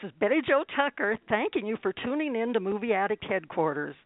This 0.00 0.10
is 0.10 0.18
Betty 0.20 0.40
Jo 0.46 0.62
Tucker 0.76 1.18
thanking 1.28 1.66
you 1.66 1.76
for 1.82 1.92
tuning 2.04 2.36
in 2.36 2.52
to 2.52 2.60
Movie 2.60 2.92
Addict 2.92 3.24
Headquarters. 3.24 3.96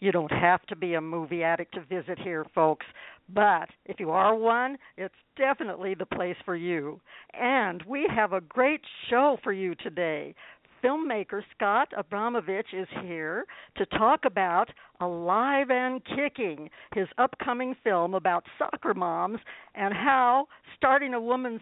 You 0.00 0.10
don't 0.10 0.32
have 0.32 0.64
to 0.66 0.76
be 0.76 0.94
a 0.94 1.00
movie 1.00 1.42
addict 1.42 1.74
to 1.74 1.82
visit 1.82 2.18
here, 2.18 2.46
folks, 2.54 2.86
but 3.28 3.68
if 3.84 4.00
you 4.00 4.10
are 4.10 4.34
one, 4.34 4.78
it's 4.96 5.14
definitely 5.36 5.94
the 5.94 6.06
place 6.06 6.36
for 6.46 6.56
you. 6.56 7.00
And 7.34 7.82
we 7.86 8.08
have 8.14 8.32
a 8.32 8.40
great 8.40 8.80
show 9.10 9.36
for 9.44 9.52
you 9.52 9.74
today. 9.74 10.34
Filmmaker 10.82 11.42
Scott 11.54 11.88
Abramovitch 11.98 12.72
is 12.72 12.88
here 13.02 13.44
to 13.76 13.84
talk 13.86 14.20
about 14.24 14.70
Alive 15.00 15.70
and 15.70 16.00
Kicking, 16.16 16.70
his 16.94 17.08
upcoming 17.18 17.76
film 17.84 18.14
about 18.14 18.46
soccer 18.58 18.94
moms 18.94 19.38
and 19.74 19.92
how 19.92 20.46
starting 20.76 21.12
a 21.12 21.20
woman's 21.20 21.60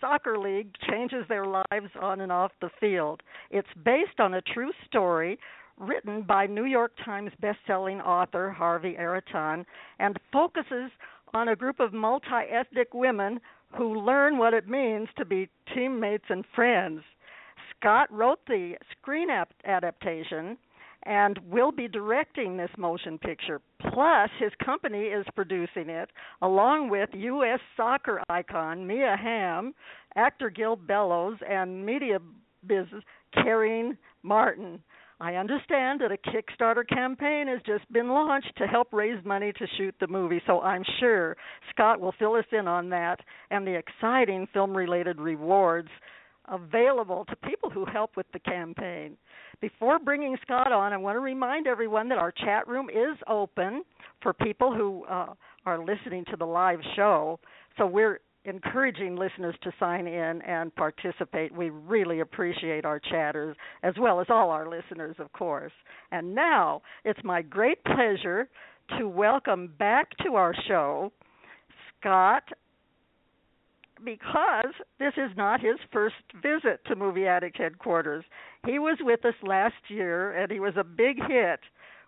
soccer 0.00 0.38
league 0.38 0.70
changes 0.88 1.24
their 1.28 1.46
lives 1.46 1.90
on 2.00 2.20
and 2.20 2.32
off 2.32 2.52
the 2.60 2.70
field. 2.80 3.22
It's 3.50 3.68
based 3.84 4.20
on 4.20 4.34
a 4.34 4.42
true 4.42 4.72
story 4.86 5.38
written 5.76 6.22
by 6.22 6.46
New 6.46 6.64
York 6.64 6.92
Times 7.04 7.30
best-selling 7.40 8.00
author 8.00 8.50
Harvey 8.50 8.96
Araton 8.98 9.64
and 9.98 10.16
focuses 10.32 10.90
on 11.34 11.48
a 11.48 11.56
group 11.56 11.78
of 11.78 11.92
multi-ethnic 11.92 12.94
women 12.94 13.40
who 13.76 14.00
learn 14.00 14.38
what 14.38 14.54
it 14.54 14.68
means 14.68 15.08
to 15.16 15.24
be 15.24 15.48
teammates 15.74 16.24
and 16.30 16.44
friends. 16.54 17.02
Scott 17.76 18.10
wrote 18.10 18.40
the 18.46 18.74
screen 18.90 19.28
adaptation 19.64 20.56
and 21.08 21.38
will 21.50 21.72
be 21.72 21.88
directing 21.88 22.56
this 22.56 22.70
motion 22.76 23.18
picture. 23.18 23.62
Plus, 23.80 24.28
his 24.38 24.52
company 24.62 25.04
is 25.04 25.24
producing 25.34 25.88
it, 25.88 26.10
along 26.42 26.90
with 26.90 27.08
U.S. 27.14 27.60
soccer 27.76 28.22
icon 28.28 28.86
Mia 28.86 29.16
Hamm, 29.18 29.72
actor 30.16 30.50
Gil 30.50 30.76
Bellows, 30.76 31.38
and 31.48 31.84
media 31.84 32.18
business 32.66 33.02
Karine 33.34 33.96
Martin. 34.22 34.80
I 35.20 35.34
understand 35.34 36.00
that 36.02 36.12
a 36.12 36.30
Kickstarter 36.30 36.86
campaign 36.86 37.48
has 37.48 37.60
just 37.66 37.90
been 37.90 38.08
launched 38.08 38.52
to 38.58 38.66
help 38.66 38.92
raise 38.92 39.24
money 39.24 39.52
to 39.52 39.66
shoot 39.76 39.94
the 40.00 40.06
movie, 40.06 40.42
so 40.46 40.60
I'm 40.60 40.84
sure 41.00 41.36
Scott 41.70 42.00
will 42.00 42.14
fill 42.18 42.34
us 42.34 42.44
in 42.52 42.68
on 42.68 42.90
that 42.90 43.18
and 43.50 43.66
the 43.66 43.76
exciting 43.76 44.46
film 44.52 44.76
related 44.76 45.18
rewards 45.18 45.88
available 46.50 47.24
to 47.26 47.36
people 47.36 47.70
who 47.70 47.84
help 47.84 48.16
with 48.16 48.26
the 48.32 48.38
campaign. 48.40 49.16
Before 49.60 49.98
bringing 49.98 50.36
Scott 50.42 50.72
on, 50.72 50.92
I 50.92 50.96
want 50.96 51.16
to 51.16 51.20
remind 51.20 51.66
everyone 51.66 52.08
that 52.08 52.18
our 52.18 52.32
chat 52.32 52.66
room 52.68 52.88
is 52.90 53.16
open 53.28 53.82
for 54.22 54.32
people 54.32 54.74
who 54.74 55.04
uh, 55.04 55.34
are 55.66 55.78
listening 55.78 56.24
to 56.30 56.36
the 56.36 56.44
live 56.44 56.80
show. 56.96 57.38
So 57.76 57.86
we're 57.86 58.20
encouraging 58.44 59.16
listeners 59.16 59.54
to 59.62 59.72
sign 59.78 60.06
in 60.06 60.42
and 60.42 60.74
participate. 60.74 61.54
We 61.54 61.70
really 61.70 62.20
appreciate 62.20 62.84
our 62.84 63.00
chatters 63.00 63.56
as 63.82 63.94
well 64.00 64.20
as 64.20 64.26
all 64.30 64.50
our 64.50 64.68
listeners, 64.68 65.16
of 65.18 65.32
course. 65.32 65.72
And 66.12 66.34
now 66.34 66.82
it's 67.04 67.20
my 67.24 67.42
great 67.42 67.82
pleasure 67.84 68.48
to 68.98 69.08
welcome 69.08 69.74
back 69.78 70.08
to 70.24 70.36
our 70.36 70.54
show 70.66 71.12
Scott 72.00 72.44
because 74.04 74.72
this 74.98 75.14
is 75.16 75.30
not 75.36 75.60
his 75.60 75.76
first 75.92 76.16
visit 76.42 76.84
to 76.86 76.96
Movie 76.96 77.26
Addict 77.26 77.56
headquarters. 77.56 78.24
He 78.66 78.78
was 78.78 78.98
with 79.00 79.24
us 79.24 79.34
last 79.42 79.74
year 79.88 80.32
and 80.32 80.50
he 80.50 80.60
was 80.60 80.74
a 80.76 80.84
big 80.84 81.16
hit 81.28 81.60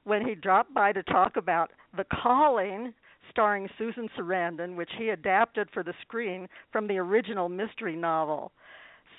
when 0.05 0.27
he 0.27 0.34
dropped 0.34 0.73
by 0.75 0.93
to 0.93 1.03
talk 1.03 1.37
about 1.37 1.73
The 1.97 2.05
Calling 2.23 2.95
starring 3.31 3.69
Susan 3.78 4.09
Sarandon, 4.19 4.77
which 4.77 4.91
he 4.99 5.11
adapted 5.11 5.69
for 5.73 5.83
the 5.83 5.95
screen 6.03 6.49
from 6.73 6.89
the 6.89 6.99
original 6.99 7.49
mystery 7.49 7.97
novel. 7.97 8.53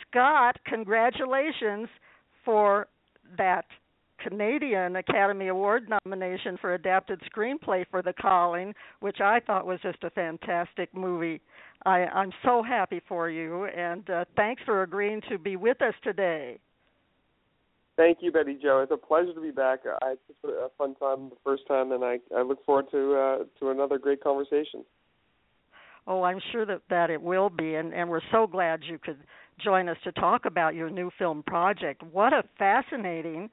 Scott, 0.08 0.58
congratulations 0.66 1.88
for 2.44 2.88
that 3.38 3.66
Canadian 4.24 4.96
Academy 4.96 5.48
Award 5.48 5.88
nomination 6.06 6.58
for 6.59 6.74
adapted 6.74 7.22
screenplay 7.34 7.86
for 7.90 8.02
The 8.02 8.14
Calling, 8.14 8.74
which 9.00 9.20
I 9.22 9.40
thought 9.40 9.66
was 9.66 9.80
just 9.82 10.04
a 10.04 10.09
fantastic 10.12 10.94
movie. 10.94 11.42
I, 11.86 12.06
I'm 12.06 12.32
so 12.44 12.62
happy 12.62 13.02
for 13.08 13.30
you, 13.30 13.66
and 13.66 14.08
uh, 14.09 14.26
thanks 14.36 14.62
for 14.66 14.84
agreeing 14.84 15.22
to 15.30 15.40
be 15.40 15.56
with 15.56 15.82
us 15.82 15.94
today. 16.04 16.59
Thank 17.98 18.20
you, 18.22 18.32
Betty 18.32 18.58
Jo. 18.62 18.80
It's 18.80 18.92
a 18.92 18.98
pleasure 18.98 19.34
to 19.34 19.42
be 19.42 19.52
back. 19.52 19.80
I 20.02 20.09
had 20.09 20.18
such 20.28 20.52
a 20.52 20.70
fun 20.78 20.96
time 20.96 21.30
the 21.30 21.36
first 21.44 21.68
time, 21.68 21.92
and 21.92 22.03
I, 22.03 22.20
I 22.36 22.42
look 22.42 22.66
forward 22.66 22.86
to 22.92 23.16
uh, 23.16 23.38
to 23.59 23.70
another 23.70 24.00
great 24.00 24.24
conversation. 24.24 24.86
Oh, 26.08 26.24
I'm 26.24 26.40
sure 26.52 26.66
that 26.66 26.82
that 26.90 27.09
it 27.09 27.22
will 27.22 27.50
be, 27.50 27.76
and 27.76 27.94
and 27.94 28.09
we're 28.09 28.22
so 28.32 28.48
glad 28.48 28.82
you 28.84 28.98
could 28.98 29.18
join 29.64 29.90
us 29.90 29.98
to 30.03 30.12
talk 30.14 30.46
about 30.46 30.74
your 30.74 30.90
new 30.90 31.12
film 31.20 31.44
project. 31.44 32.02
What 32.12 32.34
a 32.34 32.44
fascinating 32.58 33.50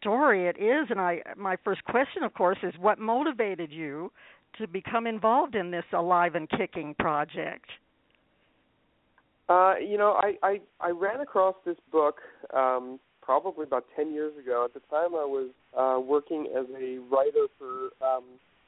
story 0.00 0.48
it 0.48 0.56
is, 0.58 0.88
and 0.90 1.00
I 1.00 1.22
my 1.36 1.56
first 1.64 1.84
question, 1.84 2.22
of 2.22 2.34
course, 2.34 2.58
is 2.62 2.74
what 2.78 2.98
motivated 2.98 3.72
you 3.72 4.10
to 4.58 4.66
become 4.66 5.06
involved 5.06 5.54
in 5.54 5.70
this 5.70 5.84
Alive 5.92 6.34
and 6.34 6.48
Kicking 6.50 6.94
project? 6.98 7.66
Uh, 9.48 9.74
you 9.78 9.96
know, 9.96 10.18
I, 10.18 10.34
I 10.42 10.60
I 10.80 10.90
ran 10.90 11.20
across 11.20 11.54
this 11.64 11.76
book 11.92 12.16
um, 12.54 12.98
probably 13.22 13.64
about 13.64 13.84
ten 13.94 14.12
years 14.12 14.36
ago. 14.38 14.64
At 14.64 14.74
the 14.74 14.80
time, 14.90 15.14
I 15.14 15.24
was 15.24 15.50
uh, 15.76 16.00
working 16.00 16.48
as 16.56 16.66
a 16.76 16.98
writer 17.10 17.46
for 17.58 17.90
um, 18.04 18.24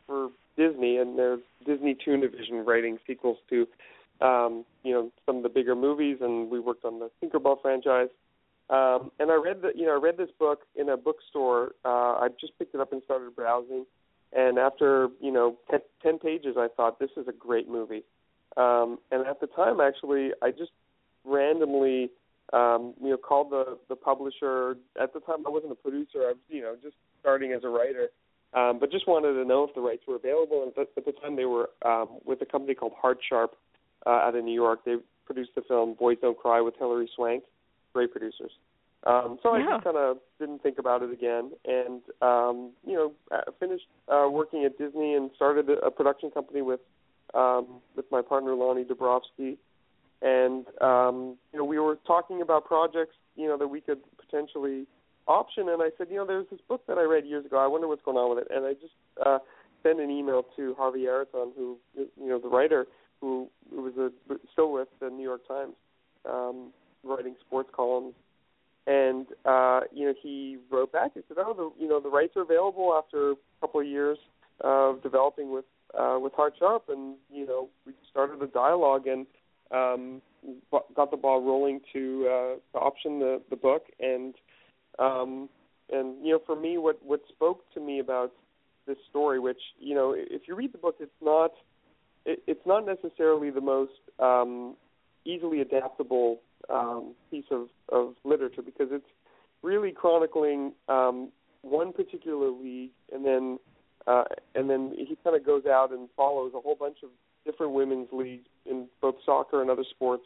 for 0.06 0.30
Disney, 0.56 0.98
and 0.98 1.18
there's 1.18 1.40
Disney 1.66 1.96
Toon 2.04 2.20
Division 2.20 2.64
writing 2.64 2.98
sequels 3.06 3.38
to 3.50 3.66
um, 4.20 4.64
you 4.84 4.92
know 4.92 5.10
some 5.26 5.38
of 5.38 5.42
the 5.42 5.48
bigger 5.48 5.74
movies, 5.74 6.18
and 6.20 6.50
we 6.50 6.60
worked 6.60 6.84
on 6.84 7.00
the 7.00 7.10
Tinkerbell 7.22 7.60
franchise. 7.60 8.08
Um, 8.70 9.12
and 9.18 9.30
I 9.30 9.34
read 9.34 9.62
the 9.62 9.70
you 9.74 9.86
know 9.86 9.96
I 9.96 10.00
read 10.00 10.18
this 10.18 10.30
book 10.38 10.60
in 10.76 10.90
a 10.90 10.96
bookstore. 10.96 11.72
Uh, 11.84 12.20
I 12.20 12.28
just 12.38 12.58
picked 12.58 12.74
it 12.74 12.80
up 12.80 12.92
and 12.92 13.02
started 13.04 13.34
browsing, 13.34 13.86
and 14.32 14.58
after 14.58 15.08
you 15.20 15.32
know 15.32 15.56
ten, 15.70 15.80
ten 16.02 16.18
pages, 16.18 16.56
I 16.58 16.68
thought 16.76 16.98
this 16.98 17.10
is 17.16 17.28
a 17.28 17.32
great 17.32 17.68
movie. 17.68 18.04
Um, 18.56 18.98
and 19.10 19.26
at 19.26 19.40
the 19.40 19.46
time, 19.46 19.80
actually, 19.80 20.30
I 20.42 20.50
just 20.50 20.72
randomly 21.24 22.10
um, 22.52 22.92
you 23.02 23.08
know 23.10 23.16
called 23.16 23.50
the 23.50 23.78
the 23.88 23.96
publisher. 23.96 24.76
At 25.00 25.14
the 25.14 25.20
time, 25.20 25.46
I 25.46 25.50
wasn't 25.50 25.72
a 25.72 25.76
producer. 25.76 26.18
I 26.18 26.32
was 26.32 26.36
you 26.50 26.60
know 26.60 26.76
just 26.82 26.96
starting 27.20 27.52
as 27.52 27.64
a 27.64 27.68
writer, 27.68 28.08
um, 28.52 28.78
but 28.78 28.90
just 28.90 29.08
wanted 29.08 29.32
to 29.32 29.46
know 29.46 29.64
if 29.64 29.74
the 29.74 29.80
rights 29.80 30.02
were 30.06 30.16
available. 30.16 30.62
And 30.62 30.72
at 30.76 31.04
the 31.06 31.12
time, 31.12 31.36
they 31.36 31.46
were 31.46 31.70
um, 31.86 32.18
with 32.26 32.42
a 32.42 32.46
company 32.46 32.74
called 32.74 32.92
Hart 33.00 33.18
Sharp 33.26 33.56
uh, 34.04 34.10
out 34.10 34.34
of 34.34 34.44
New 34.44 34.54
York. 34.54 34.80
They 34.84 34.96
produced 35.24 35.54
the 35.54 35.62
film 35.62 35.94
Boys 35.94 36.18
Don't 36.20 36.36
Cry 36.36 36.60
with 36.60 36.74
Hilary 36.78 37.08
Swank. 37.16 37.44
Great 37.92 38.12
producers. 38.12 38.52
Um, 39.06 39.38
so 39.42 39.50
I 39.50 39.62
just 39.62 39.84
kind 39.84 39.96
of 39.96 40.18
didn't 40.40 40.62
think 40.62 40.78
about 40.78 41.02
it 41.02 41.12
again, 41.12 41.52
and 41.64 42.02
um, 42.20 42.72
you 42.84 42.94
know, 42.94 43.12
finished 43.60 43.86
uh, 44.08 44.26
working 44.28 44.64
at 44.64 44.76
Disney 44.76 45.14
and 45.14 45.30
started 45.36 45.70
a, 45.70 45.74
a 45.86 45.90
production 45.90 46.30
company 46.30 46.62
with 46.62 46.80
um, 47.32 47.80
with 47.94 48.06
my 48.10 48.22
partner 48.22 48.54
Lonnie 48.54 48.84
Dabrowski, 48.84 49.56
and 50.20 50.66
um, 50.80 51.36
you 51.52 51.58
know, 51.60 51.64
we 51.64 51.78
were 51.78 51.96
talking 52.06 52.42
about 52.42 52.64
projects 52.64 53.14
you 53.36 53.46
know 53.46 53.56
that 53.56 53.68
we 53.68 53.80
could 53.80 54.00
potentially 54.18 54.84
option, 55.28 55.68
and 55.68 55.80
I 55.80 55.90
said, 55.96 56.08
you 56.10 56.16
know, 56.16 56.26
there's 56.26 56.46
this 56.50 56.60
book 56.68 56.84
that 56.88 56.98
I 56.98 57.02
read 57.02 57.24
years 57.24 57.46
ago. 57.46 57.58
I 57.58 57.68
wonder 57.68 57.86
what's 57.86 58.02
going 58.02 58.16
on 58.16 58.34
with 58.34 58.46
it, 58.46 58.52
and 58.54 58.66
I 58.66 58.72
just 58.72 58.94
uh, 59.24 59.38
sent 59.84 60.00
an 60.00 60.10
email 60.10 60.44
to 60.56 60.74
Harvey 60.74 61.06
Araton, 61.06 61.52
who 61.56 61.76
you 61.94 62.28
know 62.28 62.40
the 62.40 62.48
writer 62.48 62.86
who, 63.20 63.48
who 63.70 63.82
was 63.82 63.94
a, 63.96 64.34
still 64.52 64.72
with 64.72 64.88
the 65.00 65.10
New 65.10 65.22
York 65.22 65.46
Times, 65.46 65.74
um, 66.28 66.72
writing 67.04 67.36
sports 67.46 67.70
columns 67.74 68.14
and 68.88 69.26
uh, 69.44 69.80
you 69.92 70.06
know 70.06 70.14
he 70.20 70.56
wrote 70.70 70.92
back. 70.92 71.12
He 71.14 71.20
said, 71.28 71.36
"Oh, 71.38 71.54
the 71.54 71.82
you 71.82 71.88
know 71.88 72.00
the 72.00 72.08
rights 72.08 72.32
are 72.36 72.42
available 72.42 72.94
after 72.96 73.32
a 73.32 73.36
couple 73.60 73.80
of 73.80 73.86
years 73.86 74.18
of 74.62 75.02
developing 75.02 75.52
with 75.52 75.66
uh, 75.96 76.18
with 76.20 76.32
Hart 76.32 76.54
Sharp, 76.58 76.84
and 76.88 77.16
you 77.30 77.46
know 77.46 77.68
we 77.86 77.92
started 78.10 78.42
a 78.42 78.46
dialogue 78.46 79.06
and 79.06 79.26
um, 79.70 80.22
got 80.96 81.10
the 81.10 81.18
ball 81.18 81.42
rolling 81.42 81.80
to 81.92 82.26
uh, 82.26 82.78
to 82.78 82.82
option 82.82 83.18
the 83.18 83.42
the 83.50 83.56
book, 83.56 83.84
and 84.00 84.34
um, 84.98 85.50
and 85.92 86.24
you 86.24 86.32
know, 86.32 86.40
for 86.46 86.56
me, 86.56 86.78
what 86.78 86.98
what 87.04 87.20
spoke 87.28 87.62
to 87.74 87.80
me 87.80 87.98
about 87.98 88.32
this 88.86 88.96
story, 89.10 89.38
which 89.38 89.60
you 89.78 89.94
know, 89.94 90.14
if 90.16 90.42
you 90.48 90.54
read 90.54 90.72
the 90.72 90.78
book, 90.78 90.96
it's 90.98 91.10
not 91.22 91.52
it, 92.24 92.42
it's 92.46 92.66
not 92.66 92.86
necessarily 92.86 93.50
the 93.50 93.60
most 93.60 93.92
um, 94.18 94.76
easily 95.26 95.60
adaptable 95.60 96.40
um, 96.70 97.14
piece 97.30 97.44
of, 97.50 97.68
of 97.90 98.14
literature 98.24 98.62
because 98.62 98.88
it's 98.90 99.06
really 99.62 99.92
chronicling 99.92 100.72
um, 100.88 101.30
one 101.62 101.92
particular 101.92 102.50
league, 102.50 102.90
and 103.12 103.24
then 103.24 103.58
uh, 104.06 104.24
and 104.54 104.70
then 104.70 104.94
he 104.96 105.16
kind 105.22 105.36
of 105.36 105.44
goes 105.44 105.66
out 105.66 105.92
and 105.92 106.08
follows 106.16 106.52
a 106.56 106.60
whole 106.60 106.76
bunch 106.76 106.98
of 107.02 107.10
different 107.44 107.72
women's 107.72 108.08
leagues 108.12 108.46
in 108.66 108.86
both 109.00 109.16
soccer 109.24 109.60
and 109.60 109.70
other 109.70 109.84
sports 109.90 110.24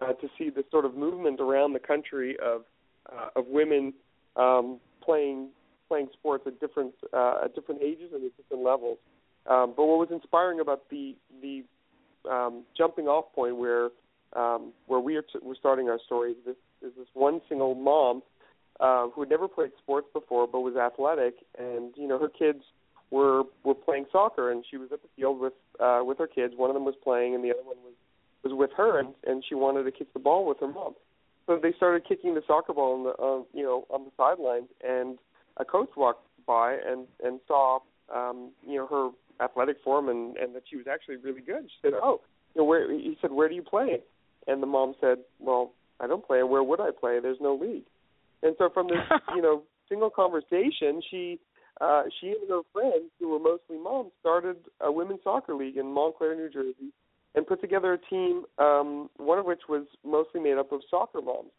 uh, 0.00 0.12
to 0.14 0.28
see 0.38 0.50
the 0.50 0.64
sort 0.70 0.84
of 0.84 0.96
movement 0.96 1.40
around 1.40 1.72
the 1.72 1.78
country 1.78 2.36
of 2.42 2.62
uh, 3.12 3.28
of 3.36 3.46
women 3.46 3.92
um, 4.36 4.78
playing 5.02 5.48
playing 5.88 6.08
sports 6.12 6.44
at 6.46 6.58
different 6.60 6.94
uh, 7.12 7.40
at 7.44 7.54
different 7.54 7.82
ages 7.82 8.10
and 8.14 8.24
at 8.24 8.36
different 8.36 8.62
levels. 8.64 8.98
Um, 9.46 9.74
but 9.76 9.86
what 9.86 9.98
was 9.98 10.08
inspiring 10.10 10.60
about 10.60 10.88
the 10.90 11.14
the 11.42 11.64
um, 12.30 12.64
jumping 12.76 13.06
off 13.06 13.32
point 13.34 13.56
where 13.56 13.90
um, 14.34 14.72
where 14.86 15.00
we 15.00 15.16
are 15.16 15.22
t- 15.22 15.38
we're 15.42 15.54
starting 15.54 15.88
our 15.88 15.98
story 16.06 16.34
this 16.46 16.56
is 16.82 16.92
this 16.96 17.08
one 17.14 17.40
single 17.48 17.74
mom 17.74 18.22
uh, 18.80 19.08
who 19.08 19.20
had 19.20 19.30
never 19.30 19.46
played 19.46 19.70
sports 19.78 20.08
before 20.12 20.46
but 20.46 20.60
was 20.60 20.76
athletic, 20.76 21.34
and 21.58 21.92
you 21.96 22.08
know 22.08 22.18
her 22.18 22.28
kids 22.28 22.62
were 23.10 23.42
were 23.64 23.74
playing 23.74 24.06
soccer, 24.10 24.50
and 24.50 24.64
she 24.70 24.76
was 24.76 24.90
at 24.92 25.02
the 25.02 25.08
field 25.16 25.38
with 25.38 25.52
uh, 25.78 26.00
with 26.02 26.18
her 26.18 26.26
kids. 26.26 26.54
One 26.56 26.70
of 26.70 26.74
them 26.74 26.84
was 26.84 26.94
playing, 27.02 27.34
and 27.34 27.44
the 27.44 27.50
other 27.50 27.62
one 27.62 27.76
was 27.84 27.94
was 28.42 28.52
with 28.54 28.70
her, 28.76 28.98
and 28.98 29.14
and 29.26 29.44
she 29.46 29.54
wanted 29.54 29.84
to 29.84 29.90
kick 29.92 30.12
the 30.12 30.18
ball 30.18 30.46
with 30.46 30.60
her 30.60 30.68
mom. 30.68 30.94
So 31.46 31.58
they 31.60 31.72
started 31.72 32.06
kicking 32.06 32.34
the 32.34 32.42
soccer 32.46 32.72
ball 32.72 32.94
on 32.94 33.04
the 33.04 33.10
uh, 33.10 33.42
you 33.52 33.64
know 33.64 33.86
on 33.90 34.04
the 34.04 34.12
sidelines, 34.16 34.68
and 34.82 35.18
a 35.56 35.64
coach 35.64 35.90
walked 35.96 36.26
by 36.46 36.76
and 36.86 37.06
and 37.22 37.40
saw 37.46 37.80
um, 38.14 38.50
you 38.66 38.76
know 38.76 38.86
her 38.86 39.44
athletic 39.44 39.76
form 39.82 40.08
and 40.08 40.36
and 40.36 40.54
that 40.54 40.62
she 40.70 40.76
was 40.76 40.86
actually 40.86 41.16
really 41.16 41.42
good. 41.42 41.64
She 41.64 41.76
said, 41.82 41.92
"Oh, 41.94 42.20
you 42.54 42.62
know, 42.62 42.64
where?" 42.64 42.90
He 42.90 43.18
said, 43.20 43.32
"Where 43.32 43.48
do 43.48 43.54
you 43.54 43.62
play?" 43.62 44.00
And 44.46 44.62
the 44.62 44.66
mom 44.66 44.94
said, 45.00 45.18
"Well, 45.38 45.72
I 46.00 46.06
don't 46.06 46.26
play. 46.26 46.42
Where 46.42 46.62
would 46.62 46.80
I 46.80 46.90
play? 46.98 47.20
There's 47.20 47.40
no 47.40 47.54
league." 47.54 47.84
And 48.42 48.54
so 48.58 48.70
from 48.72 48.88
this, 48.88 48.98
you 49.34 49.42
know, 49.42 49.62
single 49.88 50.10
conversation, 50.10 51.02
she 51.10 51.38
uh, 51.80 52.04
she 52.20 52.28
and 52.28 52.48
her 52.48 52.62
friends, 52.72 53.10
who 53.18 53.30
were 53.30 53.38
mostly 53.38 53.78
moms, 53.78 54.12
started 54.20 54.56
a 54.80 54.90
women's 54.90 55.20
soccer 55.24 55.54
league 55.54 55.76
in 55.76 55.92
Montclair, 55.92 56.34
New 56.34 56.50
Jersey, 56.50 56.92
and 57.34 57.46
put 57.46 57.60
together 57.60 57.94
a 57.94 57.98
team, 57.98 58.44
um, 58.58 59.08
one 59.16 59.38
of 59.38 59.46
which 59.46 59.62
was 59.68 59.86
mostly 60.04 60.40
made 60.40 60.58
up 60.58 60.72
of 60.72 60.80
soccer 60.90 61.22
moms, 61.22 61.50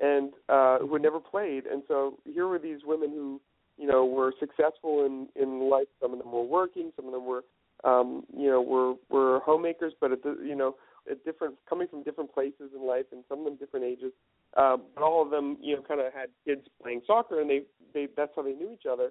and 0.00 0.32
uh, 0.48 0.78
who 0.78 0.92
had 0.94 1.02
never 1.02 1.20
played. 1.20 1.64
And 1.66 1.82
so 1.88 2.18
here 2.24 2.46
were 2.46 2.58
these 2.58 2.80
women 2.84 3.10
who 3.10 3.40
you 3.76 3.86
know, 3.86 4.04
were 4.04 4.32
successful 4.38 5.04
in 5.04 5.28
in 5.40 5.68
life. 5.68 5.88
Some 6.00 6.12
of 6.12 6.18
them 6.18 6.32
were 6.32 6.44
working. 6.44 6.92
Some 6.96 7.06
of 7.06 7.12
them 7.12 7.26
were, 7.26 7.44
um, 7.82 8.24
you 8.36 8.48
know, 8.48 8.62
were 8.62 8.94
were 9.08 9.40
homemakers, 9.40 9.92
but 10.00 10.12
at 10.12 10.22
the, 10.22 10.36
you 10.44 10.54
know, 10.54 10.76
at 11.10 11.24
different 11.24 11.56
coming 11.68 11.88
from 11.88 12.02
different 12.02 12.32
places 12.32 12.70
in 12.74 12.86
life, 12.86 13.06
and 13.12 13.24
some 13.28 13.40
of 13.40 13.44
them 13.44 13.56
different 13.56 13.86
ages. 13.86 14.12
Um, 14.56 14.82
but 14.94 15.02
all 15.02 15.22
of 15.22 15.30
them, 15.30 15.56
you 15.60 15.76
know, 15.76 15.82
kind 15.82 16.00
of 16.00 16.12
had 16.12 16.28
kids 16.46 16.62
playing 16.82 17.02
soccer, 17.06 17.40
and 17.40 17.48
they 17.48 17.62
they 17.92 18.08
that's 18.16 18.32
how 18.36 18.42
they 18.42 18.52
knew 18.52 18.70
each 18.72 18.86
other. 18.90 19.10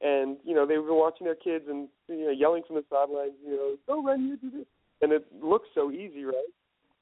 And 0.00 0.36
you 0.44 0.54
know, 0.54 0.66
they 0.66 0.78
were 0.78 0.94
watching 0.94 1.26
their 1.26 1.34
kids 1.34 1.64
and 1.68 1.88
you 2.08 2.26
know, 2.26 2.30
yelling 2.30 2.62
from 2.66 2.76
the 2.76 2.84
sidelines, 2.90 3.34
you 3.44 3.56
know, 3.56 3.76
go 3.86 4.02
run, 4.02 4.26
you 4.26 4.36
do 4.36 4.56
this, 4.56 4.66
and 5.02 5.12
it 5.12 5.26
looks 5.42 5.68
so 5.74 5.90
easy, 5.90 6.24
right? 6.24 6.52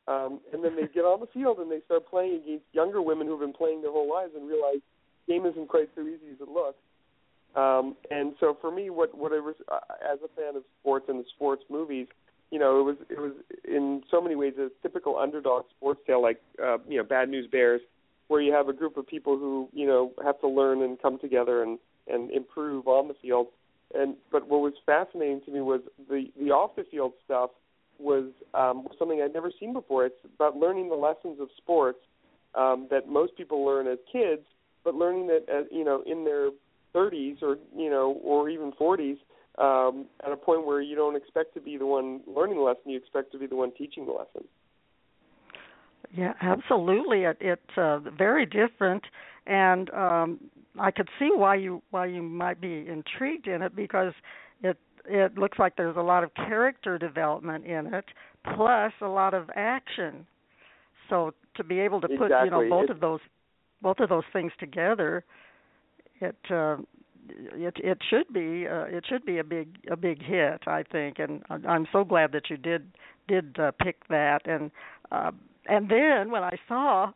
Um, 0.09 0.41
and 0.53 0.65
then 0.65 0.75
they 0.75 0.89
get 0.93 1.05
on 1.05 1.21
the 1.21 1.29
field 1.33 1.59
and 1.59 1.71
they 1.71 1.81
start 1.87 2.09
playing 2.09 2.43
against 2.43 2.65
younger 2.73 3.01
women 3.01 3.27
who've 3.27 3.39
been 3.39 3.53
playing 3.53 3.83
their 3.83 3.93
whole 3.93 4.11
lives 4.11 4.33
and 4.35 4.49
realize 4.49 4.83
game 5.29 5.47
isn't 5.47 5.69
quite 5.69 5.89
so 5.95 6.03
easy 6.03 6.35
as 6.35 6.41
it 6.41 6.49
looks. 6.49 6.79
Um, 7.55 7.97
and 8.11 8.35
so 8.41 8.57
for 8.61 8.71
me, 8.71 8.91
what 8.91 9.17
what 9.17 9.33
I 9.33 9.41
was 9.41 9.55
uh, 9.71 9.79
as 10.03 10.19
a 10.25 10.29
fan 10.35 10.57
of 10.57 10.63
sports 10.81 11.07
and 11.09 11.21
the 11.21 11.25
sports 11.37 11.63
movies, 11.69 12.07
you 12.53 12.59
know, 12.59 12.79
it 12.79 12.83
was 12.83 12.97
it 13.09 13.19
was 13.19 13.33
in 13.65 14.03
so 14.11 14.21
many 14.21 14.37
ways 14.37 14.53
a 14.59 14.69
typical 14.83 15.19
underdog 15.19 15.65
sports 15.75 16.01
tale, 16.07 16.21
like 16.21 16.41
uh, 16.63 16.77
you 16.87 16.99
know, 16.99 17.03
Bad 17.03 17.31
News 17.31 17.49
Bears, 17.51 17.81
where 18.29 18.43
you 18.43 18.53
have 18.53 18.69
a 18.69 18.75
group 18.75 18.99
of 18.99 19.07
people 19.07 19.39
who 19.39 19.71
you 19.73 19.87
know 19.87 20.13
have 20.23 20.39
to 20.41 20.49
learn 20.49 20.83
and 20.83 21.01
come 21.01 21.19
together 21.19 21.63
and 21.63 21.79
and 22.07 22.31
improve 22.31 22.87
on 22.87 23.09
the 23.09 23.15
field. 23.23 23.47
And 23.95 24.17
but 24.31 24.49
what 24.49 24.61
was 24.61 24.75
fascinating 24.85 25.41
to 25.47 25.51
me 25.51 25.63
was 25.63 25.81
the 26.11 26.27
the 26.39 26.51
off 26.51 26.77
the 26.77 26.85
field 26.85 27.15
stuff 27.25 27.51
was 27.99 28.27
um, 28.53 28.87
something 28.99 29.23
I'd 29.23 29.33
never 29.33 29.51
seen 29.59 29.73
before. 29.73 30.05
It's 30.05 30.17
about 30.35 30.57
learning 30.59 30.91
the 30.91 30.95
lessons 30.95 31.41
of 31.41 31.49
sports 31.57 32.01
um, 32.55 32.87
that 32.91 33.09
most 33.09 33.35
people 33.35 33.65
learn 33.65 33.87
as 33.87 33.99
kids, 34.13 34.43
but 34.85 34.95
learning 34.95 35.29
that 35.29 35.47
as, 35.49 35.65
you 35.71 35.85
know 35.85 36.03
in 36.05 36.25
their 36.25 36.51
30s 36.95 37.43
or 37.43 37.57
you 37.75 37.89
know 37.89 38.21
or 38.23 38.51
even 38.51 38.73
40s 38.73 39.17
um, 39.59 40.07
at 40.25 40.33
a 40.33 40.37
point 40.37 40.67
where 40.67 40.81
you 40.81 40.97
don't 40.97 41.17
expect 41.17 41.55
to 41.55 41.61
be 41.61 41.77
the 41.77 41.87
one 41.87 42.21
learning 42.27 42.57
the 42.57 42.63
lesson, 42.63 42.91
you 42.91 42.97
expect 42.97 43.33
to 43.33 43.39
be 43.39 43.47
the 43.47 43.57
one 43.57 43.73
teaching 43.77 44.07
the 44.07 44.13
lesson. 44.13 44.45
Yeah, 46.15 46.35
absolutely. 46.41 47.23
It, 47.23 47.39
it's 47.41 47.79
uh, 47.79 48.01
very 48.17 48.47
different, 48.47 49.03
and 49.47 49.91
um, 49.91 50.41
I 50.79 50.91
could 50.91 51.09
see 51.19 51.31
why 51.35 51.57
you 51.57 51.83
why 51.91 52.07
you 52.07 52.23
might 52.23 52.61
be 52.61 52.87
intrigued 52.87 53.47
in 53.47 53.63
it 53.63 53.75
because 53.75 54.13
it 54.63 54.79
it 55.07 55.39
looks 55.39 55.59
like 55.59 55.77
there's 55.77 55.97
a 55.97 56.03
lot 56.03 56.23
of 56.23 56.35
character 56.35 56.99
development 56.99 57.65
in 57.65 57.95
it, 57.95 58.05
plus 58.55 58.93
a 59.01 59.09
lot 59.09 59.33
of 59.33 59.49
action. 59.55 60.27
So 61.09 61.33
to 61.57 61.65
be 61.65 61.81
able 61.81 62.01
to 62.03 62.09
put 62.09 62.27
exactly. 62.27 62.45
you 62.45 62.51
know 62.51 62.69
both 62.69 62.85
it, 62.85 62.91
of 62.91 63.01
those 63.01 63.21
both 63.81 63.99
of 64.01 64.09
those 64.09 64.25
things 64.33 64.53
together 64.59 65.25
it 66.23 66.37
uh, 66.51 66.77
it 67.29 67.75
it 67.77 67.99
should 68.09 68.33
be 68.33 68.67
uh, 68.67 68.85
it 68.85 69.05
should 69.09 69.25
be 69.25 69.39
a 69.39 69.45
big 69.45 69.69
a 69.91 69.97
big 69.97 70.23
hit 70.23 70.63
I 70.67 70.83
think 70.83 71.19
and 71.19 71.43
I'm 71.49 71.87
so 71.93 72.05
glad 72.05 72.33
that 72.33 72.51
you 72.51 72.57
did 72.57 72.91
did 73.29 73.57
uh, 73.59 73.73
pick 73.83 74.09
that 74.09 74.47
and 74.47 74.71
uh, 75.11 75.31
and 75.67 75.89
then 75.89 76.31
when 76.31 76.43
I 76.43 76.57
saw 76.69 77.13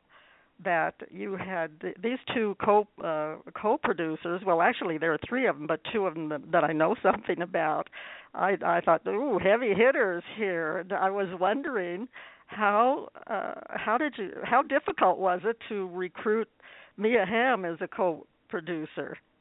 that 0.64 0.94
you 1.10 1.36
had 1.36 1.80
th- 1.80 1.96
these 2.02 2.18
two 2.34 2.56
co 2.64 2.86
uh, 3.04 3.36
co-producers. 3.60 4.42
Well, 4.44 4.62
actually, 4.62 4.98
there 4.98 5.12
are 5.12 5.18
three 5.28 5.46
of 5.46 5.58
them, 5.58 5.66
but 5.66 5.80
two 5.92 6.06
of 6.06 6.14
them 6.14 6.28
that, 6.30 6.50
that 6.52 6.64
I 6.64 6.72
know 6.72 6.94
something 7.02 7.42
about. 7.42 7.88
I 8.34 8.56
I 8.64 8.80
thought, 8.80 9.06
ooh, 9.06 9.38
heavy 9.42 9.74
hitters 9.74 10.22
here. 10.36 10.78
And 10.78 10.92
I 10.92 11.10
was 11.10 11.28
wondering 11.38 12.08
how 12.46 13.08
uh, 13.26 13.54
how 13.68 13.98
did 13.98 14.14
you 14.16 14.32
how 14.44 14.62
difficult 14.62 15.18
was 15.18 15.40
it 15.44 15.56
to 15.68 15.88
recruit 15.88 16.48
Mia 16.96 17.26
Hamm 17.26 17.64
as 17.64 17.78
a 17.80 17.88
co 17.88 18.26
producer? 18.48 19.16
Uh, 19.16 19.35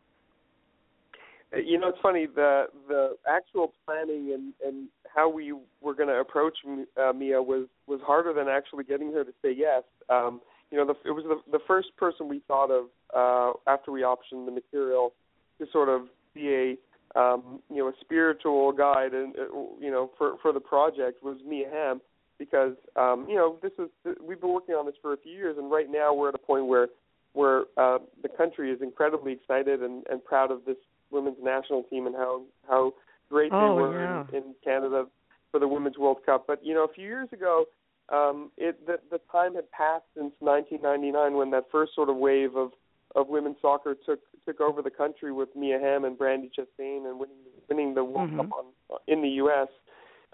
you 1.56 1.80
know, 1.80 1.90
it's 1.90 1.98
funny 2.02 2.26
the 2.26 2.66
the 2.88 3.16
actual 3.28 3.74
planning 3.86 4.32
and 4.34 4.54
and 4.66 4.88
how 5.14 5.30
we 5.30 5.54
were 5.82 5.94
going 5.94 6.10
to 6.10 6.16
approach 6.16 6.58
uh, 6.68 7.14
Mia 7.14 7.42
was 7.42 7.68
was 7.88 8.00
harder 8.06 8.34
than 8.34 8.48
actually 8.48 8.84
getting 8.84 9.12
her 9.14 9.24
to 9.24 9.32
say 9.42 9.54
yes. 9.56 9.84
Um, 10.10 10.42
you 10.72 10.78
know, 10.78 10.86
the, 10.86 10.96
it 11.08 11.14
was 11.14 11.24
the 11.24 11.52
the 11.52 11.64
first 11.68 11.90
person 11.98 12.28
we 12.28 12.42
thought 12.48 12.72
of 12.72 12.86
uh, 13.16 13.58
after 13.68 13.92
we 13.92 14.02
optioned 14.02 14.46
the 14.46 14.52
material 14.52 15.14
to 15.60 15.66
sort 15.72 15.90
of 15.90 16.08
be 16.34 16.78
a 17.16 17.20
um, 17.20 17.62
you 17.70 17.78
know 17.78 17.88
a 17.88 17.94
spiritual 18.02 18.72
guide 18.72 19.14
and 19.14 19.36
uh, 19.36 19.44
you 19.80 19.92
know 19.92 20.12
for 20.18 20.36
for 20.42 20.52
the 20.52 20.60
project 20.60 21.24
was 21.24 21.38
Mia 21.48 21.68
Hamm 21.72 22.02
because 22.38 22.74
um, 22.96 23.26
you 23.30 23.36
know 23.36 23.58
this 23.62 23.72
is 23.80 23.90
we've 24.22 24.42
been 24.42 24.54
working 24.54 24.76
on 24.76 24.86
this 24.86 24.96
for 25.02 25.14
a 25.14 25.18
few 25.18 25.32
years 25.32 25.58
and 25.58 25.72
right 25.72 25.90
now 25.90 26.14
we're 26.14 26.30
at 26.30 26.36
a 26.36 26.40
point 26.40 26.66
where 26.66 26.90
where 27.34 27.64
uh, 27.78 28.00
the 28.22 28.30
country 28.30 28.72
is 28.72 28.82
incredibly 28.82 29.34
excited 29.34 29.82
and, 29.82 30.04
and 30.10 30.24
proud 30.24 30.52
of 30.52 30.66
this 30.66 30.78
women's 31.12 31.38
national 31.42 31.84
team 31.84 32.08
and 32.08 32.16
how 32.16 32.42
how 32.68 32.94
great 33.30 33.52
oh, 33.54 33.76
they 33.76 33.82
were 33.82 34.04
yeah. 34.04 34.24
in, 34.30 34.36
in 34.36 34.56
Canada 34.64 35.06
for 35.52 35.60
the 35.60 35.68
women's 35.68 35.98
World 35.98 36.18
Cup. 36.26 36.46
But 36.48 36.66
you 36.66 36.74
know, 36.74 36.84
a 36.84 36.94
few 36.94 37.06
years 37.06 37.30
ago, 37.32 37.66
um, 38.10 38.52
it 38.58 38.86
the, 38.86 39.00
the 39.12 39.20
time 39.32 39.56
had 39.56 39.70
passed 39.72 40.06
since 40.16 40.34
1999 40.40 41.38
when 41.38 41.52
that 41.52 41.66
first 41.72 41.96
sort 41.96 42.10
of 42.10 42.18
wave 42.18 42.56
of 42.56 42.72
of 43.16 43.28
women's 43.30 43.58
soccer 43.62 43.96
took 44.06 44.20
took 44.46 44.62
over 44.62 44.82
the 44.82 44.92
country 44.92 45.32
with 45.32 45.50
Mia 45.56 45.80
Hamm 45.80 46.06
and 46.06 46.18
Brandi 46.18 46.50
Chastain 46.58 47.10
and 47.10 47.20
winning 47.20 47.38
winning 47.70 47.94
the 47.94 48.04
World 48.04 48.30
mm-hmm. 48.30 48.42
Cup 48.42 48.52
on 48.90 49.00
in 49.08 49.22
the 49.22 49.30
U.S. 49.30 49.68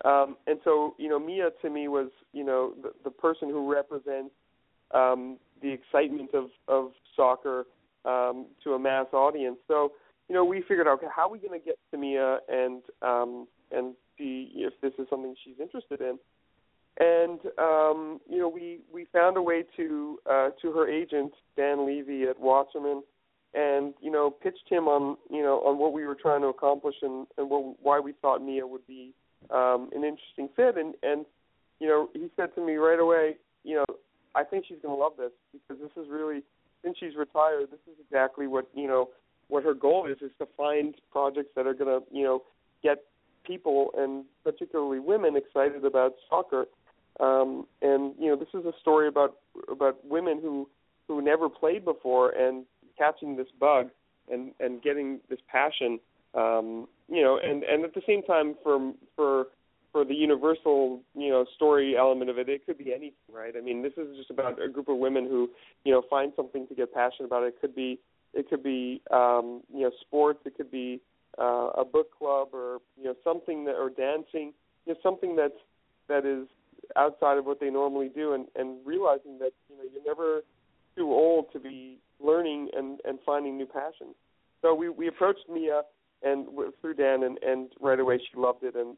Um, 0.03 0.37
and 0.47 0.59
so, 0.63 0.95
you 0.97 1.07
know, 1.09 1.19
Mia 1.19 1.49
to 1.61 1.69
me 1.69 1.87
was, 1.87 2.09
you 2.33 2.43
know, 2.43 2.73
the, 2.81 2.91
the 3.03 3.11
person 3.11 3.49
who 3.49 3.71
represents 3.71 4.31
um, 4.93 5.37
the 5.61 5.71
excitement 5.71 6.31
of 6.33 6.49
of 6.67 6.91
soccer 7.15 7.65
um, 8.05 8.47
to 8.63 8.73
a 8.73 8.79
mass 8.79 9.07
audience. 9.13 9.57
So 9.67 9.93
you 10.31 10.37
know, 10.37 10.45
we 10.45 10.61
figured 10.61 10.87
out 10.87 10.93
okay, 10.93 11.07
how 11.13 11.23
are 11.23 11.29
we 11.29 11.39
going 11.39 11.59
to 11.59 11.65
get 11.65 11.77
Samia 11.93 12.37
and 12.47 12.81
um, 13.01 13.49
and 13.69 13.95
see 14.17 14.49
if 14.55 14.71
this 14.81 14.93
is 14.97 15.05
something 15.09 15.35
she's 15.43 15.59
interested 15.59 15.99
in. 15.99 16.17
And 17.01 17.41
um, 17.57 18.21
you 18.29 18.37
know, 18.37 18.47
we 18.47 18.79
we 18.93 19.07
found 19.11 19.35
a 19.35 19.41
way 19.41 19.65
to 19.75 20.19
uh, 20.25 20.49
to 20.61 20.71
her 20.71 20.89
agent 20.89 21.33
Dan 21.57 21.85
Levy 21.85 22.23
at 22.23 22.39
Wasserman, 22.39 23.03
and 23.53 23.93
you 23.99 24.09
know, 24.09 24.29
pitched 24.29 24.69
him 24.69 24.87
on 24.87 25.17
you 25.29 25.43
know 25.43 25.59
on 25.65 25.77
what 25.77 25.91
we 25.91 26.05
were 26.05 26.15
trying 26.15 26.39
to 26.43 26.47
accomplish 26.47 26.95
and 27.01 27.27
and 27.37 27.49
what, 27.49 27.75
why 27.81 27.99
we 27.99 28.13
thought 28.21 28.41
Mia 28.41 28.65
would 28.65 28.87
be 28.87 29.13
um, 29.49 29.89
an 29.93 30.05
interesting 30.05 30.47
fit. 30.55 30.77
And 30.77 30.95
and 31.03 31.25
you 31.81 31.89
know, 31.89 32.07
he 32.13 32.29
said 32.37 32.55
to 32.55 32.65
me 32.65 32.75
right 32.75 33.01
away, 33.01 33.35
you 33.65 33.75
know, 33.75 33.85
I 34.33 34.45
think 34.45 34.63
she's 34.65 34.77
going 34.81 34.95
to 34.95 35.03
love 35.03 35.13
this 35.17 35.33
because 35.51 35.83
this 35.83 36.01
is 36.01 36.09
really 36.09 36.41
since 36.85 36.95
she's 36.97 37.17
retired, 37.17 37.67
this 37.69 37.81
is 37.85 37.99
exactly 37.99 38.47
what 38.47 38.69
you 38.73 38.87
know 38.87 39.09
what 39.51 39.63
her 39.65 39.73
goal 39.73 40.07
is 40.07 40.17
is 40.21 40.31
to 40.39 40.47
find 40.55 40.95
projects 41.11 41.49
that 41.55 41.67
are 41.67 41.73
going 41.73 42.01
to 42.01 42.05
you 42.15 42.23
know 42.23 42.43
get 42.81 42.99
people 43.45 43.91
and 43.97 44.23
particularly 44.43 44.99
women 44.99 45.35
excited 45.35 45.83
about 45.83 46.13
soccer. 46.29 46.65
Um, 47.19 47.67
and 47.81 48.13
you 48.17 48.27
know, 48.27 48.37
this 48.37 48.47
is 48.53 48.65
a 48.65 48.71
story 48.79 49.07
about 49.09 49.35
about 49.69 49.97
women 50.05 50.39
who 50.41 50.69
who 51.07 51.21
never 51.21 51.49
played 51.49 51.83
before 51.83 52.29
and 52.29 52.65
catching 52.97 53.35
this 53.35 53.47
bug 53.59 53.89
and 54.31 54.53
and 54.61 54.81
getting 54.81 55.19
this 55.29 55.39
passion. 55.51 55.99
Um, 56.33 56.87
you 57.09 57.21
know, 57.21 57.37
and 57.43 57.63
and 57.63 57.83
at 57.83 57.93
the 57.93 58.01
same 58.07 58.23
time, 58.23 58.55
for 58.63 58.93
for 59.17 59.47
for 59.91 60.05
the 60.05 60.15
universal 60.15 61.01
you 61.13 61.29
know 61.29 61.45
story 61.55 61.97
element 61.97 62.29
of 62.29 62.37
it, 62.37 62.47
it 62.47 62.65
could 62.65 62.77
be 62.77 62.93
anything, 62.93 63.11
right? 63.31 63.53
I 63.57 63.61
mean, 63.61 63.81
this 63.81 63.93
is 63.97 64.15
just 64.15 64.31
about 64.31 64.61
a 64.61 64.69
group 64.69 64.87
of 64.87 64.97
women 64.97 65.25
who 65.25 65.49
you 65.83 65.91
know 65.91 66.03
find 66.09 66.31
something 66.37 66.67
to 66.67 66.75
get 66.75 66.93
passionate 66.93 67.25
about. 67.25 67.43
It 67.43 67.55
could 67.59 67.75
be 67.75 67.99
it 68.33 68.49
could 68.49 68.63
be 68.63 69.01
um, 69.11 69.61
you 69.73 69.81
know 69.81 69.91
sports. 70.01 70.39
It 70.45 70.55
could 70.55 70.71
be 70.71 71.01
uh, 71.39 71.69
a 71.77 71.85
book 71.85 72.17
club 72.17 72.49
or 72.53 72.79
you 72.97 73.05
know 73.05 73.15
something 73.23 73.65
that 73.65 73.75
or 73.75 73.89
dancing. 73.89 74.53
You 74.85 74.93
know 74.93 74.99
something 75.03 75.35
that's 75.35 75.53
that 76.07 76.25
is 76.25 76.47
outside 76.95 77.37
of 77.37 77.45
what 77.45 77.59
they 77.59 77.69
normally 77.69 78.09
do, 78.09 78.33
and 78.33 78.47
and 78.55 78.77
realizing 78.85 79.39
that 79.39 79.51
you 79.69 79.77
know 79.77 79.83
you're 79.91 80.03
never 80.05 80.41
too 80.95 81.11
old 81.11 81.51
to 81.53 81.59
be 81.59 81.97
learning 82.19 82.69
and 82.75 82.99
and 83.05 83.19
finding 83.25 83.57
new 83.57 83.65
passions. 83.65 84.15
So 84.61 84.73
we 84.73 84.89
we 84.89 85.07
approached 85.07 85.49
Mia 85.51 85.81
and 86.23 86.47
through 86.79 86.95
Dan, 86.95 87.23
and 87.23 87.37
and 87.43 87.69
right 87.79 87.99
away 87.99 88.19
she 88.19 88.39
loved 88.39 88.63
it. 88.63 88.75
And 88.75 88.97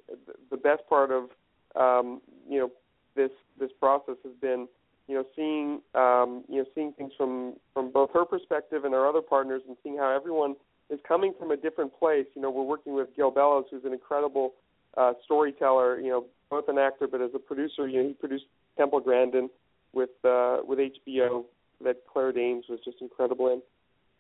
the 0.52 0.58
best 0.58 0.82
part 0.88 1.12
of 1.12 1.30
um, 1.76 2.22
you 2.48 2.60
know 2.60 2.72
this 3.16 3.32
this 3.60 3.72
process 3.80 4.16
has 4.24 4.34
been 4.42 4.68
you 5.08 5.16
know 5.16 5.26
seeing 5.36 5.82
um, 5.96 6.44
you 6.48 6.60
know 6.60 6.66
seeing 6.76 6.94
things 6.94 7.12
from 7.18 7.54
from 7.74 7.92
both 7.92 8.10
her 8.14 8.26
perspective 8.26 8.86
and 8.86 8.94
our 8.94 9.08
other 9.08 9.22
partners, 9.22 9.62
and 9.68 9.78
seeing 9.84 9.98
how 9.98 10.16
everyone 10.16 10.56
is 10.90 11.00
coming 11.08 11.34
from 11.38 11.52
a 11.52 11.58
different 11.58 11.98
place. 11.98 12.26
You 12.36 12.42
know, 12.42 12.52
we're 12.52 12.64
working 12.64 12.94
with 12.94 13.10
Gil 13.16 13.32
Bellows, 13.32 13.66
who's 13.72 13.86
an 13.86 13.94
incredible 13.94 14.54
uh, 14.98 15.14
storyteller. 15.26 16.00
You 16.00 16.10
know, 16.10 16.26
both 16.50 16.66
an 16.68 16.78
actor, 16.78 17.08
but 17.08 17.22
as 17.22 17.32
a 17.36 17.40
producer, 17.40 17.88
you 17.88 18.02
know, 18.02 18.08
he 18.10 18.14
produced 18.14 18.46
Temple 18.78 19.00
Grandin 19.00 19.50
with 19.94 20.12
uh, 20.24 20.58
with 20.66 20.80
HBO 20.80 21.46
that 21.84 21.98
Claire 22.12 22.32
Danes 22.32 22.66
was 22.70 22.80
just 22.84 22.98
incredible 23.02 23.48
in. 23.48 23.62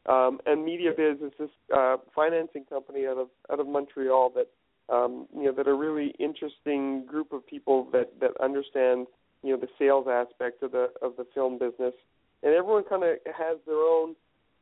Um, 0.05 0.39
and 0.45 0.65
Media 0.65 0.91
Biz 0.95 1.21
is 1.21 1.31
this 1.39 1.49
uh, 1.73 1.97
financing 2.13 2.65
company 2.65 3.05
out 3.07 3.17
of 3.17 3.29
out 3.51 3.59
of 3.59 3.67
Montreal 3.67 4.33
that 4.35 4.49
um, 4.93 5.27
you 5.35 5.45
know 5.45 5.53
that 5.53 5.67
are 5.67 5.77
really 5.77 6.13
interesting 6.19 7.05
group 7.05 7.31
of 7.31 7.45
people 7.47 7.87
that 7.93 8.19
that 8.19 8.31
understand 8.41 9.07
you 9.43 9.51
know 9.51 9.57
the 9.57 9.69
sales 9.77 10.07
aspect 10.09 10.63
of 10.63 10.71
the 10.71 10.89
of 11.01 11.15
the 11.17 11.25
film 11.33 11.57
business, 11.57 11.93
and 12.41 12.53
everyone 12.53 12.83
kind 12.83 13.03
of 13.03 13.17
has 13.25 13.57
their 13.65 13.75
own 13.75 14.15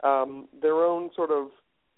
um, 0.03 0.47
their 0.61 0.83
own 0.83 1.09
sort 1.15 1.31
of 1.31 1.47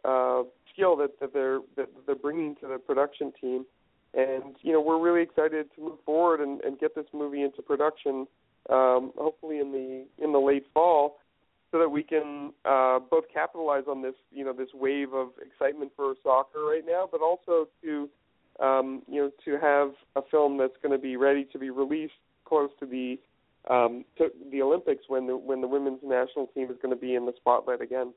uh, 0.06 0.48
skill 0.74 0.96
that, 0.98 1.20
that 1.20 1.34
they're 1.34 1.60
that 1.76 1.88
they're 2.06 2.16
bringing 2.16 2.56
to 2.56 2.68
the 2.68 2.78
production 2.78 3.32
team, 3.40 3.66
and 4.14 4.56
you 4.62 4.74
know 4.74 4.82
we're 4.82 5.00
really 5.00 5.22
excited 5.22 5.68
to 5.76 5.82
move 5.82 6.00
forward 6.06 6.42
and, 6.42 6.62
and 6.62 6.80
get 6.80 6.94
this 6.96 7.08
movie 7.14 7.42
into 7.42 7.62
production, 7.62 8.28
um, 8.70 9.12
hopefully 9.18 9.60
in 9.60 9.72
the 9.72 10.06
in 10.24 10.32
the 10.34 10.40
late 10.40 10.66
fall 10.74 11.18
so 11.74 11.80
that 11.80 11.90
we 11.90 12.04
can 12.04 12.54
uh, 12.66 13.00
both 13.00 13.24
capitalize 13.34 13.86
on 13.90 14.04
this, 14.04 14.14
you 14.32 14.46
know, 14.46 14.54
this 14.54 14.70
wave 14.76 15.12
of 15.12 15.30
excitement 15.44 15.92
for 15.96 16.14
soccer 16.22 16.64
right 16.64 16.84
now, 16.88 17.10
but 17.12 17.20
also 17.20 17.68
to, 17.82 18.08
um, 18.60 19.02
you 19.08 19.20
know, 19.20 19.32
to 19.44 19.60
have 19.60 19.90
a 20.16 20.22
film 20.30 20.60
that's 20.60 20.78
going 20.84 20.92
to 20.92 21.02
be 21.02 21.18
ready 21.18 21.46
to 21.46 21.58
be 21.58 21.72
released 21.72 22.14
close 22.46 22.70
to 22.80 22.86
the 22.86 23.20
um, 23.70 24.04
to 24.18 24.28
the 24.52 24.62
Olympics 24.62 25.04
when 25.08 25.28
the 25.28 25.38
when 25.38 25.62
the 25.62 25.68
women's 25.68 26.00
national 26.04 26.48
team 26.48 26.70
is 26.70 26.78
going 26.82 26.94
to 26.94 27.00
be 27.00 27.16
in 27.16 27.26
the 27.26 27.34
spotlight 27.38 27.82
again. 27.82 28.14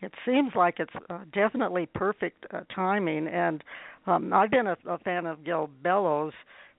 It 0.00 0.12
seems 0.26 0.52
like 0.54 0.76
it's 0.78 0.92
uh, 1.08 1.20
definitely 1.32 1.86
perfect 1.86 2.46
uh, 2.52 2.60
timing, 2.74 3.26
and 3.26 3.64
um, 4.06 4.32
I've 4.32 4.50
been 4.50 4.66
a, 4.66 4.76
a 4.86 4.98
fan 4.98 5.26
of 5.26 5.44
Gil 5.44 5.70
Bellows 5.82 6.32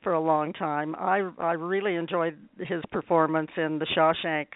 for 0.04 0.14
a 0.14 0.20
long 0.20 0.54
time. 0.54 0.96
I 0.96 1.30
I 1.40 1.54
really 1.54 1.96
enjoyed 1.96 2.38
his 2.60 2.84
performance 2.92 3.52
in 3.58 3.80
The 3.80 3.88
Shawshank 3.98 4.48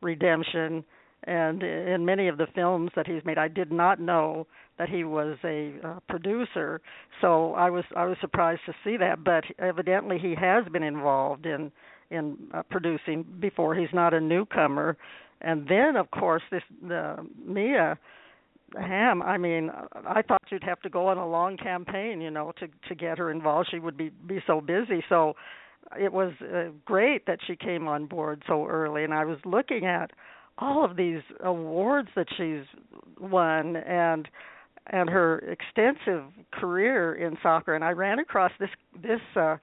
redemption 0.00 0.84
and 1.26 1.62
in 1.62 2.04
many 2.04 2.28
of 2.28 2.36
the 2.36 2.46
films 2.54 2.90
that 2.94 3.06
he's 3.06 3.24
made 3.24 3.38
i 3.38 3.48
did 3.48 3.72
not 3.72 3.98
know 3.98 4.46
that 4.78 4.88
he 4.88 5.04
was 5.04 5.36
a 5.44 5.74
uh, 5.84 5.98
producer 6.08 6.80
so 7.20 7.52
i 7.54 7.70
was 7.70 7.84
i 7.96 8.04
was 8.04 8.16
surprised 8.20 8.60
to 8.66 8.72
see 8.84 8.96
that 8.96 9.22
but 9.24 9.44
evidently 9.58 10.18
he 10.18 10.34
has 10.38 10.64
been 10.72 10.82
involved 10.82 11.46
in 11.46 11.70
in 12.10 12.36
uh, 12.52 12.62
producing 12.70 13.24
before 13.40 13.74
he's 13.74 13.92
not 13.92 14.14
a 14.14 14.20
newcomer 14.20 14.96
and 15.40 15.66
then 15.68 15.96
of 15.96 16.10
course 16.10 16.42
this 16.50 16.62
the 16.86 17.16
Mia 17.46 17.98
Hamm. 18.76 19.22
I 19.22 19.38
mean, 19.38 19.70
I 20.04 20.22
thought 20.22 20.42
you'd 20.50 20.64
have 20.64 20.80
to 20.80 20.90
go 20.90 21.06
on 21.06 21.16
a 21.16 21.28
long 21.28 21.56
campaign, 21.56 22.20
you 22.20 22.30
know, 22.30 22.52
to 22.58 22.66
to 22.88 22.94
get 22.96 23.18
her 23.18 23.30
involved. 23.30 23.68
She 23.70 23.78
would 23.78 23.96
be 23.96 24.10
be 24.26 24.42
so 24.48 24.60
busy. 24.60 25.04
So 25.08 25.34
it 25.98 26.12
was 26.12 26.32
uh, 26.40 26.70
great 26.84 27.26
that 27.26 27.38
she 27.46 27.56
came 27.56 27.88
on 27.88 28.06
board 28.06 28.42
so 28.46 28.66
early 28.66 29.04
and 29.04 29.12
I 29.12 29.24
was 29.24 29.38
looking 29.44 29.86
at 29.86 30.10
all 30.58 30.84
of 30.84 30.96
these 30.96 31.20
awards 31.42 32.08
that 32.16 32.26
she's 32.36 32.64
won 33.20 33.76
and 33.76 34.28
and 34.88 35.08
her 35.08 35.38
extensive 35.38 36.24
career 36.52 37.14
in 37.14 37.36
soccer 37.42 37.74
and 37.74 37.84
I 37.84 37.90
ran 37.90 38.18
across 38.18 38.52
this 38.58 38.70
this 39.02 39.20
uh 39.36 39.56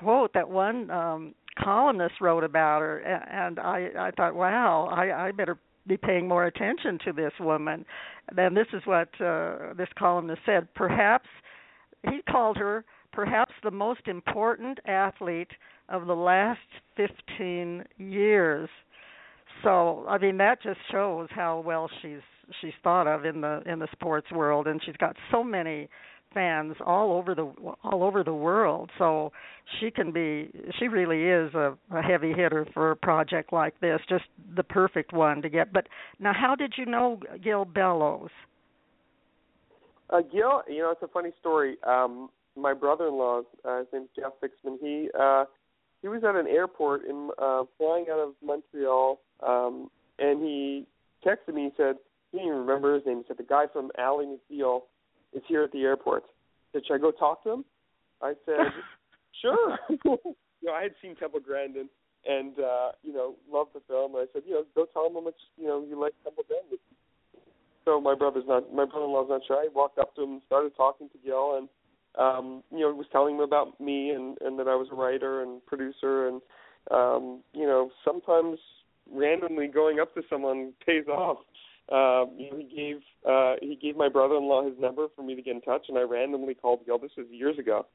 quote 0.00 0.32
that 0.34 0.48
one 0.48 0.90
um 0.90 1.34
columnist 1.62 2.14
wrote 2.20 2.44
about 2.44 2.80
her 2.80 2.98
and 3.00 3.58
I 3.58 3.90
I 3.98 4.10
thought 4.12 4.34
wow 4.34 4.88
I 4.90 5.28
I 5.28 5.32
better 5.32 5.58
be 5.86 5.96
paying 5.96 6.26
more 6.26 6.46
attention 6.46 6.98
to 7.04 7.12
this 7.12 7.32
woman 7.38 7.84
then 8.34 8.54
this 8.54 8.66
is 8.72 8.82
what 8.86 9.08
uh 9.20 9.74
this 9.76 9.88
columnist 9.98 10.40
said 10.46 10.72
perhaps 10.74 11.28
he 12.10 12.20
called 12.28 12.56
her 12.56 12.84
perhaps 13.14 13.52
the 13.62 13.70
most 13.70 14.06
important 14.06 14.78
athlete 14.86 15.50
of 15.88 16.06
the 16.06 16.14
last 16.14 16.60
15 16.96 17.84
years. 17.98 18.68
So, 19.62 20.04
I 20.08 20.18
mean 20.18 20.36
that 20.38 20.62
just 20.62 20.80
shows 20.90 21.28
how 21.30 21.62
well 21.64 21.88
she's 22.02 22.20
she's 22.60 22.72
thought 22.82 23.06
of 23.06 23.24
in 23.24 23.40
the 23.40 23.62
in 23.66 23.78
the 23.78 23.88
sports 23.92 24.30
world 24.32 24.66
and 24.66 24.80
she's 24.84 24.96
got 24.96 25.16
so 25.30 25.42
many 25.42 25.88
fans 26.34 26.74
all 26.84 27.12
over 27.12 27.34
the 27.34 27.52
all 27.84 28.02
over 28.02 28.24
the 28.24 28.34
world. 28.34 28.90
So 28.98 29.32
she 29.80 29.90
can 29.90 30.12
be 30.12 30.50
she 30.78 30.88
really 30.88 31.22
is 31.24 31.54
a, 31.54 31.76
a 31.94 32.02
heavy 32.02 32.32
hitter 32.32 32.66
for 32.74 32.90
a 32.90 32.96
project 32.96 33.52
like 33.52 33.78
this, 33.80 34.00
just 34.08 34.24
the 34.56 34.64
perfect 34.64 35.12
one 35.12 35.40
to 35.42 35.48
get. 35.48 35.72
But 35.72 35.86
now 36.18 36.32
how 36.34 36.54
did 36.54 36.74
you 36.76 36.86
know 36.86 37.20
Gil 37.42 37.64
Bellows? 37.64 38.30
Uh, 40.10 40.20
Gil, 40.20 40.62
you 40.68 40.78
know, 40.78 40.90
it's 40.90 41.02
a 41.02 41.08
funny 41.08 41.30
story. 41.40 41.76
Um, 41.86 42.28
my 42.56 42.74
brother-in-law, 42.74 43.42
uh, 43.64 43.78
his 43.78 43.86
name's 43.92 44.08
Jeff 44.14 44.32
Fixman. 44.42 44.78
He 44.80 45.08
uh, 45.18 45.44
he 46.02 46.08
was 46.08 46.22
at 46.24 46.36
an 46.36 46.46
airport 46.46 47.04
in 47.04 47.30
uh, 47.40 47.62
flying 47.78 48.06
out 48.12 48.18
of 48.18 48.34
Montreal, 48.44 49.20
um, 49.46 49.90
and 50.18 50.42
he 50.42 50.86
texted 51.26 51.54
me. 51.54 51.64
He 51.64 51.70
said 51.76 51.96
didn't 52.38 52.48
even 52.48 52.60
remember 52.60 52.94
his 52.94 53.06
name. 53.06 53.18
He 53.18 53.24
said 53.28 53.38
the 53.38 53.44
guy 53.44 53.66
from 53.72 53.90
Ally 53.98 54.24
McBeal 54.24 54.82
is 55.32 55.42
here 55.48 55.62
at 55.62 55.72
the 55.72 55.82
airport. 55.82 56.24
He 56.72 56.78
said, 56.78 56.86
should 56.86 56.94
I 56.94 56.98
go 56.98 57.10
talk 57.10 57.42
to 57.44 57.50
him? 57.50 57.64
I 58.22 58.34
said, 58.46 58.72
sure. 59.42 59.78
you 59.88 60.18
know, 60.62 60.72
I 60.72 60.82
had 60.82 60.94
seen 61.02 61.16
Temple 61.16 61.40
Grandin 61.40 61.88
and 62.26 62.58
uh, 62.58 62.92
you 63.02 63.12
know 63.12 63.34
loved 63.50 63.70
the 63.74 63.80
film. 63.86 64.14
And 64.14 64.26
I 64.28 64.32
said, 64.32 64.42
you 64.46 64.54
know, 64.54 64.64
go 64.74 64.86
tell 64.92 65.06
him 65.06 65.14
how 65.14 65.20
much 65.20 65.38
you 65.56 65.66
know 65.66 65.84
you 65.86 66.00
like 66.00 66.14
Temple 66.22 66.44
Grandin. 66.48 66.78
So 67.84 68.00
my 68.00 68.14
brother's 68.14 68.44
not, 68.46 68.72
my 68.72 68.86
brother-in-law's 68.86 69.28
not 69.28 69.42
sure. 69.46 69.56
I 69.56 69.68
walked 69.74 69.98
up 69.98 70.14
to 70.16 70.22
him, 70.22 70.32
and 70.32 70.42
started 70.46 70.72
talking 70.74 71.10
to 71.10 71.18
Gil, 71.22 71.58
and 71.58 71.68
um, 72.18 72.62
you 72.70 72.80
know, 72.80 72.94
was 72.94 73.06
telling 73.12 73.34
him 73.34 73.40
about 73.40 73.78
me 73.80 74.10
and, 74.10 74.38
and 74.40 74.58
that 74.58 74.68
I 74.68 74.74
was 74.74 74.88
a 74.90 74.94
writer 74.94 75.42
and 75.42 75.64
producer 75.66 76.28
and 76.28 76.40
um, 76.90 77.40
you 77.52 77.66
know, 77.66 77.90
sometimes 78.04 78.58
randomly 79.10 79.66
going 79.66 80.00
up 80.00 80.14
to 80.14 80.22
someone 80.28 80.72
pays 80.84 81.06
off. 81.08 81.38
Know, 81.90 82.30
he 82.36 82.68
gave 82.74 82.96
uh, 83.28 83.54
he 83.60 83.76
gave 83.76 83.96
my 83.96 84.08
brother-in-law 84.08 84.64
his 84.64 84.78
number 84.78 85.06
for 85.14 85.22
me 85.22 85.34
to 85.34 85.42
get 85.42 85.54
in 85.54 85.60
touch, 85.60 85.86
and 85.88 85.98
I 85.98 86.02
randomly 86.02 86.54
called 86.54 86.80
Gil. 86.86 86.98
This 86.98 87.12
was 87.16 87.26
years 87.30 87.58
ago, 87.58 87.86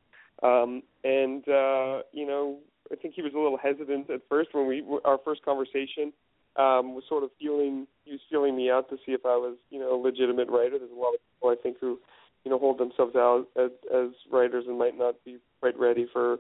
um, 0.44 0.84
and 1.04 1.48
uh, 1.48 2.02
you 2.12 2.26
know, 2.28 2.58
I 2.92 2.96
think 2.96 3.16
he 3.16 3.22
was 3.22 3.34
a 3.34 3.40
little 3.40 3.58
hesitant 3.58 4.10
at 4.10 4.22
first 4.30 4.50
when 4.54 4.68
we 4.68 4.84
our 5.06 5.20
first 5.24 5.44
conversation 5.44 6.14
um, 6.56 6.94
was 6.94 7.04
sort 7.08 7.24
of 7.24 7.32
feeling 7.40 7.88
he 8.06 8.12
was 8.12 8.22
feeling 8.30 8.56
me 8.56 8.70
out 8.70 8.90
to 8.90 8.98
see 9.06 9.14
if 9.14 9.26
I 9.26 9.36
was 9.36 9.58
you 9.70 9.80
know 9.80 9.96
a 9.96 10.00
legitimate 10.00 10.50
writer. 10.50 10.78
There's 10.78 10.92
a 10.92 11.00
lot 11.00 11.14
of 11.14 11.20
people 11.34 11.50
I 11.50 11.56
think 11.62 11.78
who 11.80 12.00
you 12.44 12.52
know 12.52 12.60
hold 12.60 12.78
themselves 12.78 13.16
out 13.16 13.48
as, 13.56 13.72
as 13.94 14.10
writers 14.32 14.66
and 14.68 14.78
might 14.78 14.98
not 14.98 15.16
be 15.26 15.38
quite 15.62 15.78
ready 15.80 16.08
for 16.12 16.38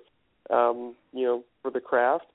um, 0.49 0.95
you 1.13 1.25
know 1.25 1.43
for 1.61 1.71
the 1.71 1.79
craft. 1.79 2.25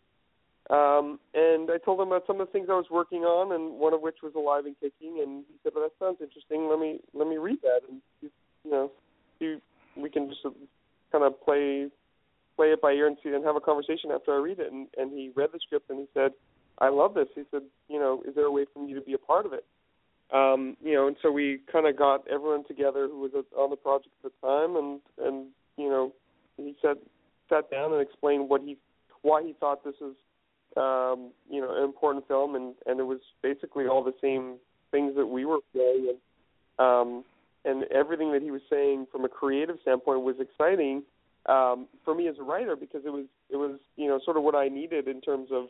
Um, 0.70 1.20
and 1.34 1.70
I 1.70 1.78
told 1.78 2.00
him 2.00 2.08
about 2.08 2.26
some 2.26 2.40
of 2.40 2.46
the 2.46 2.52
things 2.52 2.68
I 2.70 2.74
was 2.74 2.86
working 2.90 3.22
on, 3.22 3.52
and 3.52 3.78
one 3.78 3.92
of 3.92 4.00
which 4.00 4.18
was 4.22 4.32
Alive 4.34 4.64
and 4.64 4.74
Kicking. 4.80 5.20
And 5.20 5.44
he 5.46 5.54
said, 5.62 5.72
"Well, 5.74 5.84
that 5.84 6.04
sounds 6.04 6.22
interesting. 6.22 6.68
Let 6.68 6.78
me 6.78 7.00
let 7.12 7.28
me 7.28 7.36
read 7.36 7.60
that." 7.62 7.80
And 7.88 8.00
you 8.22 8.70
know, 8.70 8.90
we 9.96 10.10
can 10.10 10.28
just 10.28 10.42
kind 11.12 11.24
of 11.24 11.40
play 11.44 11.88
play 12.56 12.68
it 12.68 12.80
by 12.80 12.92
ear 12.92 13.06
and 13.06 13.16
see 13.22 13.30
and 13.30 13.44
have 13.44 13.56
a 13.56 13.60
conversation 13.60 14.10
after 14.10 14.32
I 14.32 14.38
read 14.38 14.58
it. 14.58 14.72
And, 14.72 14.86
and 14.96 15.12
he 15.12 15.32
read 15.34 15.50
the 15.52 15.58
script 15.60 15.90
and 15.90 15.98
he 15.98 16.06
said, 16.14 16.32
"I 16.78 16.88
love 16.88 17.12
this." 17.12 17.28
He 17.34 17.42
said, 17.50 17.62
"You 17.88 17.98
know, 17.98 18.22
is 18.26 18.34
there 18.34 18.46
a 18.46 18.50
way 18.50 18.64
for 18.72 18.84
me 18.84 18.94
to 18.94 19.02
be 19.02 19.12
a 19.12 19.18
part 19.18 19.44
of 19.44 19.52
it?" 19.52 19.66
um, 20.32 20.76
you 20.82 20.94
know, 20.94 21.06
and 21.06 21.16
so 21.22 21.30
we 21.30 21.60
kind 21.70 21.86
of 21.86 21.96
got 21.96 22.26
everyone 22.28 22.64
together 22.66 23.06
who 23.08 23.20
was 23.20 23.30
on 23.56 23.70
the 23.70 23.76
project 23.76 24.10
at 24.24 24.32
the 24.32 24.46
time, 24.46 24.76
and 24.76 25.00
and 25.18 25.46
you 25.76 25.88
know, 25.88 26.12
he 26.56 26.74
said 26.80 26.96
sat 27.48 27.70
down 27.70 27.92
and 27.92 28.00
explained 28.00 28.48
what 28.48 28.62
he 28.62 28.76
why 29.22 29.42
he 29.42 29.54
thought 29.60 29.84
this 29.84 29.94
was 30.00 30.14
um, 30.76 31.30
you 31.50 31.60
know 31.60 31.76
an 31.76 31.84
important 31.84 32.26
film, 32.28 32.54
and 32.54 32.74
and 32.86 33.00
it 33.00 33.04
was 33.04 33.20
basically 33.42 33.86
all 33.86 34.02
the 34.02 34.14
same 34.20 34.56
things 34.90 35.14
that 35.16 35.26
we 35.26 35.44
were 35.44 35.58
feeling, 35.72 36.14
and 36.78 36.86
um, 36.86 37.24
and 37.64 37.84
everything 37.84 38.32
that 38.32 38.42
he 38.42 38.50
was 38.50 38.62
saying 38.68 39.06
from 39.10 39.24
a 39.24 39.28
creative 39.28 39.76
standpoint 39.82 40.22
was 40.22 40.36
exciting 40.40 41.02
um, 41.46 41.86
for 42.04 42.14
me 42.14 42.28
as 42.28 42.36
a 42.38 42.42
writer 42.42 42.76
because 42.76 43.02
it 43.04 43.10
was 43.10 43.26
it 43.50 43.56
was 43.56 43.78
you 43.96 44.08
know 44.08 44.18
sort 44.24 44.36
of 44.36 44.42
what 44.42 44.54
I 44.54 44.68
needed 44.68 45.08
in 45.08 45.20
terms 45.20 45.48
of 45.52 45.66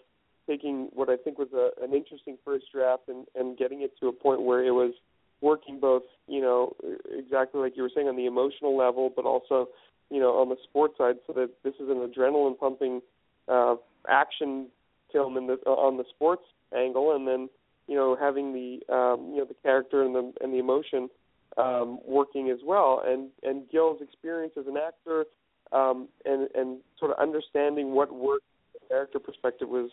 taking 0.49 0.89
what 0.93 1.09
I 1.09 1.17
think 1.17 1.39
was 1.39 1.49
a, 1.55 1.71
an 1.83 1.95
interesting 1.95 2.37
first 2.45 2.67
draft 2.73 3.05
and, 3.09 3.27
and 3.35 3.57
getting 3.57 3.83
it 3.83 3.93
to 4.01 4.09
a 4.09 4.13
point 4.13 4.43
where 4.43 4.65
it 4.65 4.73
was 4.73 4.93
working 5.41 5.79
both, 5.81 6.03
you 6.27 6.41
know, 6.41 6.75
exactly 7.17 7.61
like 7.61 7.77
you 7.77 7.83
were 7.83 7.91
saying 7.95 8.09
on 8.09 8.17
the 8.17 8.27
emotional 8.27 8.77
level, 8.77 9.13
but 9.15 9.25
also, 9.25 9.69
you 10.11 10.21
know, 10.21 10.41
on 10.41 10.49
the 10.49 10.57
sports 10.65 10.97
side, 10.99 11.17
so 11.27 11.33
that 11.33 11.51
this 11.63 11.75
is 11.75 11.89
an 11.89 11.97
adrenaline 11.97 12.59
pumping 12.59 13.01
uh, 13.49 13.77
action 14.09 14.69
film 15.15 15.37
in 15.37 15.47
the 15.47 15.59
uh, 15.67 15.71
on 15.71 15.97
the 15.97 16.05
sports 16.11 16.45
angle, 16.77 17.15
and 17.15 17.27
then 17.27 17.49
you 17.87 17.95
know 17.95 18.17
having 18.21 18.53
the 18.53 18.81
um, 18.93 19.31
you 19.31 19.39
know 19.39 19.47
the 19.47 19.57
character 19.63 20.03
and 20.03 20.15
the 20.15 20.33
and 20.43 20.53
the 20.53 20.59
emotion 20.59 21.09
um, 21.57 21.99
working 22.05 22.51
as 22.51 22.59
well, 22.65 23.03
and 23.07 23.31
and 23.43 23.63
Gil's 23.71 24.03
experience 24.03 24.55
as 24.59 24.67
an 24.67 24.77
actor 24.77 25.25
um, 25.73 26.09
and 26.25 26.49
and 26.55 26.81
sort 26.99 27.13
of 27.13 27.19
understanding 27.19 27.93
what 27.93 28.13
worked 28.13 28.45
from 28.73 28.87
a 28.87 28.89
character 28.89 29.19
perspective 29.19 29.69
was 29.69 29.91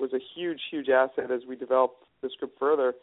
was 0.00 0.12
a 0.12 0.20
huge, 0.34 0.60
huge 0.70 0.88
asset 0.88 1.30
as 1.30 1.42
we 1.46 1.54
developed 1.54 2.04
the 2.22 2.30
script 2.32 2.58
further. 2.58 2.94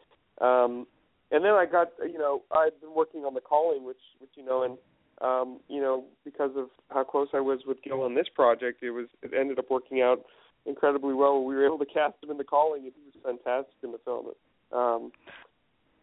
Um, 0.41 0.87
and 1.31 1.43
then 1.43 1.51
I 1.51 1.65
got, 1.65 1.89
you 2.03 2.17
know, 2.17 2.41
I'd 2.51 2.79
been 2.81 2.95
working 2.95 3.21
on 3.21 3.33
the 3.33 3.41
calling, 3.41 3.85
which, 3.85 3.97
which 4.19 4.31
you 4.35 4.43
know, 4.43 4.63
and 4.63 4.77
um, 5.19 5.59
you 5.67 5.81
know, 5.81 6.05
because 6.23 6.51
of 6.55 6.67
how 6.89 7.03
close 7.03 7.29
I 7.33 7.39
was 7.39 7.61
with 7.65 7.81
Gil 7.83 8.03
on 8.03 8.15
this 8.15 8.27
project, 8.33 8.83
it 8.83 8.91
was 8.91 9.07
it 9.23 9.31
ended 9.37 9.57
up 9.57 9.69
working 9.69 10.01
out 10.01 10.25
incredibly 10.65 11.13
well. 11.13 11.43
We 11.43 11.55
were 11.55 11.65
able 11.65 11.79
to 11.79 11.85
cast 11.85 12.15
him 12.23 12.31
in 12.31 12.37
the 12.37 12.43
calling, 12.43 12.83
and 12.83 12.93
he 12.95 13.01
was 13.05 13.13
fantastic 13.23 13.77
in 13.83 13.91
the 13.91 13.99
film. 14.03 14.27
Um, 14.71 15.11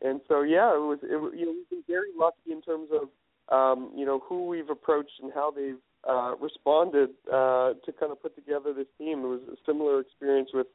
and 0.02 0.20
so, 0.28 0.42
yeah, 0.42 0.74
it 0.74 0.80
was. 0.80 0.98
It, 1.02 1.38
you 1.38 1.46
know, 1.46 1.52
we've 1.52 1.70
been 1.70 1.84
very 1.86 2.10
lucky 2.16 2.52
in 2.52 2.62
terms 2.62 2.88
of, 2.92 3.08
um, 3.54 3.92
you 3.96 4.04
know, 4.04 4.22
who 4.28 4.46
we've 4.46 4.70
approached 4.70 5.20
and 5.22 5.32
how 5.32 5.50
they've 5.50 5.80
uh, 6.08 6.34
responded 6.40 7.10
uh, 7.32 7.72
to 7.84 7.92
kind 7.98 8.12
of 8.12 8.20
put 8.20 8.34
together 8.34 8.72
this 8.72 8.86
team. 8.98 9.20
It 9.20 9.28
was 9.28 9.40
a 9.52 9.56
similar 9.66 10.00
experience 10.00 10.50
with 10.52 10.66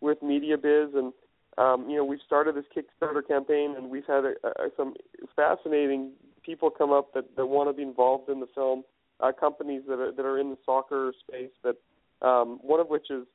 with 0.00 0.20
MediaBiz, 0.20 0.96
and 0.96 1.12
um, 1.56 1.88
you 1.88 1.96
know 1.96 2.04
we've 2.04 2.20
started 2.26 2.54
this 2.56 2.64
Kickstarter 2.74 3.26
campaign, 3.26 3.74
and 3.76 3.90
we've 3.90 4.06
had 4.06 4.24
a, 4.24 4.34
a, 4.44 4.68
some 4.76 4.94
fascinating 5.34 6.12
people 6.44 6.68
come 6.68 6.92
up 6.92 7.14
that, 7.14 7.36
that 7.36 7.46
want 7.46 7.70
to 7.70 7.72
be 7.72 7.82
involved 7.82 8.28
in 8.28 8.40
the 8.40 8.48
film. 8.54 8.84
Uh, 9.20 9.30
companies 9.32 9.82
that 9.88 10.00
are 10.00 10.12
that 10.12 10.26
are 10.26 10.38
in 10.38 10.50
the 10.50 10.58
soccer 10.66 11.12
space. 11.26 11.52
That 11.62 11.76
um, 12.24 12.58
one 12.62 12.80
of 12.80 12.88
which 12.88 13.10
is 13.10 13.26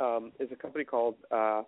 um, 0.00 0.32
is 0.40 0.48
a 0.52 0.56
company 0.56 0.84
called 0.84 1.16
uh, 1.30 1.62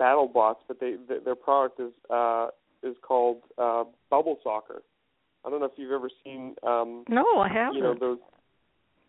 BattleBots, 0.00 0.56
but 0.66 0.80
they 0.80 0.94
th- 1.08 1.24
their 1.24 1.34
product 1.34 1.80
is 1.80 1.92
uh, 2.10 2.48
is 2.82 2.96
called 3.02 3.42
uh, 3.56 3.84
Bubble 4.10 4.38
Soccer. 4.42 4.82
I 5.44 5.50
don't 5.50 5.60
know 5.60 5.66
if 5.66 5.72
you've 5.76 5.92
ever 5.92 6.10
seen. 6.24 6.56
Um, 6.66 7.04
no, 7.08 7.24
I 7.38 7.48
haven't. 7.48 7.76
You 7.76 7.82
know 7.82 7.94
those 7.98 8.18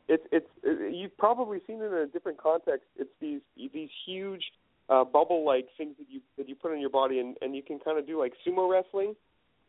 it's 0.09 0.23
it's 0.31 0.47
it, 0.63 0.93
you've 0.93 1.15
probably 1.17 1.59
seen 1.67 1.81
it 1.81 1.85
in 1.85 1.93
a 1.93 2.07
different 2.07 2.39
context. 2.39 2.87
It's 2.97 3.11
these 3.21 3.41
these 3.55 3.89
huge 4.05 4.43
uh, 4.89 5.03
bubble 5.03 5.45
like 5.45 5.67
things 5.77 5.95
that 5.99 6.07
you 6.09 6.19
that 6.37 6.49
you 6.49 6.55
put 6.55 6.71
on 6.71 6.81
your 6.81 6.89
body, 6.89 7.19
and 7.19 7.37
and 7.41 7.55
you 7.55 7.61
can 7.61 7.79
kind 7.79 7.97
of 7.97 8.07
do 8.07 8.19
like 8.19 8.33
sumo 8.45 8.69
wrestling. 8.69 9.15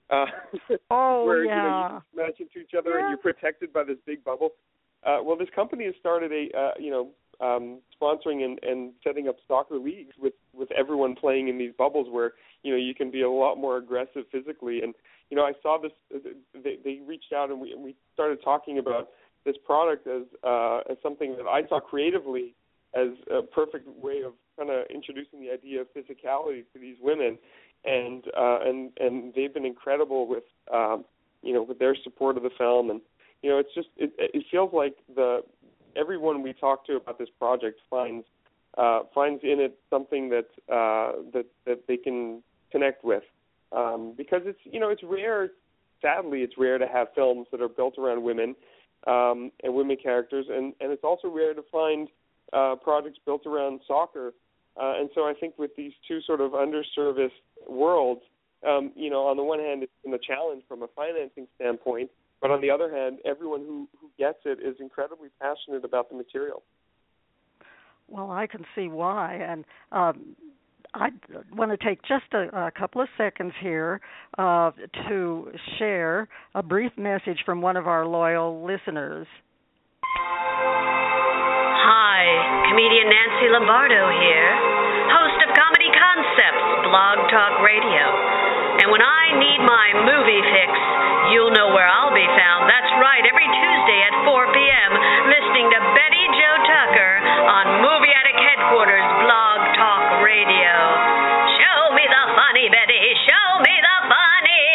Uh, 0.08 0.24
oh 0.90 1.24
where, 1.24 1.44
yeah. 1.44 1.54
You 1.54 1.62
know, 1.62 1.94
you 1.94 2.00
smash 2.14 2.40
into 2.40 2.66
each 2.66 2.74
other, 2.76 2.90
yeah. 2.90 3.00
and 3.00 3.08
you're 3.10 3.18
protected 3.34 3.72
by 3.72 3.84
this 3.84 3.98
big 4.06 4.24
bubble. 4.24 4.50
Uh, 5.04 5.18
well, 5.22 5.36
this 5.36 5.48
company 5.54 5.84
has 5.86 5.94
started 5.98 6.32
a 6.32 6.56
uh, 6.56 6.72
you 6.78 6.90
know 6.90 7.08
um, 7.40 7.78
sponsoring 8.00 8.44
and, 8.44 8.58
and 8.62 8.92
setting 9.02 9.28
up 9.28 9.36
soccer 9.48 9.76
leagues 9.76 10.14
with 10.18 10.34
with 10.52 10.70
everyone 10.72 11.14
playing 11.14 11.48
in 11.48 11.58
these 11.58 11.72
bubbles 11.76 12.08
where 12.10 12.32
you 12.62 12.70
know 12.70 12.76
you 12.76 12.94
can 12.94 13.10
be 13.10 13.22
a 13.22 13.30
lot 13.30 13.56
more 13.56 13.76
aggressive 13.76 14.24
physically. 14.30 14.82
And 14.82 14.94
you 15.30 15.36
know 15.36 15.44
I 15.44 15.52
saw 15.62 15.78
this 15.80 15.92
they 16.54 16.76
they 16.84 17.00
reached 17.06 17.32
out 17.34 17.50
and 17.50 17.60
we 17.60 17.74
we 17.76 17.96
started 18.14 18.42
talking 18.44 18.78
about 18.78 19.08
this 19.44 19.56
product 19.64 20.06
as 20.06 20.22
uh, 20.44 20.80
as 20.90 20.98
something 21.02 21.36
that 21.36 21.46
I 21.46 21.66
saw 21.68 21.80
creatively 21.80 22.54
as 22.94 23.08
a 23.32 23.42
perfect 23.42 23.88
way 24.02 24.22
of 24.24 24.32
kind 24.58 24.70
of 24.70 24.84
introducing 24.92 25.40
the 25.40 25.50
idea 25.50 25.80
of 25.80 25.86
physicality 25.94 26.64
to 26.72 26.78
these 26.80 26.96
women, 27.00 27.38
and 27.84 28.24
uh, 28.36 28.58
and 28.64 28.90
and 28.98 29.32
they've 29.34 29.54
been 29.54 29.66
incredible 29.66 30.26
with 30.26 30.44
um, 30.72 31.04
you 31.42 31.54
know 31.54 31.62
with 31.62 31.78
their 31.78 31.96
support 32.02 32.36
of 32.36 32.42
the 32.42 32.50
film, 32.58 32.90
and 32.90 33.00
you 33.42 33.50
know 33.50 33.58
it's 33.58 33.74
just 33.74 33.88
it, 33.96 34.12
it 34.18 34.44
feels 34.50 34.70
like 34.72 34.96
the 35.14 35.40
everyone 35.96 36.42
we 36.42 36.52
talk 36.52 36.86
to 36.86 36.96
about 36.96 37.18
this 37.18 37.28
project 37.38 37.80
finds 37.88 38.24
uh, 38.78 39.00
finds 39.14 39.42
in 39.42 39.60
it 39.60 39.78
something 39.88 40.28
that 40.30 40.46
uh, 40.72 41.20
that 41.32 41.46
that 41.66 41.86
they 41.88 41.96
can 41.96 42.42
connect 42.70 43.04
with 43.04 43.24
um, 43.72 44.14
because 44.16 44.42
it's 44.44 44.60
you 44.64 44.80
know 44.80 44.90
it's 44.90 45.02
rare. 45.02 45.50
Sadly, 46.00 46.40
it's 46.40 46.54
rare 46.56 46.78
to 46.78 46.86
have 46.86 47.08
films 47.14 47.46
that 47.52 47.60
are 47.60 47.68
built 47.68 47.98
around 47.98 48.22
women 48.22 48.56
um, 49.06 49.52
and 49.62 49.74
women 49.74 49.98
characters, 50.02 50.46
and, 50.48 50.72
and 50.80 50.92
it's 50.92 51.04
also 51.04 51.28
rare 51.28 51.52
to 51.52 51.62
find 51.70 52.08
uh, 52.54 52.74
projects 52.82 53.18
built 53.26 53.46
around 53.46 53.80
soccer. 53.86 54.32
Uh, 54.80 54.94
and 54.98 55.10
so 55.14 55.22
I 55.22 55.34
think 55.38 55.58
with 55.58 55.72
these 55.76 55.92
two 56.08 56.20
sort 56.22 56.40
of 56.40 56.52
underserviced 56.52 57.30
worlds, 57.68 58.22
um, 58.66 58.92
you 58.94 59.10
know, 59.10 59.26
on 59.26 59.36
the 59.36 59.42
one 59.42 59.58
hand, 59.58 59.82
it's 59.82 59.92
been 60.02 60.14
a 60.14 60.18
challenge 60.18 60.62
from 60.68 60.82
a 60.82 60.88
financing 60.96 61.46
standpoint, 61.56 62.10
but 62.40 62.50
on 62.50 62.60
the 62.60 62.70
other 62.70 62.90
hand, 62.94 63.18
everyone 63.24 63.60
who, 63.60 63.88
who 64.00 64.10
gets 64.18 64.38
it 64.44 64.58
is 64.60 64.76
incredibly 64.80 65.28
passionate 65.40 65.84
about 65.84 66.08
the 66.10 66.16
material. 66.16 66.62
Well, 68.08 68.30
I 68.30 68.46
can 68.46 68.64
see 68.74 68.88
why, 68.88 69.34
and 69.34 69.64
um, 69.92 70.34
I 70.94 71.10
want 71.54 71.70
to 71.70 71.76
take 71.76 72.02
just 72.02 72.24
a, 72.32 72.66
a, 72.66 72.70
couple 72.72 73.00
of 73.00 73.08
seconds 73.16 73.52
here 73.62 74.00
uh, 74.36 74.72
to 75.08 75.52
share 75.78 76.28
a 76.54 76.62
brief 76.62 76.90
message 76.96 77.38
from 77.46 77.62
one 77.62 77.76
of 77.76 77.86
our 77.86 78.04
loyal 78.06 78.66
listeners. 78.66 79.28
Hi, 81.86 82.24
comedian 82.68 83.06
Nancy 83.06 83.46
Lombardo 83.52 84.10
here, 84.18 84.50
host 85.14 85.38
of 85.46 85.54
Comedy 85.54 85.90
Concepts 85.94 86.66
Blog 86.90 87.30
Talk 87.30 87.62
Radio. 87.62 88.39
When 88.90 88.98
I 89.06 89.38
need 89.38 89.62
my 89.62 89.86
movie 90.02 90.42
fix, 90.50 90.72
you'll 91.30 91.54
know 91.54 91.70
where 91.70 91.86
I'll 91.86 92.10
be 92.10 92.26
found. 92.34 92.66
That's 92.66 92.90
right, 92.98 93.22
every 93.22 93.46
Tuesday 93.46 94.00
at 94.02 94.14
4 94.26 94.50
p.m., 94.50 94.90
listening 95.30 95.70
to 95.70 95.78
Betty 95.94 96.24
Jo 96.34 96.50
Tucker 96.66 97.12
on 97.54 97.86
Movie 97.86 98.10
Addict 98.10 98.42
Headquarters 98.42 99.06
Blog 99.22 99.58
Talk 99.78 100.26
Radio. 100.26 100.74
Show 101.62 101.94
me 101.94 102.02
the 102.02 102.24
funny, 102.34 102.66
Betty. 102.66 103.02
Show 103.30 103.62
me 103.62 103.74
the 103.78 103.96
funny. 104.10 104.66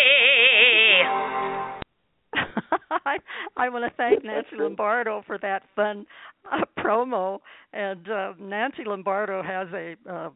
I, 3.04 3.19
I 3.60 3.67
want 3.67 3.84
to 3.84 3.91
thank 3.99 4.23
Nancy 4.23 4.56
Lombardo 4.56 5.23
for 5.28 5.38
that 5.39 5.63
fun 5.75 6.08
uh, 6.47 6.63
promo. 6.80 7.39
And 7.73 8.08
uh, 8.08 8.32
Nancy 8.39 8.88
Lombardo 8.88 9.43
has 9.43 9.67
a 9.75 9.99
uh, 10.08 10.30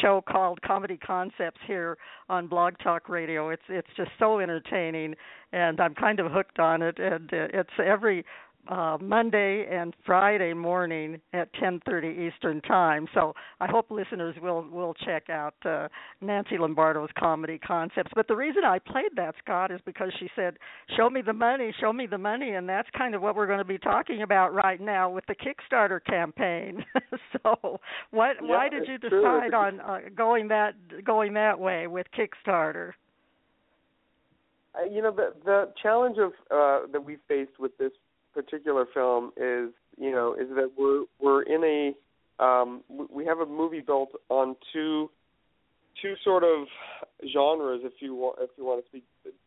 show 0.00 0.22
called 0.28 0.60
Comedy 0.62 0.96
Concepts 0.96 1.60
here 1.66 1.96
on 2.28 2.46
Blog 2.46 2.74
Talk 2.82 3.08
Radio. 3.08 3.50
It's 3.50 3.62
it's 3.68 3.88
just 3.96 4.10
so 4.18 4.40
entertaining, 4.40 5.14
and 5.52 5.80
I'm 5.80 5.94
kind 5.94 6.20
of 6.20 6.30
hooked 6.32 6.58
on 6.58 6.82
it. 6.82 6.98
And 6.98 7.32
uh, 7.32 7.48
it's 7.52 7.70
every 7.84 8.24
uh, 8.68 8.98
Monday 9.00 9.66
and 9.70 9.94
Friday 10.04 10.52
morning 10.52 11.20
at 11.32 11.52
10:30 11.54 12.28
Eastern 12.28 12.60
Time. 12.62 13.06
So 13.14 13.34
I 13.60 13.66
hope 13.66 13.90
listeners 13.90 14.34
will 14.40 14.62
will 14.70 14.94
check 14.94 15.30
out 15.30 15.54
uh, 15.64 15.88
Nancy 16.20 16.58
Lombardo's 16.58 17.10
comedy 17.18 17.58
concepts. 17.58 18.10
But 18.14 18.28
the 18.28 18.36
reason 18.36 18.64
I 18.64 18.78
played 18.78 19.12
that 19.16 19.34
Scott 19.42 19.70
is 19.70 19.80
because 19.84 20.12
she 20.18 20.28
said, 20.34 20.58
"Show 20.96 21.10
me 21.10 21.22
the 21.22 21.32
money, 21.32 21.74
show 21.80 21.92
me 21.92 22.06
the 22.06 22.18
money," 22.18 22.52
and 22.52 22.68
that's 22.68 22.88
kind 22.96 23.14
of 23.14 23.22
what 23.22 23.36
we're 23.36 23.46
going 23.46 23.58
to 23.58 23.64
be 23.64 23.78
talking 23.78 24.22
about 24.22 24.54
right 24.54 24.80
now 24.80 25.10
with 25.10 25.24
the 25.26 25.34
Kickstarter 25.34 26.04
campaign. 26.04 26.84
so 27.32 27.80
what 28.10 28.36
yeah, 28.42 28.48
why 28.48 28.68
did 28.68 28.88
you 28.88 28.98
true. 28.98 29.22
decide 29.22 29.54
on 29.54 29.80
uh, 29.80 29.98
going 30.16 30.48
that 30.48 30.74
going 31.04 31.34
that 31.34 31.58
way 31.58 31.86
with 31.86 32.06
Kickstarter? 32.16 32.92
Uh, 34.74 34.84
you 34.84 35.02
know 35.02 35.12
the 35.12 35.32
the 35.44 35.72
challenge 35.82 36.18
of 36.18 36.32
uh, 36.50 36.86
that 36.92 37.02
we 37.04 37.16
faced 37.28 37.58
with 37.58 37.76
this 37.78 37.92
particular 38.36 38.86
film 38.92 39.32
is 39.36 39.70
you 39.96 40.10
know 40.10 40.34
is 40.34 40.48
that 40.50 40.70
we're 40.76 41.04
we're 41.18 41.42
in 41.42 41.64
a 41.64 42.44
um, 42.44 42.82
we 43.10 43.24
have 43.24 43.38
a 43.38 43.46
movie 43.46 43.80
built 43.80 44.10
on 44.28 44.56
two 44.72 45.10
two 46.02 46.14
sort 46.22 46.44
of 46.44 46.66
genres 47.32 47.80
if 47.82 47.94
you 48.00 48.14
want 48.14 48.36
if 48.40 48.50
you 48.58 48.64
want 48.64 48.84
to 48.84 48.88
speak 48.88 49.04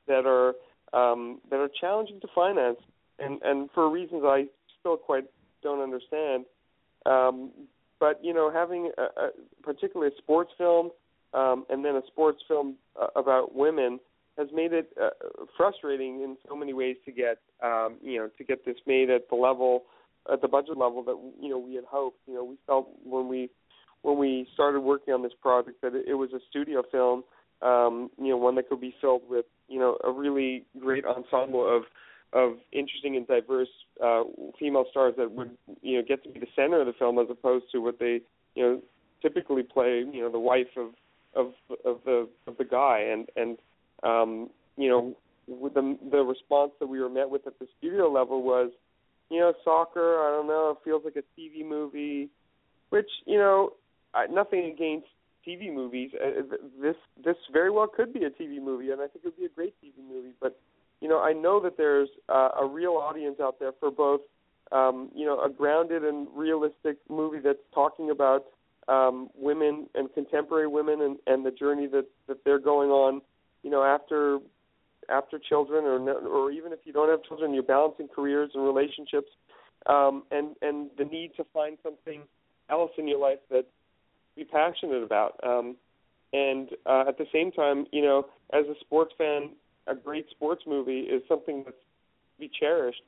that 0.08 0.26
are 0.26 0.54
um, 0.94 1.40
that 1.52 1.58
are 1.58 1.70
challenging 1.80 2.20
to 2.20 2.28
finance 2.34 2.80
and 3.20 3.42
and 3.44 3.70
for 3.76 3.90
reasons 3.90 4.24
I 4.26 4.46
still 4.80 4.98
quite 4.98 5.26
don't 5.62 5.82
understand. 5.82 6.46
Um, 7.06 7.52
but 8.00 8.20
you 8.24 8.34
know 8.34 8.52
having 8.52 8.92
a, 8.98 9.04
a 9.04 9.30
particularly 9.62 10.12
a 10.14 10.18
sports 10.18 10.52
film 10.58 10.90
um, 11.34 11.66
and 11.70 11.86
then 11.86 11.96
a 11.96 12.02
sports 12.08 12.42
film 12.48 12.76
uh, 13.00 13.08
about 13.16 13.56
women 13.56 14.00
has 14.40 14.48
made 14.54 14.72
it 14.72 14.90
uh, 15.02 15.10
frustrating 15.58 16.22
in 16.22 16.38
so 16.48 16.56
many 16.56 16.74
ways 16.74 16.96
to 17.06 17.12
get 17.12 17.40
um, 17.62 17.98
you 18.02 18.18
know 18.18 18.30
to 18.38 18.44
get 18.44 18.66
this 18.66 18.78
made 18.88 19.10
at 19.10 19.30
the 19.30 19.36
level 19.36 19.84
at 20.32 20.42
the 20.42 20.48
budget 20.48 20.78
level 20.78 21.04
that 21.04 21.18
you 21.42 21.50
know 21.50 21.60
we 21.60 21.76
had 21.76 21.84
hoped. 21.86 22.20
You 22.26 22.36
know, 22.36 22.44
we 22.44 22.56
felt 22.66 22.88
when 23.04 23.28
we 23.28 23.50
when 24.02 24.18
we 24.18 24.48
started 24.54 24.80
working 24.80 25.14
on 25.14 25.22
this 25.22 25.34
project 25.42 25.82
that 25.82 25.94
it, 25.94 26.14
was 26.14 26.32
a 26.32 26.40
studio 26.50 26.84
film, 26.90 27.24
um, 27.62 28.10
you 28.18 28.30
know, 28.30 28.38
one 28.38 28.56
that 28.56 28.70
could 28.70 28.80
be 28.80 28.96
filled 29.02 29.24
with 29.30 29.46
you 29.68 29.80
know 29.80 29.98
a 30.04 30.12
really 30.12 30.66
great 30.80 31.06
ensemble 31.06 31.76
of 31.76 31.84
of 32.32 32.58
interesting 32.72 33.16
and 33.16 33.28
diverse 33.28 33.70
uh, 34.04 34.22
female 34.60 34.86
stars 34.92 35.16
that 35.18 35.32
would 35.32 35.52
you 35.82 35.98
know 35.98 36.04
get 36.08 36.24
to 36.24 36.30
be 36.30 36.40
the 36.40 36.48
center 36.56 36.80
of 36.80 36.88
the 36.88 36.94
film 36.94 37.20
as 37.20 37.28
opposed 37.30 37.66
to 37.72 37.80
what 37.80 38.00
they 38.00 38.22
you 38.56 38.64
know 38.64 38.82
typically 39.22 39.64
play 39.64 40.04
you 40.12 40.22
know 40.22 40.32
the 40.32 40.40
wife 40.40 40.78
of 40.78 40.92
of 41.36 41.54
of 41.86 42.00
the 42.06 42.28
of 42.48 42.58
the 42.58 42.66
guy 42.66 43.00
and 43.00 43.28
and 43.36 43.58
um 44.04 44.50
you 44.78 44.90
know 44.90 45.16
the 45.48 45.98
the 46.12 46.18
response 46.18 46.72
that 46.80 46.88
we 46.88 47.00
were 47.00 47.10
met 47.10 47.30
with 47.30 47.46
at 47.48 47.58
the 47.60 47.68
studio 47.78 48.10
level 48.10 48.44
was 48.44 48.72
you 49.30 49.40
know 49.40 49.54
soccer 49.64 50.20
I 50.20 50.32
don't 50.32 50.48
know 50.48 50.72
it 50.72 50.78
feels 50.84 51.04
like 51.04 51.16
a 51.16 51.40
TV 51.40 51.66
movie 51.68 52.30
which 52.90 53.10
you 53.26 53.38
know 53.38 53.74
I, 54.14 54.26
nothing 54.28 54.66
against 54.66 55.08
TV 55.48 55.74
movies. 55.74 56.12
Uh, 56.14 56.42
this 56.82 56.96
this 57.24 57.38
very 57.52 57.72
well 57.72 57.88
could 57.88 58.14
be 58.14 58.24
a 58.24 58.30
TV 58.30 58.62
movie 58.62 58.92
and 58.92 59.02
I 59.02 59.08
think 59.08 59.24
it 59.24 59.26
would 59.26 59.38
be 59.38 59.46
a 59.46 59.50
great 59.50 59.76
TV 59.84 59.94
movie 60.08 60.34
but 60.42 60.60
you 61.02 61.08
know 61.08 61.20
I 61.20 61.34
know 61.34 61.60
that 61.62 61.78
there's 61.78 62.10
uh, 62.28 62.50
a 62.62 62.66
real 62.66 62.94
audience 62.94 63.38
out 63.42 63.60
there 63.60 63.72
for 63.80 63.92
both 63.92 64.22
um 64.72 65.10
you 65.16 65.26
know 65.26 65.42
a 65.42 65.50
grounded 65.50 66.04
and 66.04 66.28
realistic 66.36 66.98
movie 67.10 67.40
that's 67.40 67.60
talking 67.74 68.12
about 68.12 68.46
um, 68.90 69.30
women 69.36 69.88
and 69.94 70.12
contemporary 70.14 70.68
women 70.68 71.02
and, 71.02 71.18
and 71.28 71.46
the 71.46 71.52
journey 71.52 71.88
that, 71.88 72.06
that 72.28 72.44
they're 72.44 72.60
going 72.60 72.90
on, 72.90 73.22
you 73.64 73.70
know, 73.70 73.84
after 73.84 74.40
after 75.10 75.40
children 75.40 75.86
or 75.86 76.00
or 76.28 76.52
even 76.52 76.72
if 76.72 76.80
you 76.84 76.94
don't 76.94 77.10
have 77.10 77.24
children, 77.24 77.54
you're 77.54 77.64
balancing 77.64 78.08
careers 78.08 78.52
and 78.54 78.64
relationships, 78.64 79.30
um, 79.88 80.24
and 80.32 80.56
and 80.62 80.90
the 80.98 81.06
need 81.06 81.32
to 81.38 81.44
find 81.54 81.78
something 81.84 82.22
else 82.70 82.92
in 82.98 83.08
your 83.08 83.20
life 83.20 83.40
that 83.50 83.66
be 84.36 84.46
passionate 84.46 85.04
about. 85.04 85.40
Um, 85.44 85.76
and 86.32 86.70
uh, 86.86 87.06
at 87.08 87.18
the 87.18 87.26
same 87.34 87.52
time, 87.52 87.88
you 87.92 88.02
know, 88.02 88.28
as 88.54 88.66
a 88.66 88.80
sports 88.80 89.14
fan, 89.18 89.50
a 89.88 89.96
great 89.96 90.30
sports 90.30 90.64
movie 90.68 91.02
is 91.02 91.24
something 91.28 91.64
that's 91.66 91.76
to 91.76 92.40
be 92.40 92.52
cherished. 92.60 93.02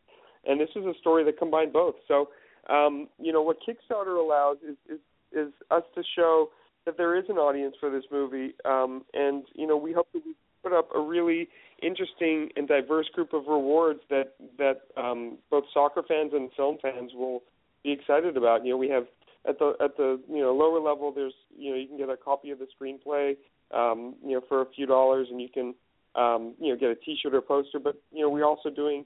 And 0.45 0.59
this 0.59 0.69
is 0.75 0.85
a 0.85 0.93
story 0.99 1.23
that 1.25 1.37
combined 1.37 1.71
both. 1.71 1.95
So, 2.07 2.29
um, 2.69 3.07
you 3.19 3.31
know, 3.31 3.43
what 3.43 3.57
Kickstarter 3.61 4.19
allows 4.19 4.57
is, 4.67 4.75
is 4.89 4.99
is 5.31 5.53
us 5.69 5.83
to 5.95 6.03
show 6.15 6.49
that 6.85 6.97
there 6.97 7.17
is 7.17 7.25
an 7.29 7.37
audience 7.37 7.75
for 7.79 7.89
this 7.89 8.03
movie, 8.11 8.53
um, 8.65 9.03
and 9.13 9.43
you 9.53 9.67
know 9.67 9.77
we 9.77 9.93
hope 9.93 10.07
that 10.13 10.25
we 10.25 10.33
put 10.63 10.73
up 10.73 10.89
a 10.95 10.99
really 10.99 11.47
interesting 11.81 12.49
and 12.55 12.67
diverse 12.67 13.07
group 13.13 13.33
of 13.33 13.43
rewards 13.47 13.99
that 14.09 14.33
that 14.57 14.81
um, 14.97 15.37
both 15.49 15.63
soccer 15.73 16.03
fans 16.07 16.31
and 16.33 16.49
film 16.55 16.77
fans 16.81 17.11
will 17.13 17.43
be 17.83 17.91
excited 17.91 18.37
about. 18.37 18.65
You 18.65 18.71
know, 18.71 18.77
we 18.77 18.89
have 18.89 19.05
at 19.47 19.59
the 19.59 19.73
at 19.83 19.97
the 19.97 20.19
you 20.29 20.39
know 20.39 20.53
lower 20.53 20.79
level, 20.79 21.11
there's 21.13 21.33
you 21.57 21.71
know 21.71 21.77
you 21.77 21.87
can 21.87 21.97
get 21.97 22.09
a 22.09 22.17
copy 22.17 22.51
of 22.51 22.59
the 22.59 22.67
screenplay, 22.79 23.35
um, 23.73 24.15
you 24.23 24.33
know, 24.33 24.41
for 24.47 24.61
a 24.61 24.65
few 24.75 24.85
dollars, 24.85 25.27
and 25.31 25.41
you 25.41 25.49
can 25.49 25.73
um, 26.15 26.53
you 26.59 26.69
know 26.69 26.79
get 26.79 26.89
a 26.89 26.95
T-shirt 26.95 27.33
or 27.33 27.41
poster. 27.41 27.79
But 27.79 27.95
you 28.11 28.21
know, 28.21 28.29
we're 28.29 28.45
also 28.45 28.69
doing 28.69 29.05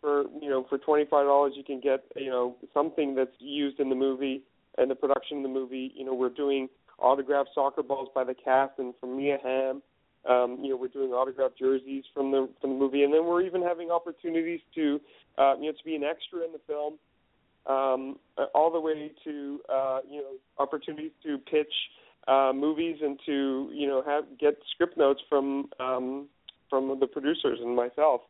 for 0.00 0.24
you 0.40 0.48
know 0.48 0.66
for 0.68 0.78
twenty 0.78 1.04
five 1.04 1.26
dollars, 1.26 1.52
you 1.56 1.64
can 1.64 1.80
get 1.80 2.04
you 2.16 2.30
know 2.30 2.56
something 2.72 3.14
that's 3.14 3.36
used 3.38 3.80
in 3.80 3.88
the 3.88 3.94
movie 3.94 4.42
and 4.78 4.90
the 4.90 4.94
production 4.94 5.38
of 5.38 5.42
the 5.42 5.48
movie. 5.48 5.92
You 5.94 6.04
know, 6.04 6.14
we're 6.14 6.30
doing 6.30 6.68
autographed 6.98 7.50
soccer 7.54 7.82
balls 7.82 8.08
by 8.14 8.24
the 8.24 8.34
cast 8.34 8.78
and 8.78 8.94
from 9.00 9.16
Mia 9.16 9.38
Hamm. 9.42 9.82
Um, 10.28 10.58
you 10.62 10.70
know, 10.70 10.76
we're 10.76 10.88
doing 10.88 11.10
autographed 11.10 11.58
jerseys 11.58 12.04
from 12.14 12.30
the 12.30 12.48
from 12.60 12.70
the 12.70 12.76
movie, 12.76 13.02
and 13.02 13.12
then 13.12 13.26
we're 13.26 13.42
even 13.42 13.62
having 13.62 13.90
opportunities 13.90 14.60
to, 14.74 15.00
uh, 15.36 15.54
you 15.58 15.66
know, 15.66 15.72
to 15.72 15.84
be 15.84 15.94
an 15.96 16.02
extra 16.02 16.40
in 16.44 16.52
the 16.52 16.60
film, 16.66 16.94
um, 17.66 18.16
all 18.54 18.72
the 18.72 18.80
way 18.80 19.12
to, 19.24 19.60
uh, 19.70 19.98
you 20.08 20.22
know, 20.22 20.30
opportunities 20.58 21.12
to 21.22 21.36
pitch 21.36 21.72
uh, 22.26 22.52
movies 22.54 22.96
and 23.02 23.20
to, 23.26 23.68
you 23.72 23.86
know, 23.86 24.02
have 24.02 24.24
get 24.38 24.56
script 24.72 24.96
notes 24.96 25.20
from 25.28 25.68
um, 25.78 26.26
from 26.70 26.98
the 26.98 27.06
producers 27.06 27.58
and 27.62 27.76
myself, 27.76 28.22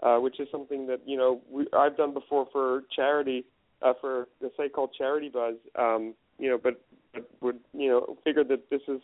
uh, 0.00 0.18
which 0.18 0.38
is 0.38 0.46
something 0.52 0.86
that 0.86 1.00
you 1.06 1.16
know 1.16 1.40
we, 1.50 1.66
I've 1.76 1.96
done 1.96 2.14
before 2.14 2.46
for 2.52 2.84
charity 2.94 3.44
uh, 3.82 3.94
for 4.00 4.28
a 4.44 4.48
site 4.56 4.72
called 4.72 4.94
Charity 4.96 5.28
Buzz. 5.28 5.56
Um, 5.76 6.14
you 6.38 6.48
know, 6.48 6.58
but, 6.62 6.80
but 7.12 7.28
would 7.40 7.58
you 7.72 7.88
know 7.88 8.16
figured 8.24 8.48
that 8.48 8.70
this 8.70 8.82
is 8.88 9.00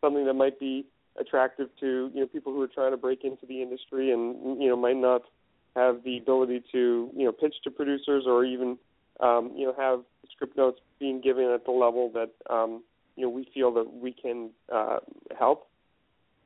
something 0.00 0.26
that 0.26 0.34
might 0.34 0.58
be 0.58 0.86
attractive 1.18 1.68
to 1.80 2.10
you 2.14 2.20
know 2.20 2.26
people 2.26 2.52
who 2.52 2.62
are 2.62 2.68
trying 2.68 2.90
to 2.90 2.96
break 2.96 3.24
into 3.24 3.46
the 3.46 3.62
industry 3.62 4.12
and 4.12 4.60
you 4.60 4.68
know 4.68 4.76
might 4.76 4.96
not 4.96 5.22
have 5.76 6.02
the 6.04 6.18
ability 6.18 6.62
to 6.72 7.10
you 7.14 7.24
know 7.24 7.32
pitch 7.32 7.54
to 7.64 7.70
producers 7.70 8.24
or 8.26 8.44
even 8.44 8.78
um, 9.20 9.52
you 9.54 9.66
know 9.66 9.74
have 9.78 10.00
script 10.30 10.56
notes 10.56 10.80
being 10.98 11.20
given 11.20 11.44
at 11.44 11.64
the 11.64 11.70
level 11.70 12.10
that 12.12 12.30
um, 12.52 12.82
you 13.16 13.24
know 13.24 13.30
we 13.30 13.46
feel 13.54 13.72
that 13.72 13.92
we 13.92 14.12
can 14.12 14.50
uh, 14.72 14.98
help. 15.38 15.68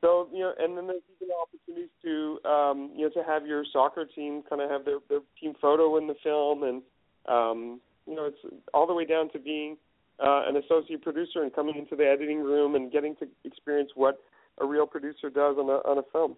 So 0.01 0.29
you 0.31 0.41
know, 0.41 0.53
and 0.59 0.77
then 0.77 0.87
there's 0.87 1.01
even 1.15 1.33
opportunities 1.41 1.89
to 2.03 2.39
um, 2.49 2.91
you 2.95 3.03
know 3.03 3.09
to 3.09 3.23
have 3.27 3.47
your 3.47 3.63
soccer 3.71 4.05
team 4.05 4.43
kind 4.47 4.61
of 4.61 4.69
have 4.69 4.85
their, 4.85 4.99
their 5.09 5.21
team 5.39 5.53
photo 5.59 5.97
in 5.97 6.07
the 6.07 6.15
film 6.23 6.63
and 6.63 6.81
um, 7.27 7.81
you 8.07 8.15
know, 8.15 8.25
it's 8.25 8.55
all 8.73 8.87
the 8.87 8.93
way 8.93 9.05
down 9.05 9.29
to 9.31 9.39
being 9.39 9.77
uh, 10.19 10.43
an 10.47 10.57
associate 10.57 11.01
producer 11.01 11.43
and 11.43 11.53
coming 11.53 11.75
into 11.77 11.95
the 11.95 12.05
editing 12.05 12.39
room 12.39 12.75
and 12.75 12.91
getting 12.91 13.15
to 13.17 13.27
experience 13.43 13.91
what 13.95 14.19
a 14.59 14.65
real 14.65 14.87
producer 14.87 15.29
does 15.29 15.57
on 15.57 15.69
a 15.69 15.77
on 15.87 15.97
a 15.97 16.03
film. 16.11 16.35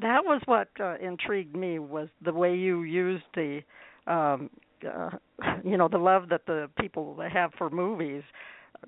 That 0.00 0.24
was 0.24 0.40
what 0.46 0.68
uh, 0.78 0.96
intrigued 0.98 1.56
me 1.56 1.78
was 1.78 2.08
the 2.24 2.32
way 2.32 2.54
you 2.54 2.82
used 2.82 3.24
the 3.34 3.60
um 4.06 4.50
uh, 4.86 5.10
you 5.64 5.76
know 5.76 5.88
the 5.88 5.98
love 5.98 6.28
that 6.30 6.46
the 6.46 6.70
people 6.78 7.18
have 7.32 7.52
for 7.58 7.70
movies 7.70 8.22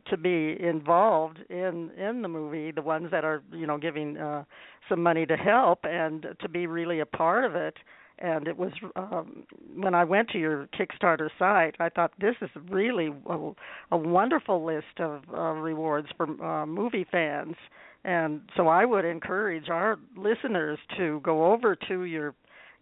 to 0.08 0.16
be 0.16 0.56
involved 0.60 1.38
in 1.50 1.90
in 1.98 2.22
the 2.22 2.28
movie 2.28 2.70
the 2.70 2.80
ones 2.82 3.08
that 3.10 3.24
are 3.24 3.42
you 3.52 3.66
know 3.66 3.76
giving 3.76 4.16
uh 4.16 4.42
some 4.88 5.02
money 5.02 5.26
to 5.26 5.36
help 5.36 5.80
and 5.84 6.26
to 6.40 6.48
be 6.48 6.66
really 6.66 7.00
a 7.00 7.06
part 7.06 7.44
of 7.44 7.54
it 7.54 7.76
and 8.18 8.46
it 8.46 8.56
was 8.56 8.72
um, 8.96 9.44
when 9.76 9.94
I 9.94 10.04
went 10.04 10.28
to 10.30 10.38
your 10.38 10.68
Kickstarter 10.78 11.28
site, 11.38 11.76
I 11.80 11.88
thought 11.88 12.12
this 12.20 12.36
is 12.40 12.50
really 12.68 13.10
a, 13.26 13.50
a 13.90 13.96
wonderful 13.96 14.64
list 14.64 15.00
of 15.00 15.22
uh, 15.32 15.52
rewards 15.52 16.08
for 16.16 16.26
uh, 16.44 16.66
movie 16.66 17.06
fans, 17.10 17.56
and 18.04 18.42
so 18.56 18.68
I 18.68 18.84
would 18.84 19.04
encourage 19.04 19.68
our 19.68 19.98
listeners 20.16 20.78
to 20.96 21.20
go 21.22 21.52
over 21.52 21.76
to 21.88 22.04
your 22.04 22.34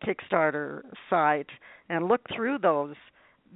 Kickstarter 0.05 0.83
site 1.09 1.51
and 1.89 2.09
look 2.09 2.23
through 2.35 2.59
those 2.59 2.95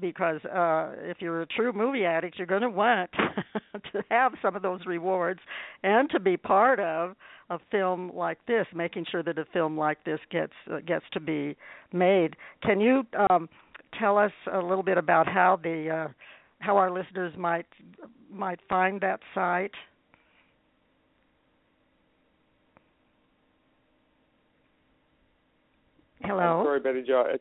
because 0.01 0.41
uh 0.45 0.93
if 1.03 1.19
you're 1.21 1.43
a 1.43 1.47
true 1.47 1.73
movie 1.73 2.05
addict 2.05 2.37
you're 2.39 2.47
going 2.47 2.63
to 2.63 2.71
want 2.71 3.11
to 3.93 4.03
have 4.11 4.33
some 4.43 4.57
of 4.57 4.63
those 4.63 4.81
rewards 4.87 5.41
and 5.83 6.11
to 6.11 6.21
be 6.21 6.37
part 6.37 6.81
of 6.81 7.15
a 7.51 7.59
film 7.71 8.11
like 8.15 8.39
this 8.47 8.67
making 8.75 9.05
sure 9.11 9.23
that 9.23 9.39
a 9.39 9.45
film 9.53 9.77
like 9.79 10.03
this 10.05 10.21
gets 10.31 10.53
uh, 10.73 10.81
gets 10.81 11.05
to 11.13 11.21
be 11.21 11.57
made 11.93 12.37
can 12.63 12.81
you 12.81 13.05
um 13.31 13.49
tell 13.99 14.19
us 14.19 14.33
a 14.53 14.59
little 14.59 14.83
bit 14.83 14.99
about 14.99 15.27
how 15.27 15.59
the 15.63 15.89
uh 15.89 16.13
how 16.59 16.77
our 16.77 16.91
listeners 16.91 17.33
might 17.37 17.67
might 18.31 18.61
find 18.69 19.01
that 19.01 19.21
site 19.35 19.73
Hello. 26.27 26.61
I'm 26.61 26.65
sorry, 26.65 26.81
Betty 26.81 27.03
Jo. 27.07 27.37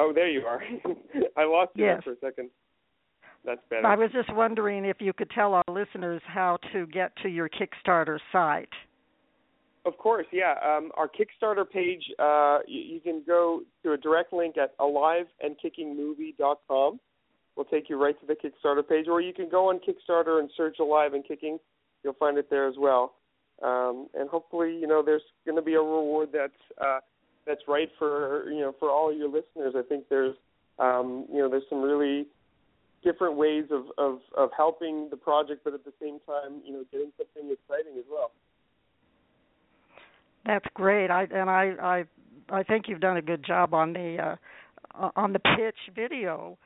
Oh, 0.00 0.12
there 0.14 0.30
you 0.30 0.46
are. 0.46 0.62
I 1.36 1.44
lost 1.44 1.72
you 1.74 1.84
yes. 1.84 2.02
for 2.02 2.12
a 2.12 2.16
second. 2.22 2.48
That's 3.44 3.60
better. 3.68 3.86
I 3.86 3.96
was 3.96 4.10
just 4.12 4.32
wondering 4.34 4.86
if 4.86 4.96
you 4.98 5.12
could 5.12 5.28
tell 5.30 5.52
our 5.52 5.62
listeners 5.68 6.22
how 6.26 6.56
to 6.72 6.86
get 6.86 7.12
to 7.22 7.28
your 7.28 7.50
Kickstarter 7.50 8.18
site. 8.32 8.70
Of 9.84 9.98
course, 9.98 10.24
yeah. 10.32 10.54
Um, 10.64 10.90
our 10.96 11.06
Kickstarter 11.08 11.70
page, 11.70 12.02
uh, 12.18 12.60
you, 12.66 12.94
you, 12.94 13.00
can 13.00 13.22
go 13.26 13.60
to 13.82 13.92
a 13.92 13.98
direct 13.98 14.32
link 14.32 14.56
at 14.56 14.74
aliveandkickingmovie.com. 14.78 17.00
We'll 17.56 17.66
take 17.66 17.90
you 17.90 18.00
right 18.02 18.18
to 18.20 18.26
the 18.26 18.36
Kickstarter 18.36 18.88
page, 18.88 19.08
or 19.08 19.20
you 19.20 19.34
can 19.34 19.50
go 19.50 19.68
on 19.68 19.80
Kickstarter 19.80 20.40
and 20.40 20.50
search 20.56 20.78
Alive 20.80 21.12
and 21.12 21.22
Kicking. 21.26 21.58
You'll 22.02 22.14
find 22.14 22.38
it 22.38 22.48
there 22.48 22.66
as 22.68 22.76
well. 22.78 23.16
Um, 23.62 24.08
and 24.14 24.30
hopefully, 24.30 24.78
you 24.78 24.86
know, 24.86 25.02
there's 25.04 25.20
going 25.44 25.56
to 25.56 25.62
be 25.62 25.74
a 25.74 25.80
reward 25.80 26.30
that's 26.32 26.54
uh, 26.80 27.00
that's 27.46 27.62
right 27.68 27.88
for 27.98 28.50
you 28.50 28.60
know 28.60 28.74
for 28.78 28.90
all 28.90 29.12
your 29.12 29.28
listeners. 29.28 29.74
I 29.76 29.82
think 29.82 30.04
there's 30.08 30.36
um, 30.78 31.26
you 31.32 31.38
know 31.38 31.48
there's 31.48 31.64
some 31.68 31.82
really 31.82 32.26
different 33.02 33.36
ways 33.36 33.64
of, 33.70 33.84
of 33.98 34.20
of 34.36 34.50
helping 34.56 35.08
the 35.10 35.16
project, 35.16 35.62
but 35.64 35.74
at 35.74 35.84
the 35.84 35.92
same 36.00 36.18
time 36.26 36.60
you 36.64 36.72
know 36.72 36.84
getting 36.92 37.12
something 37.16 37.50
exciting 37.50 37.98
as 37.98 38.04
well. 38.10 38.32
That's 40.46 40.66
great. 40.74 41.10
I 41.10 41.26
and 41.32 41.50
I 41.50 41.72
I 41.80 42.04
I 42.58 42.62
think 42.62 42.86
you've 42.88 43.00
done 43.00 43.16
a 43.16 43.22
good 43.22 43.44
job 43.44 43.74
on 43.74 43.92
the 43.92 44.36
uh, 44.98 45.10
on 45.16 45.32
the 45.32 45.38
pitch 45.38 45.94
video 45.94 46.58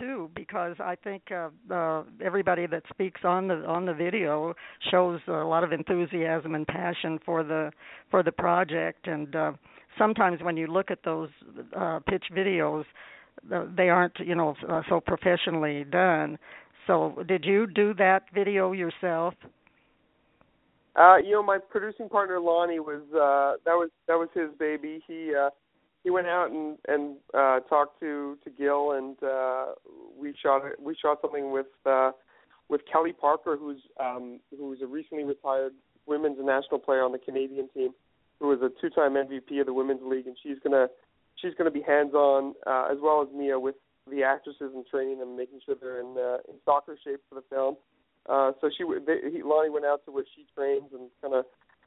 too 0.00 0.30
because 0.34 0.76
I 0.80 0.96
think 0.96 1.22
uh, 1.30 1.48
uh, 1.72 2.04
everybody 2.24 2.66
that 2.66 2.82
speaks 2.90 3.20
on 3.24 3.48
the 3.48 3.64
on 3.66 3.84
the 3.84 3.94
video 3.94 4.54
shows 4.90 5.20
a 5.26 5.32
lot 5.32 5.64
of 5.64 5.72
enthusiasm 5.72 6.54
and 6.54 6.66
passion 6.66 7.18
for 7.24 7.42
the 7.42 7.72
for 8.10 8.22
the 8.22 8.32
project 8.32 9.06
and 9.06 9.34
uh, 9.34 9.52
sometimes 9.98 10.42
when 10.42 10.56
you 10.56 10.66
look 10.66 10.90
at 10.90 11.00
those 11.04 11.28
uh, 11.76 12.00
pitch 12.08 12.24
videos 12.32 12.84
they 13.76 13.88
aren't 13.88 14.18
you 14.20 14.34
know 14.34 14.54
uh, 14.68 14.82
so 14.88 15.00
professionally 15.00 15.84
done. 15.84 16.38
So 16.86 17.22
did 17.26 17.44
you 17.44 17.66
do 17.66 17.94
that 17.94 18.24
video 18.34 18.72
yourself? 18.72 19.34
Uh 20.94 21.16
you 21.16 21.32
know 21.32 21.42
my 21.42 21.58
producing 21.58 22.08
partner 22.08 22.38
Lonnie 22.40 22.80
was 22.80 23.02
uh 23.12 23.58
that 23.64 23.74
was 23.74 23.90
that 24.08 24.14
was 24.14 24.28
his 24.34 24.50
baby. 24.58 25.02
He 25.06 25.32
uh 25.34 25.50
he 26.04 26.10
went 26.10 26.26
out 26.26 26.50
and 26.50 26.76
and 26.88 27.16
uh 27.34 27.60
talked 27.60 28.00
to 28.00 28.36
to 28.44 28.50
Gil 28.50 28.92
and 28.92 29.16
uh 29.22 29.66
we 30.18 30.34
shot 30.42 30.62
we 30.80 30.94
shot 31.00 31.18
something 31.22 31.50
with 31.50 31.66
uh 31.86 32.12
with 32.68 32.82
Kelly 32.90 33.12
Parker 33.12 33.56
who's 33.56 33.80
um 33.98 34.40
who's 34.56 34.82
a 34.82 34.86
recently 34.86 35.24
retired 35.24 35.72
women's 36.06 36.38
national 36.40 36.80
player 36.80 37.02
on 37.02 37.12
the 37.12 37.18
Canadian 37.18 37.68
team 37.70 37.94
who 38.42 38.48
was 38.48 38.58
a 38.60 38.70
two-time 38.80 39.14
MVP 39.14 39.60
of 39.60 39.66
the 39.66 39.72
women's 39.72 40.02
league 40.02 40.26
and 40.26 40.36
she's 40.42 40.58
to 40.74 40.90
she's 41.40 41.54
to 41.54 41.70
be 41.70 41.80
hands-on 41.80 42.54
uh 42.66 42.88
as 42.90 42.98
well 43.00 43.22
as 43.22 43.28
Mia 43.34 43.58
with 43.58 43.76
the 44.10 44.24
actresses 44.24 44.74
and 44.74 44.84
training 44.90 45.20
them 45.20 45.36
making 45.36 45.60
sure 45.64 45.76
they're 45.80 46.00
in 46.00 46.16
uh, 46.18 46.38
in 46.50 46.58
soccer 46.64 46.98
shape 47.04 47.20
for 47.28 47.36
the 47.36 47.44
film. 47.48 47.76
Uh 48.28 48.50
so 48.60 48.68
she 48.76 48.82
they, 49.06 49.30
he, 49.30 49.42
Lonnie 49.42 49.70
went 49.70 49.86
out 49.86 50.04
to 50.04 50.10
where 50.10 50.24
she 50.34 50.44
trains 50.54 50.90
and 50.92 51.08
kind 51.22 51.34
of 51.34 51.44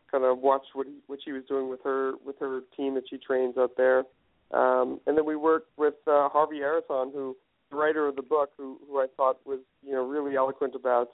kind 0.10 0.24
of 0.24 0.39
watched 0.39 0.72
what 0.74 0.88
he, 0.88 0.94
what 1.08 1.20
she 1.24 1.34
was 1.34 1.44
doing 1.48 1.70
with 1.70 1.84
her 1.84 2.13
with 2.26 2.39
her 2.39 2.62
team 2.78 2.96
that 2.96 3.04
she 3.10 3.18
trains 3.18 3.58
out 3.58 3.72
there. 3.76 4.04
Um, 4.52 5.02
and 5.08 5.18
then 5.18 5.26
we 5.26 5.36
worked 5.36 5.72
with 5.78 5.96
uh, 6.08 6.30
Harvey 6.30 6.60
Araton, 6.60 7.12
who 7.12 7.36
the 7.72 7.76
writer 7.76 8.08
of 8.08 8.15
the 8.15 8.22
book, 8.22 8.52
who 8.58 8.80
who 8.88 9.00
I 9.00 9.08
thought 9.18 9.38
was 9.46 9.60
you 9.84 9.91
know 9.91 10.08
really 10.08 10.36
eloquent 10.36 10.76
about 10.76 11.12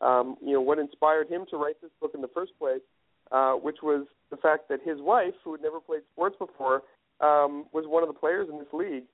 um, 0.00 0.36
you 0.40 0.52
know 0.52 0.60
what 0.60 0.78
inspired 0.78 1.28
him 1.28 1.46
to 1.50 1.56
write 1.56 1.80
this 1.80 1.90
book 2.00 2.12
in 2.14 2.20
the 2.20 2.28
first 2.28 2.52
place, 2.58 2.82
uh, 3.32 3.52
which 3.52 3.78
was 3.82 4.06
the 4.30 4.36
fact 4.36 4.68
that 4.68 4.80
his 4.84 5.00
wife, 5.00 5.34
who 5.44 5.52
had 5.52 5.62
never 5.62 5.80
played 5.80 6.02
sports 6.12 6.36
before, 6.38 6.82
um, 7.20 7.66
was 7.72 7.84
one 7.86 8.02
of 8.02 8.08
the 8.08 8.18
players 8.18 8.48
in 8.50 8.58
this 8.58 8.72
league. 8.72 9.04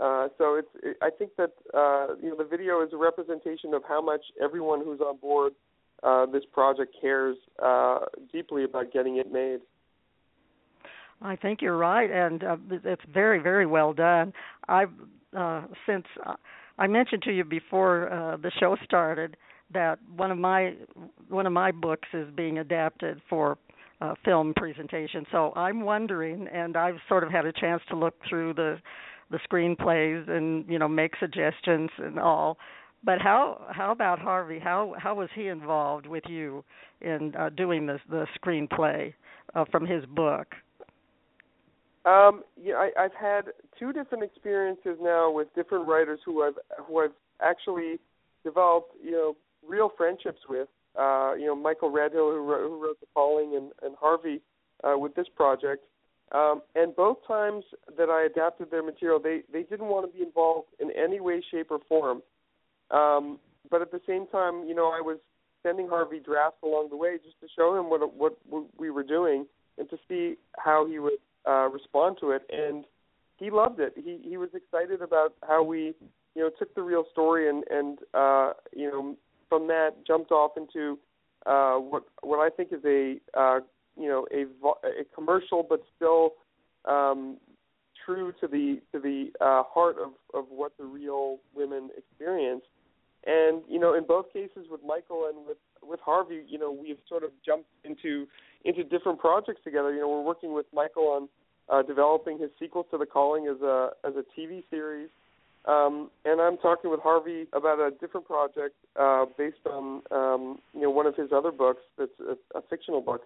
Uh, 0.00 0.28
so 0.38 0.54
it's 0.54 0.68
it, 0.82 0.96
I 1.02 1.10
think 1.10 1.32
that 1.36 1.52
uh, 1.74 2.14
you 2.22 2.30
know 2.30 2.36
the 2.36 2.48
video 2.48 2.82
is 2.82 2.92
a 2.92 2.96
representation 2.96 3.74
of 3.74 3.82
how 3.86 4.00
much 4.00 4.22
everyone 4.42 4.82
who's 4.82 5.00
on 5.00 5.18
board 5.18 5.52
uh, 6.02 6.26
this 6.26 6.44
project 6.50 6.96
cares 7.00 7.36
uh, 7.62 8.00
deeply 8.32 8.64
about 8.64 8.92
getting 8.92 9.18
it 9.18 9.30
made. 9.30 9.60
I 11.20 11.36
think 11.36 11.62
you're 11.62 11.76
right, 11.76 12.10
and 12.10 12.42
uh, 12.42 12.56
it's 12.84 13.02
very, 13.12 13.38
very 13.38 13.66
well 13.66 13.92
done. 13.92 14.32
I've 14.68 14.90
uh, 15.36 15.62
since 15.86 16.04
uh, 16.26 16.34
I 16.78 16.86
mentioned 16.86 17.22
to 17.22 17.32
you 17.32 17.44
before 17.44 18.12
uh, 18.12 18.36
the 18.36 18.50
show 18.58 18.76
started 18.84 19.36
that 19.74 19.98
one 20.16 20.30
of 20.30 20.38
my 20.38 20.74
one 21.28 21.46
of 21.46 21.52
my 21.52 21.70
books 21.70 22.08
is 22.12 22.28
being 22.34 22.58
adapted 22.58 23.20
for 23.28 23.58
uh, 24.00 24.14
film 24.24 24.52
presentation. 24.54 25.24
So 25.30 25.52
I'm 25.54 25.82
wondering, 25.82 26.48
and 26.48 26.76
I've 26.76 26.96
sort 27.08 27.24
of 27.24 27.30
had 27.30 27.46
a 27.46 27.52
chance 27.52 27.82
to 27.90 27.96
look 27.96 28.14
through 28.28 28.54
the 28.54 28.78
the 29.30 29.38
screenplays 29.50 30.28
and 30.28 30.64
you 30.68 30.78
know 30.78 30.88
make 30.88 31.12
suggestions 31.18 31.90
and 31.98 32.18
all. 32.18 32.58
But 33.04 33.20
how 33.20 33.66
how 33.70 33.90
about 33.92 34.18
Harvey? 34.18 34.58
How 34.58 34.94
how 34.98 35.14
was 35.14 35.28
he 35.34 35.48
involved 35.48 36.06
with 36.06 36.24
you 36.28 36.64
in 37.00 37.34
uh, 37.38 37.50
doing 37.50 37.86
this 37.86 38.00
the 38.08 38.26
screenplay 38.40 39.14
uh, 39.54 39.64
from 39.70 39.86
his 39.86 40.04
book? 40.06 40.48
Um, 42.04 42.42
yeah, 42.60 42.74
I, 42.74 43.04
I've 43.04 43.14
had 43.14 43.52
two 43.78 43.92
different 43.92 44.24
experiences 44.24 44.98
now 45.00 45.30
with 45.30 45.46
different 45.54 45.86
writers 45.86 46.18
who 46.24 46.42
I've 46.42 46.58
who 46.86 47.00
I've 47.00 47.14
actually 47.40 47.98
developed 48.44 48.94
you 49.02 49.12
know 49.12 49.36
real 49.66 49.90
friendships 49.96 50.40
with. 50.48 50.68
Uh, 50.98 51.32
you 51.38 51.46
know 51.46 51.56
Michael 51.56 51.90
Redhill 51.90 52.30
who 52.30 52.42
wrote, 52.42 52.68
who 52.68 52.82
wrote 52.82 53.00
The 53.00 53.06
Calling 53.14 53.56
and, 53.56 53.72
and 53.82 53.96
Harvey 53.98 54.42
uh, 54.84 54.98
with 54.98 55.14
this 55.14 55.26
project. 55.34 55.86
Um, 56.32 56.62
and 56.74 56.96
both 56.96 57.18
times 57.26 57.64
that 57.96 58.08
I 58.08 58.24
adapted 58.24 58.70
their 58.70 58.82
material, 58.82 59.18
they 59.18 59.42
they 59.52 59.62
didn't 59.62 59.86
want 59.86 60.10
to 60.10 60.16
be 60.16 60.24
involved 60.24 60.68
in 60.80 60.90
any 60.90 61.20
way, 61.20 61.42
shape, 61.50 61.70
or 61.70 61.78
form. 61.88 62.22
Um, 62.90 63.38
but 63.70 63.82
at 63.82 63.90
the 63.90 64.00
same 64.06 64.26
time, 64.26 64.66
you 64.66 64.74
know, 64.74 64.86
I 64.86 65.00
was 65.00 65.18
sending 65.62 65.88
Harvey 65.88 66.20
drafts 66.20 66.62
along 66.62 66.88
the 66.90 66.96
way 66.96 67.18
just 67.22 67.38
to 67.40 67.46
show 67.56 67.78
him 67.78 67.90
what 67.90 68.14
what, 68.14 68.36
we 68.78 68.90
were 68.90 69.02
doing 69.02 69.46
and 69.78 69.88
to 69.90 69.98
see 70.08 70.36
how 70.58 70.86
he 70.86 70.98
would 70.98 71.20
uh, 71.46 71.68
respond 71.68 72.16
to 72.20 72.30
it. 72.30 72.42
And 72.50 72.84
he 73.36 73.50
loved 73.50 73.80
it. 73.80 73.94
He 73.96 74.18
he 74.22 74.36
was 74.36 74.50
excited 74.54 75.02
about 75.02 75.34
how 75.46 75.62
we 75.62 75.94
you 76.34 76.42
know 76.42 76.50
took 76.58 76.74
the 76.74 76.82
real 76.82 77.04
story 77.12 77.48
and 77.48 77.64
and 77.70 77.98
uh, 78.14 78.52
you 78.74 78.90
know 78.90 79.16
from 79.52 79.66
that 79.66 80.06
jumped 80.06 80.30
off 80.30 80.52
into 80.56 80.98
uh, 81.44 81.74
what 81.74 82.04
what 82.22 82.38
I 82.38 82.48
think 82.48 82.72
is 82.72 82.80
a 82.86 83.16
uh, 83.38 83.60
you 83.98 84.08
know 84.08 84.26
a, 84.32 84.44
a 84.88 85.04
commercial 85.14 85.62
but 85.68 85.82
still 85.94 86.32
um, 86.86 87.36
true 88.06 88.32
to 88.40 88.48
the 88.48 88.80
to 88.92 88.98
the 88.98 89.30
uh, 89.42 89.62
heart 89.68 89.96
of 90.02 90.12
of 90.32 90.46
what 90.48 90.72
the 90.78 90.84
real 90.84 91.36
women 91.54 91.90
experience. 91.98 92.62
And 93.26 93.60
you 93.68 93.78
know, 93.78 93.92
in 93.92 94.04
both 94.06 94.32
cases 94.32 94.68
with 94.70 94.80
Michael 94.86 95.28
and 95.28 95.46
with 95.46 95.58
with 95.82 96.00
Harvey, 96.00 96.44
you 96.48 96.58
know, 96.58 96.72
we've 96.72 96.96
sort 97.06 97.22
of 97.22 97.30
jumped 97.44 97.68
into 97.84 98.26
into 98.64 98.84
different 98.84 99.18
projects 99.18 99.60
together. 99.64 99.92
You 99.92 100.00
know, 100.00 100.08
we're 100.08 100.22
working 100.22 100.54
with 100.54 100.64
Michael 100.72 101.08
on 101.08 101.28
uh, 101.68 101.82
developing 101.82 102.38
his 102.38 102.48
sequel 102.58 102.84
to 102.84 102.96
The 102.96 103.04
Calling 103.04 103.48
as 103.48 103.60
a 103.60 103.90
as 104.02 104.14
a 104.16 104.24
TV 104.40 104.62
series. 104.70 105.10
Um, 105.64 106.10
and 106.24 106.40
I'm 106.40 106.58
talking 106.58 106.90
with 106.90 107.00
Harvey 107.00 107.46
about 107.52 107.78
a 107.78 107.92
different 108.00 108.26
project 108.26 108.74
uh, 108.98 109.26
based 109.38 109.64
on 109.70 110.02
um, 110.10 110.58
you 110.74 110.82
know 110.82 110.90
one 110.90 111.06
of 111.06 111.14
his 111.14 111.30
other 111.32 111.52
books 111.52 111.82
that's 111.96 112.10
a, 112.20 112.58
a 112.58 112.62
fictional 112.68 113.00
book, 113.00 113.22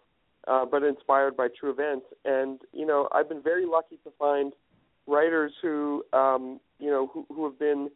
uh, 0.46 0.66
but 0.66 0.82
inspired 0.82 1.36
by 1.36 1.48
true 1.48 1.70
events. 1.70 2.06
And 2.24 2.60
you 2.72 2.84
know 2.86 3.08
I've 3.12 3.28
been 3.28 3.42
very 3.42 3.64
lucky 3.64 3.96
to 4.04 4.10
find 4.18 4.52
writers 5.06 5.52
who 5.62 6.04
um, 6.12 6.60
you 6.78 6.90
know 6.90 7.10
who, 7.12 7.26
who 7.30 7.44
have 7.44 7.58
been 7.58 7.88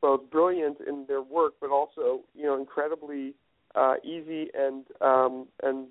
both 0.00 0.30
brilliant 0.30 0.78
in 0.86 1.04
their 1.08 1.22
work, 1.22 1.54
but 1.60 1.70
also 1.70 2.20
you 2.36 2.44
know 2.44 2.58
incredibly 2.58 3.34
uh, 3.74 3.94
easy 4.04 4.48
and 4.54 4.84
um, 5.00 5.48
and 5.62 5.88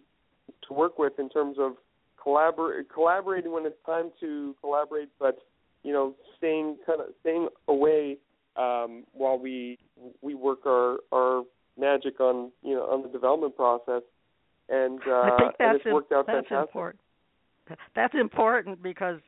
to 0.68 0.74
work 0.74 0.98
with 0.98 1.20
in 1.20 1.30
terms 1.30 1.58
of 1.60 1.74
collabor- 2.26 2.84
collaborating 2.94 3.52
when 3.52 3.66
it's 3.66 3.76
time 3.86 4.12
to 4.20 4.56
collaborate, 4.62 5.10
but 5.20 5.40
you 5.84 5.94
know 5.94 6.16
staying 6.38 6.78
kind 6.86 7.02
of 7.02 7.08
staying 7.22 7.48
away 7.68 8.18
um, 8.56 9.06
while 9.14 9.38
we 9.38 9.78
we 10.22 10.36
work 10.36 10.66
our 10.66 10.98
our 11.14 11.44
magic 11.78 12.20
on 12.20 12.52
you 12.64 12.76
know 12.76 12.84
on 12.84 13.04
the 13.04 13.10
development 13.10 13.56
process. 13.56 14.02
And 14.70 15.00
uh, 15.08 15.12
I 15.12 15.38
think 15.40 15.54
that's 15.58 15.70
and 15.70 15.76
it's 15.78 15.86
worked 15.86 16.12
out 16.12 16.28
that's 16.28 16.48
fantastic. 16.50 16.68
important. 16.68 17.00
That's 17.96 18.14
important 18.20 18.82
because 18.82 19.20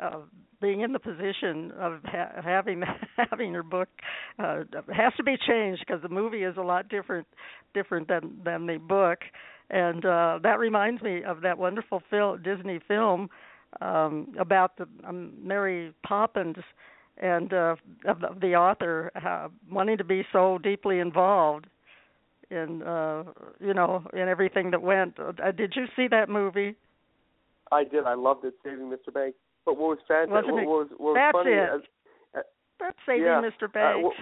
uh, 0.00 0.20
being 0.60 0.80
in 0.80 0.92
the 0.92 0.98
position 0.98 1.72
of 1.78 2.00
ha- 2.04 2.40
having 2.42 2.82
having 3.30 3.52
your 3.52 3.62
book 3.62 3.88
uh, 4.38 4.64
has 4.92 5.12
to 5.16 5.22
be 5.22 5.36
changed 5.46 5.84
because 5.86 6.02
the 6.02 6.08
movie 6.08 6.42
is 6.42 6.56
a 6.56 6.62
lot 6.62 6.88
different 6.88 7.26
different 7.74 8.08
than 8.08 8.38
than 8.44 8.66
the 8.66 8.78
book, 8.78 9.20
and 9.70 10.04
uh, 10.04 10.38
that 10.42 10.58
reminds 10.58 11.02
me 11.02 11.22
of 11.22 11.42
that 11.42 11.58
wonderful 11.58 12.02
film 12.10 12.42
Disney 12.42 12.80
film 12.86 13.28
um, 13.80 14.34
about 14.38 14.76
the 14.76 14.86
um, 15.06 15.32
Mary 15.42 15.92
Poppins 16.06 16.56
and 17.18 17.52
uh, 17.52 17.76
of 18.06 18.40
the, 18.40 18.54
author 18.54 19.10
uh, 19.14 19.48
wanting 19.70 19.98
to 19.98 20.04
be 20.04 20.24
so 20.32 20.58
deeply 20.58 20.98
involved 21.00 21.66
in 22.50 22.82
uh, 22.82 23.24
you 23.60 23.74
know 23.74 24.04
in 24.12 24.28
everything 24.28 24.70
that 24.70 24.82
went. 24.82 25.18
Uh, 25.18 25.50
did 25.52 25.74
you 25.76 25.86
see 25.96 26.06
that 26.08 26.28
movie? 26.28 26.76
I 27.70 27.84
did. 27.84 28.04
I 28.04 28.14
loved 28.14 28.44
it, 28.44 28.54
Saving 28.64 28.90
Mr. 28.90 29.12
Banks. 29.12 29.36
But 29.66 29.76
what 29.76 29.90
was 29.90 29.98
fantastic, 30.08 30.54
what 30.54 30.64
was, 30.64 30.88
what 30.96 31.00
was 31.00 31.16
That's 31.16 31.32
funny, 31.32 31.52
it. 31.52 31.68
As, 31.68 32.44
That's 32.80 32.96
saving 33.04 33.24
Yeah, 33.24 33.42
Mr. 33.42 33.64
uh, 33.64 33.68
Banks. 33.68 34.16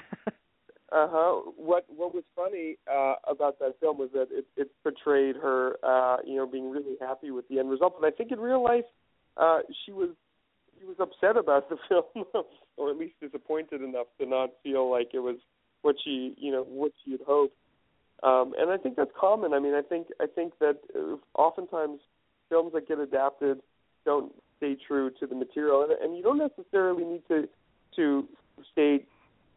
Uh 0.93 1.09
huh. 1.11 1.51
What 1.57 1.85
What 1.89 2.15
was 2.15 2.23
funny 2.35 2.79
uh, 2.91 3.15
about 3.29 3.59
that 3.59 3.75
film 3.81 3.99
was 3.99 4.11
that 4.15 4.29
it, 4.31 4.47
it 4.57 4.71
portrayed 4.85 5.35
her, 5.37 5.77
uh, 5.83 6.19
you 6.25 6.37
know, 6.37 6.47
being 6.47 6.71
really 6.71 6.95
happy 7.01 7.33
with 7.33 7.47
the 7.49 7.59
end 7.59 7.71
result. 7.71 7.97
But 8.01 8.07
I 8.07 8.11
think 8.11 8.31
in 8.31 8.39
real 8.39 8.63
life, 8.63 8.85
uh, 9.37 9.61
she 9.85 9.93
was 9.93 10.11
she 10.79 10.87
was 10.87 10.97
upset 11.01 11.37
about 11.37 11.69
the 11.69 11.77
film, 11.89 12.45
or 12.77 12.91
at 12.91 12.97
least 12.97 13.15
disappointed 13.21 13.83
enough 13.83 14.07
to 14.21 14.27
not 14.27 14.51
feel 14.63 14.91
like 14.91 15.11
it 15.15 15.21
was 15.21 15.37
what 15.83 15.97
she, 16.03 16.35
you 16.37 16.53
know, 16.53 16.65
what 16.65 16.93
she 17.05 17.13
had 17.13 17.21
hoped. 17.27 17.57
Um, 18.23 18.55
and 18.59 18.71
I 18.71 18.77
think 18.77 18.97
that's 18.97 19.11
common. 19.19 19.53
I 19.53 19.59
mean, 19.59 19.75
I 19.75 19.83
think 19.83 20.09
I 20.21 20.27
think 20.27 20.55
that 20.61 20.79
uh, 20.95 21.17
oftentimes 21.39 22.01
films 22.49 22.73
that 22.75 22.89
get 22.89 22.99
adapted 22.99 23.59
don't 24.05 24.33
stay 24.57 24.77
true 24.87 25.11
to 25.21 25.27
the 25.27 25.35
material, 25.35 25.83
and, 25.83 25.93
and 25.93 26.17
you 26.17 26.23
don't 26.23 26.39
necessarily 26.39 27.05
need 27.05 27.23
to 27.29 27.49
to 27.97 28.27
stay 28.73 29.05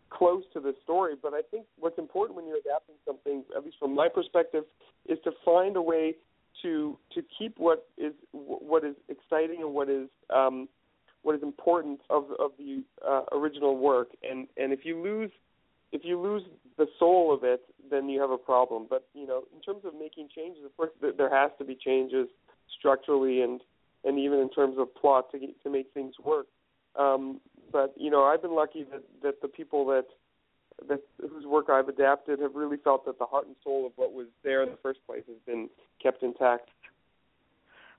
close 0.09 0.43
to 0.53 0.59
the 0.59 0.73
story. 0.83 1.13
But 1.21 1.33
I 1.33 1.41
think 1.51 1.65
what's 1.77 1.97
important 1.97 2.35
when 2.35 2.47
you're 2.47 2.57
adapting 2.57 2.95
something, 3.05 3.43
at 3.55 3.63
least 3.63 3.77
from 3.79 3.95
my 3.95 4.09
perspective, 4.09 4.65
is 5.07 5.17
to 5.23 5.31
find 5.45 5.75
a 5.77 5.81
way 5.81 6.15
to 6.61 6.97
to 7.13 7.23
keep 7.37 7.57
what 7.57 7.87
is 7.97 8.13
what 8.31 8.83
is 8.83 8.95
exciting 9.07 9.61
and 9.61 9.73
what 9.73 9.89
is 9.89 10.07
um, 10.33 10.67
what 11.21 11.35
is 11.35 11.43
important 11.43 11.99
of 12.09 12.25
of 12.39 12.51
the 12.57 12.83
uh, 13.07 13.23
original 13.31 13.77
work. 13.77 14.09
And 14.29 14.47
and 14.57 14.73
if 14.73 14.79
you 14.83 15.01
lose 15.01 15.31
if 15.91 16.01
you 16.03 16.19
lose 16.19 16.43
the 16.77 16.87
soul 16.97 17.33
of 17.33 17.43
it, 17.43 17.61
then 17.89 18.09
you 18.09 18.21
have 18.21 18.31
a 18.31 18.37
problem. 18.37 18.87
But 18.89 19.07
you 19.13 19.27
know, 19.27 19.43
in 19.55 19.61
terms 19.61 19.85
of 19.85 19.93
making 19.99 20.29
changes, 20.35 20.63
of 20.65 20.75
course, 20.77 20.91
there 21.01 21.29
has 21.29 21.51
to 21.57 21.65
be 21.65 21.75
changes 21.75 22.27
structurally 22.77 23.41
and 23.41 23.61
and 24.03 24.17
even 24.17 24.39
in 24.39 24.49
terms 24.49 24.75
of 24.77 24.93
plot 24.95 25.31
to 25.31 25.39
to 25.39 25.69
make 25.69 25.93
things 25.93 26.15
work. 26.23 26.47
Um, 26.95 27.39
but 27.71 27.93
you 27.97 28.09
know, 28.09 28.23
I've 28.23 28.41
been 28.41 28.55
lucky 28.55 28.85
that 28.91 29.03
that 29.23 29.41
the 29.41 29.47
people 29.47 29.85
that 29.87 30.05
that 30.87 31.01
whose 31.19 31.45
work 31.45 31.69
I've 31.69 31.89
adapted 31.89 32.39
have 32.39 32.55
really 32.55 32.77
felt 32.77 33.05
that 33.05 33.19
the 33.19 33.25
heart 33.25 33.47
and 33.47 33.55
soul 33.63 33.85
of 33.85 33.91
what 33.95 34.13
was 34.13 34.27
there 34.43 34.63
in 34.63 34.69
the 34.69 34.77
first 34.81 34.99
place 35.05 35.23
has 35.27 35.37
been 35.45 35.69
kept 36.01 36.23
intact. 36.23 36.69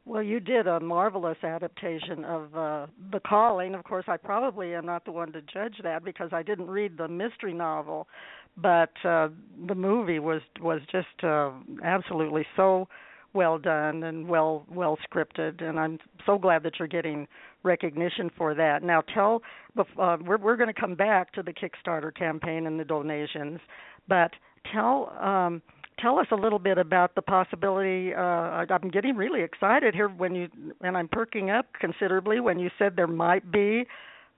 Well, 0.07 0.23
you 0.23 0.41
did 0.41 0.67
a 0.67 0.81
marvelous 0.81 1.37
adaptation 1.43 2.25
of 2.25 2.57
uh, 2.57 2.87
The 3.13 3.21
Calling. 3.21 3.75
Of 3.75 3.85
course, 3.85 4.07
I 4.09 4.17
probably 4.17 4.75
am 4.75 4.87
not 4.87 5.05
the 5.05 5.13
one 5.13 5.31
to 5.33 5.43
judge 5.43 5.77
that 5.83 6.05
because 6.05 6.31
I 6.33 6.43
didn't 6.43 6.69
read 6.69 6.97
the 6.97 7.07
mystery 7.07 7.53
novel, 7.53 8.09
but 8.57 8.93
uh, 9.05 9.29
the 9.69 9.75
movie 9.75 10.19
was 10.19 10.41
was 10.61 10.81
just 10.91 11.23
uh, 11.23 11.51
absolutely 11.85 12.47
so 12.57 12.89
well 13.33 13.59
done 13.59 14.03
and 14.03 14.27
well 14.27 14.65
well 14.69 14.99
scripted 15.09 15.63
and 15.63 15.79
I'm 15.79 15.99
so 16.27 16.37
glad 16.37 16.65
that 16.65 16.79
you're 16.79 16.89
getting 16.89 17.29
recognition 17.63 18.31
for 18.37 18.55
that. 18.55 18.83
Now 18.83 19.03
tell 19.15 19.43
uh, 19.79 20.17
we're 20.25 20.39
we're 20.39 20.57
going 20.57 20.73
to 20.73 20.81
come 20.81 20.95
back 20.95 21.33
to 21.33 21.43
the 21.43 21.53
Kickstarter 21.53 22.15
campaign 22.15 22.67
and 22.67 22.79
the 22.79 22.85
donations, 22.85 23.61
but 24.09 24.33
tell 24.73 25.11
um 25.21 25.63
tell 26.01 26.19
us 26.19 26.27
a 26.33 26.37
little 26.37 26.59
bit 26.59 26.79
about 26.79 27.15
the 27.15 27.23
possibility 27.23 28.15
uh 28.15 28.65
I'm 28.69 28.91
getting 28.93 29.17
really 29.17 29.43
excited 29.43 29.95
here 29.95 30.09
when 30.09 30.35
you 30.35 30.49
and 30.81 30.97
I'm 30.97 31.09
perking 31.09 31.51
up 31.51 31.67
considerably 31.81 32.41
when 32.41 32.59
you 32.59 32.71
said 32.79 32.95
there 32.97 33.07
might 33.07 33.51
be 33.51 33.85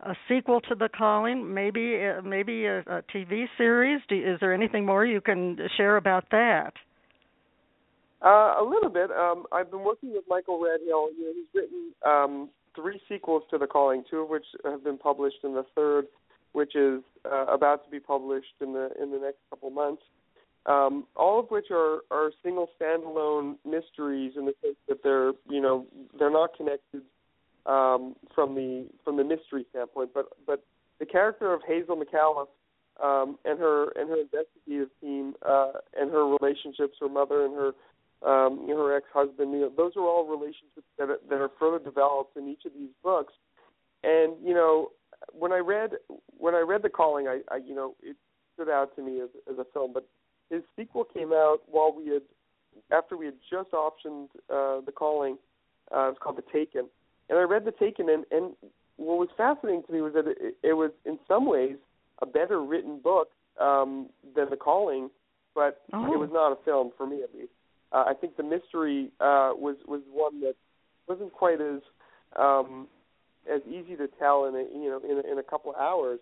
a 0.05 0.15
sequel 0.29 0.61
to 0.63 0.75
The 0.75 0.89
Calling, 0.89 1.55
maybe 1.55 2.01
uh, 2.05 2.23
maybe 2.23 2.67
a, 2.67 2.81
a 2.81 3.03
TV 3.15 3.45
series. 3.57 4.01
Do, 4.09 4.17
is 4.17 4.39
there 4.41 4.53
anything 4.53 4.85
more 4.85 5.07
you 5.07 5.21
can 5.21 5.57
share 5.77 5.97
about 5.97 6.25
that? 6.31 6.73
Uh, 8.25 8.55
a 8.61 8.65
little 8.69 8.91
bit. 8.91 9.11
Um, 9.11 9.47
I've 9.53 9.71
been 9.71 9.85
working 9.85 10.13
with 10.13 10.25
Michael 10.29 10.61
Redhill. 10.61 11.09
You 11.17 11.25
know, 11.25 11.33
he's 11.35 11.47
written 11.55 11.93
um, 12.07 12.49
three 12.75 13.01
sequels 13.09 13.43
to 13.51 13.59
The 13.59 13.67
Calling, 13.67 14.05
two 14.09 14.19
of 14.19 14.29
which 14.29 14.47
have 14.65 14.85
been 14.85 14.99
published, 14.99 15.39
and 15.43 15.57
the 15.57 15.65
third, 15.75 16.07
which 16.53 16.75
is 16.75 17.03
uh, 17.25 17.47
about 17.47 17.85
to 17.85 17.91
be 17.91 18.01
published 18.01 18.55
in 18.61 18.73
the 18.73 18.91
in 19.01 19.11
the 19.11 19.19
next 19.19 19.39
couple 19.51 19.71
months. 19.71 20.03
Um, 20.67 21.07
all 21.17 21.41
of 21.41 21.51
which 21.51 21.67
are 21.71 22.01
are 22.11 22.31
single 22.43 22.69
standalone 22.81 23.57
mysteries 23.65 24.35
in 24.37 24.47
the 24.47 24.55
sense 24.63 24.77
that 24.89 25.03
they're 25.03 25.33
you 25.49 25.61
know 25.61 25.87
they're 26.19 26.31
not 26.31 26.57
connected 26.57 27.03
um, 27.67 28.15
from 28.35 28.55
the 28.55 28.87
from 29.05 29.17
the 29.17 29.25
mystery 29.25 29.67
standpoint, 29.71 30.11
but 30.15 30.27
but 30.47 30.65
the 31.01 31.07
character 31.07 31.53
of 31.53 31.63
Hazel 31.67 31.97
Micallef 31.97 32.47
um, 33.03 33.39
and 33.45 33.59
her 33.59 33.91
and 33.97 34.09
her 34.09 34.21
investigative 34.21 34.89
team 35.01 35.35
uh, 35.47 35.73
and 35.99 36.11
her 36.11 36.27
relationships, 36.27 36.97
her 37.01 37.09
mother 37.09 37.45
and 37.45 37.55
her 37.55 37.73
um, 38.25 38.67
her 38.69 38.97
ex-husband. 38.97 39.53
You 39.53 39.61
know, 39.61 39.73
those 39.77 39.93
are 39.97 40.03
all 40.03 40.27
relationships 40.27 40.87
that 40.99 41.11
are, 41.11 41.19
that 41.29 41.41
are 41.41 41.51
further 41.59 41.83
developed 41.83 42.37
in 42.37 42.49
each 42.49 42.65
of 42.65 42.73
these 42.73 42.91
books. 43.03 43.33
And 44.05 44.35
you 44.43 44.55
know, 44.55 44.91
when 45.33 45.53
I 45.53 45.59
read 45.59 45.93
when 46.39 46.55
I 46.55 46.61
read 46.61 46.83
The 46.83 46.89
Calling, 46.89 47.29
I, 47.29 47.41
I 47.51 47.57
you 47.57 47.75
know 47.75 47.95
it 48.03 48.17
stood 48.55 48.69
out 48.69 48.95
to 48.97 49.03
me 49.03 49.21
as 49.21 49.29
as 49.51 49.59
a 49.59 49.67
film. 49.73 49.93
But 49.93 50.07
his 50.51 50.63
sequel 50.77 51.05
came 51.05 51.33
out 51.33 51.59
while 51.67 51.95
we 51.95 52.09
had 52.09 52.23
after 52.91 53.17
we 53.17 53.27
had 53.27 53.37
just 53.51 53.71
optioned 53.73 54.29
uh, 54.51 54.81
The 54.85 54.93
Calling. 54.95 55.39
Uh, 55.95 56.07
it 56.07 56.11
was 56.11 56.17
called 56.23 56.39
The 56.39 56.53
Taken, 56.53 56.89
and 57.29 57.39
I 57.39 57.43
read 57.43 57.65
The 57.65 57.73
Taken, 57.73 58.09
and 58.09 58.25
and 58.31 58.55
what 58.97 59.19
was 59.19 59.29
fascinating 59.37 59.83
to 59.85 59.93
me 59.93 60.01
was 60.01 60.13
that 60.15 60.27
it, 60.27 60.57
it 60.63 60.75
was 60.75 60.91
in 61.05 61.19
some 61.27 61.47
ways 61.47 61.77
a 62.21 62.27
better 62.27 62.63
written 62.63 63.01
book 63.01 63.31
um, 63.61 64.09
than 64.35 64.49
The 64.51 64.57
Calling, 64.57 65.11
but 65.55 65.83
oh. 65.93 66.13
it 66.13 66.19
was 66.19 66.31
not 66.33 66.53
a 66.53 66.65
film 66.65 66.93
for 66.97 67.07
me 67.07 67.23
at 67.23 67.35
least. 67.35 67.53
Uh, 67.93 68.05
I 68.09 68.15
think 68.15 68.37
the 68.37 68.43
mystery 68.43 69.11
uh, 69.21 69.53
was 69.55 69.77
was 69.87 70.01
one 70.11 70.41
that 70.41 70.55
wasn't 71.09 71.33
quite 71.33 71.61
as 71.61 71.81
um, 72.37 72.89
as 73.53 73.61
easy 73.69 73.97
to 73.97 74.09
tell 74.19 74.47
in 74.47 74.55
a 74.55 74.65
you 74.73 74.89
know 74.91 75.01
in 75.05 75.19
a, 75.19 75.33
in 75.33 75.39
a 75.39 75.43
couple 75.43 75.73
of 75.73 75.77
hours. 75.77 76.21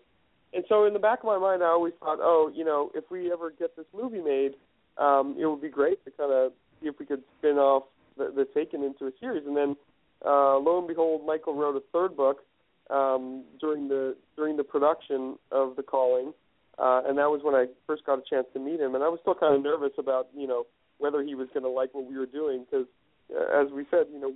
And 0.53 0.65
so 0.67 0.85
in 0.85 0.93
the 0.93 0.99
back 0.99 1.19
of 1.19 1.25
my 1.25 1.37
mind, 1.37 1.63
I 1.63 1.67
always 1.67 1.93
thought, 1.99 2.19
oh, 2.21 2.51
you 2.53 2.65
know, 2.65 2.91
if 2.93 3.05
we 3.09 3.31
ever 3.31 3.51
get 3.51 3.77
this 3.77 3.85
movie 3.95 4.19
made, 4.19 4.51
um, 4.97 5.37
it 5.39 5.45
would 5.45 5.61
be 5.61 5.69
great 5.69 6.03
to 6.03 6.11
kind 6.11 6.31
of 6.31 6.51
see 6.81 6.89
if 6.89 6.99
we 6.99 7.05
could 7.05 7.23
spin 7.39 7.55
off 7.55 7.83
the, 8.17 8.33
the 8.35 8.45
Taken 8.53 8.83
into 8.83 9.05
a 9.05 9.11
series. 9.19 9.45
And 9.47 9.55
then, 9.55 9.77
uh, 10.25 10.57
lo 10.57 10.79
and 10.79 10.87
behold, 10.87 11.25
Michael 11.25 11.55
wrote 11.55 11.77
a 11.77 11.83
third 11.93 12.17
book 12.17 12.43
um, 12.89 13.45
during 13.61 13.87
the 13.87 14.17
during 14.35 14.57
the 14.57 14.63
production 14.63 15.37
of 15.51 15.77
The 15.77 15.83
Calling, 15.83 16.33
uh, 16.77 17.03
and 17.07 17.17
that 17.17 17.29
was 17.29 17.41
when 17.43 17.55
I 17.55 17.67
first 17.87 18.05
got 18.05 18.19
a 18.19 18.23
chance 18.29 18.47
to 18.53 18.59
meet 18.59 18.79
him. 18.81 18.93
And 18.95 19.03
I 19.03 19.07
was 19.07 19.19
still 19.21 19.35
kind 19.35 19.55
of 19.55 19.63
nervous 19.63 19.93
about, 19.97 20.27
you 20.35 20.47
know, 20.47 20.65
whether 21.01 21.23
he 21.23 21.35
was 21.35 21.47
going 21.53 21.63
to 21.63 21.69
like 21.69 21.93
what 21.93 22.09
we 22.09 22.17
were 22.17 22.25
doing 22.25 22.65
because, 22.69 22.87
uh, 23.35 23.61
as 23.61 23.71
we 23.71 23.85
said, 23.89 24.05
you 24.13 24.19
know, 24.19 24.33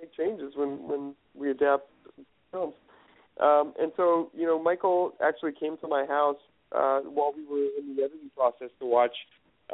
make 0.00 0.14
changes 0.14 0.52
when 0.56 0.88
when 0.88 1.14
we 1.34 1.50
adapt 1.50 1.90
films. 2.52 2.74
Um, 3.38 3.74
and 3.78 3.92
so, 3.96 4.30
you 4.34 4.46
know, 4.46 4.62
Michael 4.62 5.12
actually 5.22 5.52
came 5.52 5.76
to 5.78 5.88
my 5.88 6.06
house 6.06 6.38
uh, 6.72 7.00
while 7.00 7.32
we 7.36 7.44
were 7.44 7.68
in 7.78 7.94
the 7.94 8.02
editing 8.02 8.30
process 8.34 8.70
to 8.80 8.86
watch 8.86 9.14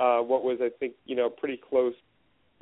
uh, 0.00 0.18
what 0.18 0.42
was, 0.42 0.58
I 0.60 0.70
think, 0.80 0.94
you 1.04 1.14
know, 1.14 1.30
pretty 1.30 1.60
close 1.70 1.94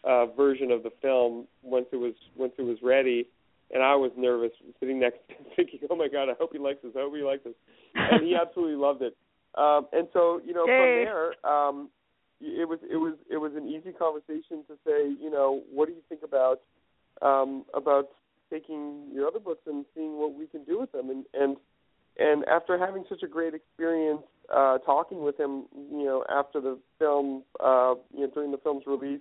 uh, 0.05 0.27
version 0.27 0.71
of 0.71 0.83
the 0.83 0.91
film 1.01 1.47
once 1.63 1.87
it 1.93 1.97
was 1.97 2.15
once 2.37 2.53
it 2.59 2.63
was 2.63 2.79
ready. 2.83 3.27
And 3.73 3.85
I 3.85 3.95
was 3.95 4.11
nervous, 4.17 4.51
sitting 4.81 4.99
next 4.99 5.19
to 5.29 5.35
him, 5.35 5.45
thinking, 5.57 5.81
"Oh 5.91 5.97
my 5.97 6.09
God, 6.09 6.29
I 6.29 6.35
hope 6.39 6.51
he 6.53 6.59
likes 6.59 6.81
this. 6.83 6.93
I 6.97 7.01
hope 7.01 7.15
he 7.15 7.23
likes 7.23 7.45
this." 7.45 7.55
And 7.95 8.27
he 8.27 8.35
absolutely 8.41 8.77
loved 8.77 9.03
it. 9.03 9.17
Um, 9.57 9.87
and 9.93 10.09
so, 10.13 10.41
you 10.45 10.55
know, 10.55 10.67
Yay. 10.67 10.77
from 10.79 11.05
there, 11.05 11.53
um, 11.53 11.89
it 12.41 12.69
was 12.69 12.79
it 12.91 12.97
was 12.97 13.15
it 13.31 13.37
was 13.37 13.53
an 13.55 13.69
easy 13.69 13.93
conversation 13.93 14.65
to 14.69 14.75
say, 14.87 15.15
you 15.21 15.31
know, 15.31 15.63
what 15.73 15.89
do 15.89 15.95
you 15.95 16.03
think 16.09 16.23
about 16.23 16.61
um, 17.23 17.65
about 17.75 18.09
taking 18.51 19.09
your 19.13 19.29
other 19.29 19.39
books 19.39 19.63
and 19.67 19.85
seeing 19.95 20.19
what 20.19 20.35
we 20.35 20.47
can 20.47 20.65
do 20.65 20.81
with 20.81 20.93
them? 20.93 21.11
And 21.11 21.25
and 21.35 21.57
and 22.19 22.45
after 22.47 22.79
having 22.79 23.05
such 23.09 23.23
a 23.23 23.29
great 23.29 23.55
experience 23.55 24.23
uh, 24.55 24.79
talking 24.79 25.23
with 25.23 25.39
him, 25.39 25.65
you 25.75 26.05
know, 26.05 26.25
after 26.29 26.61
the 26.61 26.79
film, 26.99 27.45
uh, 27.61 27.95
you 28.13 28.21
know, 28.21 28.31
during 28.33 28.51
the 28.51 28.59
film's 28.59 28.85
release, 28.87 29.21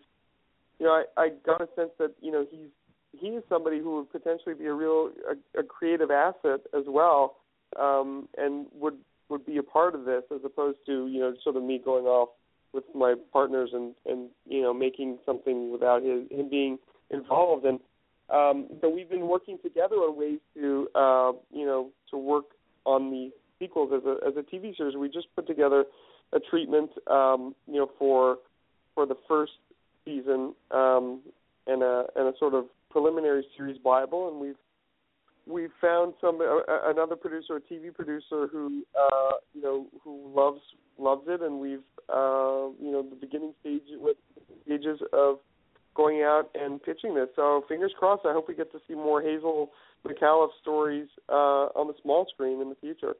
you 0.80 0.86
know, 0.86 1.04
I, 1.18 1.22
I 1.22 1.30
got 1.46 1.62
a 1.62 1.68
sense 1.76 1.92
that 2.00 2.14
you 2.22 2.32
know 2.32 2.46
he's 2.50 2.70
he 3.12 3.28
is 3.28 3.44
somebody 3.50 3.80
who 3.80 3.98
would 3.98 4.12
potentially 4.12 4.56
be 4.56 4.66
a 4.66 4.74
real 4.74 5.12
a, 5.30 5.60
a 5.60 5.64
creative 5.64 6.10
asset 6.10 6.62
as 6.78 6.86
well, 6.88 7.38
um, 7.78 8.30
and 8.38 8.68
would 8.74 8.98
would 9.28 9.46
be 9.46 9.58
a 9.58 9.64
part 9.64 9.94
of 9.94 10.06
this 10.06 10.24
as 10.34 10.42
opposed 10.46 10.78
to 10.86 11.08
you 11.08 11.20
know 11.20 11.34
sort 11.44 11.58
of 11.58 11.64
me 11.64 11.82
going 11.84 12.06
off 12.06 12.30
with 12.74 12.84
my 12.94 13.16
partners 13.34 13.70
and 13.74 13.96
and 14.06 14.30
you 14.48 14.62
know 14.62 14.74
making 14.74 15.18
something 15.26 15.72
without 15.72 16.04
his 16.04 16.30
him 16.32 16.50
being 16.50 16.78
involved. 17.10 17.66
And 17.66 17.80
um 18.30 18.68
so 18.82 18.90
we've 18.90 19.10
been 19.10 19.28
working 19.28 19.58
together 19.62 19.96
on 19.96 20.18
ways 20.18 20.40
to 20.56 20.88
uh 20.96 21.32
you 21.52 21.66
know 21.66 21.90
to 22.12 22.18
work 22.18 22.46
on 22.86 23.10
the 23.12 23.32
sequels. 23.60 23.92
As 23.94 24.04
a 24.06 24.28
as 24.28 24.34
a 24.38 24.56
TV 24.56 24.76
series 24.76 24.96
we 24.96 25.10
just 25.10 25.28
put 25.36 25.48
together 25.48 25.86
a 26.34 26.40
treatment 26.40 26.92
um 27.08 27.56
you 27.68 27.80
know 27.80 27.90
for 27.98 28.38
for 28.96 29.06
the 29.06 29.16
first 29.28 29.54
season 30.06 30.54
um 30.72 31.22
and 31.68 31.84
a 31.84 32.06
and 32.16 32.34
a 32.34 32.38
sort 32.38 32.54
of 32.54 32.66
preliminary 32.90 33.46
series 33.56 33.78
bible. 33.78 34.30
And 34.30 34.40
we've 34.40 34.56
we 35.50 35.68
found 35.82 36.14
some 36.22 36.40
uh, 36.42 36.90
another 36.90 37.16
producer, 37.16 37.56
a 37.58 37.62
TV 37.62 37.94
producer 37.94 38.48
who 38.52 38.84
uh, 38.98 39.32
you 39.54 39.62
know 39.62 39.88
who 40.04 40.32
loves 40.34 40.62
loves 40.98 41.24
it, 41.28 41.42
and 41.42 41.60
we've 41.60 41.80
uh, 42.08 42.70
you 42.80 42.92
know 42.92 43.04
the 43.10 43.18
beginning 43.20 43.54
stage 43.60 43.82
with 44.00 44.18
stages 44.64 45.00
of 45.12 45.38
going 45.96 46.22
out 46.22 46.50
and 46.54 46.82
pitching 46.82 47.16
this. 47.16 47.28
So 47.36 47.64
fingers 47.68 47.92
crossed. 47.98 48.26
I 48.26 48.34
hope 48.34 48.48
we 48.48 48.56
get 48.56 48.72
to 48.74 48.80
see 48.88 48.94
more 48.94 49.22
Hazel 49.22 49.72
Micallef 50.06 50.50
stories 50.62 51.08
uh, 51.28 51.74
on 51.76 51.88
the 51.88 51.94
small 52.02 52.28
screen 52.32 52.62
in 52.62 52.70
the 52.70 52.76
future. 52.76 53.16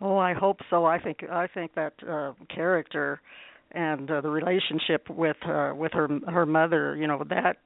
Oh, 0.00 0.16
I 0.16 0.34
hope 0.34 0.58
so. 0.68 0.84
I 0.84 0.98
think 0.98 1.24
I 1.30 1.46
think 1.46 1.74
that 1.74 1.94
uh, 2.08 2.32
character 2.52 3.20
and 3.72 4.10
uh, 4.10 4.20
the 4.20 4.30
relationship 4.30 5.08
with 5.10 5.36
uh, 5.46 5.72
with 5.76 5.92
her 5.92 6.08
her 6.26 6.46
mother, 6.46 6.96
you 6.96 7.06
know, 7.06 7.24
that 7.28 7.58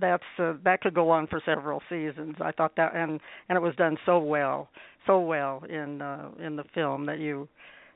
that's 0.00 0.24
uh, 0.38 0.54
that 0.64 0.80
could 0.80 0.94
go 0.94 1.10
on 1.10 1.26
for 1.26 1.40
several 1.44 1.80
seasons. 1.88 2.36
I 2.40 2.52
thought 2.52 2.76
that 2.76 2.94
and 2.94 3.20
and 3.48 3.56
it 3.56 3.62
was 3.62 3.74
done 3.76 3.96
so 4.06 4.18
well, 4.18 4.68
so 5.06 5.20
well 5.20 5.62
in 5.68 6.02
uh, 6.02 6.30
in 6.40 6.56
the 6.56 6.64
film 6.74 7.06
that 7.06 7.18
you 7.18 7.48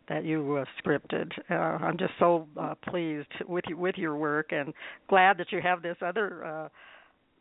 that 0.09 0.25
you 0.25 0.57
uh, 0.57 0.65
scripted. 0.83 1.31
Uh, 1.51 1.55
I'm 1.55 1.97
just 1.97 2.13
so 2.19 2.47
uh, 2.59 2.75
pleased 2.89 3.29
with 3.47 3.65
you, 3.69 3.77
with 3.77 3.97
your 3.97 4.17
work 4.17 4.49
and 4.51 4.75
glad 5.09 5.39
that 5.39 5.53
you 5.53 5.61
have 5.63 5.83
this 5.83 5.97
other 6.05 6.45
uh, 6.45 6.69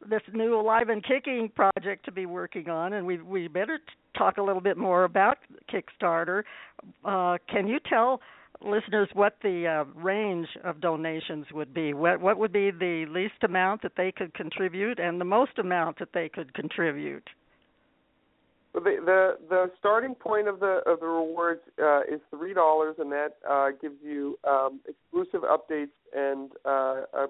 this 0.08 0.22
new 0.34 0.58
Alive 0.60 0.90
and 0.90 1.04
Kicking 1.04 1.52
project 1.56 2.06
to 2.06 2.12
be 2.12 2.26
working 2.26 2.70
on. 2.70 2.94
And 2.94 3.06
we 3.06 3.22
we 3.22 3.48
better 3.48 3.80
talk 4.18 4.38
a 4.38 4.42
little 4.42 4.62
bit 4.62 4.78
more 4.78 5.04
about 5.04 5.38
Kickstarter. 5.72 6.44
Uh, 7.04 7.38
can 7.50 7.68
you 7.68 7.80
tell 7.90 8.22
listeners 8.62 9.10
what 9.14 9.38
the 9.42 9.68
uh, 9.68 10.00
range 10.00 10.48
of 10.64 10.82
donations 10.82 11.46
would 11.54 11.74
be. 11.74 11.94
What 11.94 12.22
what 12.22 12.38
would 12.38 12.52
be 12.52 12.72
the 12.72 13.06
least 13.10 13.44
amount 13.44 13.82
that 13.84 13.94
they 13.96 14.12
could 14.12 14.34
contribute 14.34 15.00
and 15.00 15.20
the 15.20 15.26
most 15.26 15.58
amount 15.58 16.00
that 16.00 16.10
they 16.14 16.30
could 16.30 16.54
contribute? 16.54 17.28
But 18.74 18.84
the 18.84 18.98
the, 19.04 19.38
the 19.50 19.72
starting 19.80 20.16
point 20.16 20.48
of 20.48 20.60
the 20.60 20.82
of 20.86 21.00
the 21.00 21.08
rewards 21.08 21.62
uh, 21.82 22.02
is 22.02 22.20
three 22.30 22.54
dollars, 22.54 22.96
and 23.00 23.12
that 23.12 23.36
uh, 23.50 23.70
gives 23.82 23.96
you 24.04 24.38
um, 24.48 24.80
exclusive 24.88 25.42
updates 25.42 25.96
and 26.16 26.52
uh, 26.66 27.04
uh, 27.18 27.28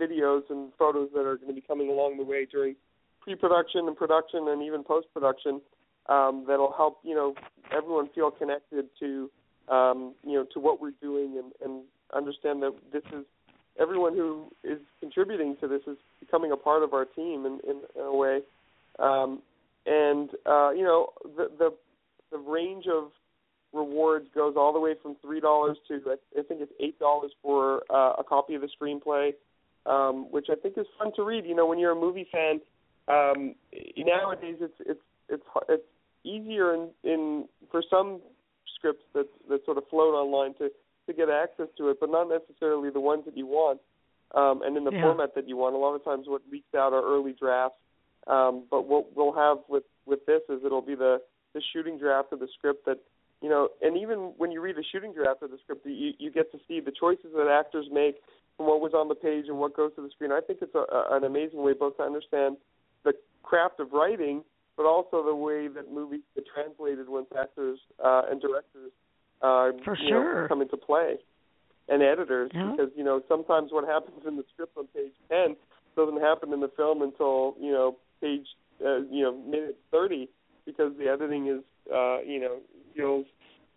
videos 0.00 0.42
and 0.50 0.72
photos 0.78 1.08
that 1.14 1.20
are 1.20 1.36
going 1.36 1.48
to 1.48 1.54
be 1.54 1.60
coming 1.66 1.88
along 1.88 2.18
the 2.18 2.24
way 2.24 2.46
during 2.50 2.76
pre-production 3.20 3.88
and 3.88 3.96
production 3.96 4.46
and 4.48 4.62
even 4.62 4.84
post-production. 4.84 5.60
Um, 6.08 6.44
that'll 6.46 6.72
help 6.72 7.00
you 7.02 7.14
know 7.16 7.34
everyone 7.76 8.08
feel 8.14 8.30
connected 8.30 8.86
to 9.00 9.28
um, 9.68 10.14
you 10.24 10.34
know 10.34 10.46
to 10.52 10.60
what 10.60 10.80
we're 10.80 10.94
doing 11.00 11.38
and, 11.42 11.52
and 11.64 11.82
understand 12.14 12.62
that 12.62 12.74
this 12.92 13.02
is 13.12 13.24
everyone 13.78 14.14
who 14.14 14.46
is 14.64 14.78
contributing 15.00 15.56
to 15.60 15.68
this 15.68 15.82
is 15.86 15.96
becoming 16.20 16.52
a 16.52 16.56
part 16.56 16.82
of 16.82 16.94
our 16.94 17.04
team 17.04 17.46
in, 17.46 17.60
in, 17.68 17.80
in 17.94 18.02
a 18.02 18.14
way. 18.14 18.40
Um, 18.98 19.42
and 19.84 20.30
uh, 20.46 20.70
you 20.70 20.84
know 20.84 21.10
the 21.36 21.50
the 21.58 21.74
the 22.30 22.38
range 22.38 22.86
of 22.86 23.10
rewards 23.72 24.26
goes 24.34 24.54
all 24.56 24.72
the 24.72 24.80
way 24.80 24.94
from 25.00 25.16
three 25.22 25.40
dollars 25.40 25.76
to 25.88 26.00
I 26.06 26.42
think 26.42 26.60
it's 26.60 26.72
eight 26.80 26.98
dollars 26.98 27.32
for 27.42 27.82
uh, 27.90 28.14
a 28.18 28.24
copy 28.24 28.54
of 28.54 28.62
the 28.62 28.68
screenplay, 28.80 29.32
um, 29.84 30.30
which 30.30 30.46
I 30.50 30.54
think 30.54 30.78
is 30.78 30.86
fun 30.98 31.12
to 31.16 31.22
read. 31.22 31.44
You 31.46 31.54
know, 31.54 31.66
when 31.66 31.78
you're 31.78 31.92
a 31.92 32.00
movie 32.00 32.26
fan, 32.32 32.60
um, 33.08 33.54
nowadays 33.96 34.56
it's 34.60 34.74
it's 34.80 35.00
it's 35.28 35.44
it's 35.68 35.84
easier 36.24 36.74
in, 36.74 36.88
in 37.04 37.44
for 37.70 37.82
some 37.88 38.20
scripts 38.74 39.04
that 39.14 39.28
that 39.48 39.64
sort 39.64 39.78
of 39.78 39.84
float 39.88 40.14
online 40.14 40.54
to 40.54 40.70
to 41.06 41.12
get 41.12 41.28
access 41.28 41.68
to 41.78 41.88
it, 41.90 41.98
but 42.00 42.10
not 42.10 42.28
necessarily 42.28 42.90
the 42.90 43.00
ones 43.00 43.24
that 43.26 43.36
you 43.36 43.46
want 43.46 43.80
um, 44.34 44.62
and 44.62 44.76
in 44.76 44.84
the 44.84 44.92
yeah. 44.92 45.02
format 45.02 45.34
that 45.34 45.48
you 45.48 45.56
want. 45.56 45.74
A 45.74 45.78
lot 45.78 45.94
of 45.94 46.04
times, 46.04 46.26
what 46.26 46.42
leaks 46.50 46.74
out 46.74 46.92
are 46.92 47.04
early 47.04 47.32
drafts 47.32 47.78
um, 48.26 48.64
but 48.70 48.86
what 48.88 49.16
we'll 49.16 49.32
have 49.32 49.58
with 49.68 49.84
with 50.04 50.24
this 50.26 50.42
is 50.48 50.60
it'll 50.64 50.82
be 50.82 50.94
the 50.94 51.20
the 51.54 51.62
shooting 51.72 51.98
draft 51.98 52.32
of 52.32 52.40
the 52.40 52.48
script 52.58 52.84
that 52.86 52.98
you 53.42 53.48
know, 53.48 53.68
and 53.82 53.96
even 53.96 54.32
when 54.38 54.50
you 54.50 54.60
read 54.60 54.76
the 54.76 54.84
shooting 54.90 55.12
draft 55.12 55.42
of 55.42 55.50
the 55.50 55.58
script, 55.62 55.86
you 55.86 56.12
you 56.18 56.30
get 56.30 56.50
to 56.52 56.58
see 56.66 56.80
the 56.80 56.92
choices 56.92 57.32
that 57.36 57.48
actors 57.48 57.86
make 57.92 58.16
from 58.56 58.66
what 58.66 58.80
was 58.80 58.94
on 58.94 59.08
the 59.08 59.14
page 59.14 59.44
and 59.48 59.58
what 59.58 59.76
goes 59.76 59.92
to 59.94 60.02
the 60.02 60.10
screen. 60.10 60.32
I 60.32 60.40
think 60.40 60.60
it's 60.62 60.74
a, 60.74 60.78
a, 60.78 61.16
an 61.16 61.24
amazing 61.24 61.62
way 61.62 61.72
both 61.78 61.96
to 61.98 62.02
understand 62.02 62.56
the 63.04 63.12
craft 63.42 63.78
of 63.78 63.92
writing, 63.92 64.42
but 64.76 64.84
also 64.86 65.24
the 65.24 65.34
way 65.34 65.68
that 65.68 65.92
movies 65.92 66.20
get 66.34 66.44
translated 66.52 67.08
once 67.08 67.26
actors 67.38 67.78
uh, 68.04 68.22
and 68.30 68.40
directors 68.40 68.92
uh, 69.42 69.72
For 69.84 69.96
you 69.98 70.08
sure. 70.08 70.42
know, 70.42 70.48
come 70.48 70.62
into 70.62 70.76
play, 70.76 71.16
and 71.88 72.02
editors, 72.02 72.50
Yeah. 72.54 72.70
because 72.70 72.90
you 72.96 73.04
know 73.04 73.22
sometimes 73.28 73.72
what 73.72 73.86
happens 73.86 74.22
in 74.26 74.36
the 74.36 74.44
script 74.52 74.76
on 74.76 74.86
page 74.88 75.12
ten 75.30 75.56
doesn't 75.96 76.20
happen 76.20 76.52
in 76.52 76.60
the 76.60 76.70
film 76.76 77.02
until 77.02 77.56
you 77.60 77.72
know 77.72 77.96
page 78.20 78.46
uh, 78.84 78.98
you 79.10 79.22
know 79.22 79.36
minute 79.36 79.78
thirty 79.90 80.28
because 80.64 80.92
the 80.98 81.08
editing 81.08 81.48
is 81.48 81.62
uh, 81.92 82.20
you 82.20 82.40
know 82.40 82.58
feels 82.94 83.26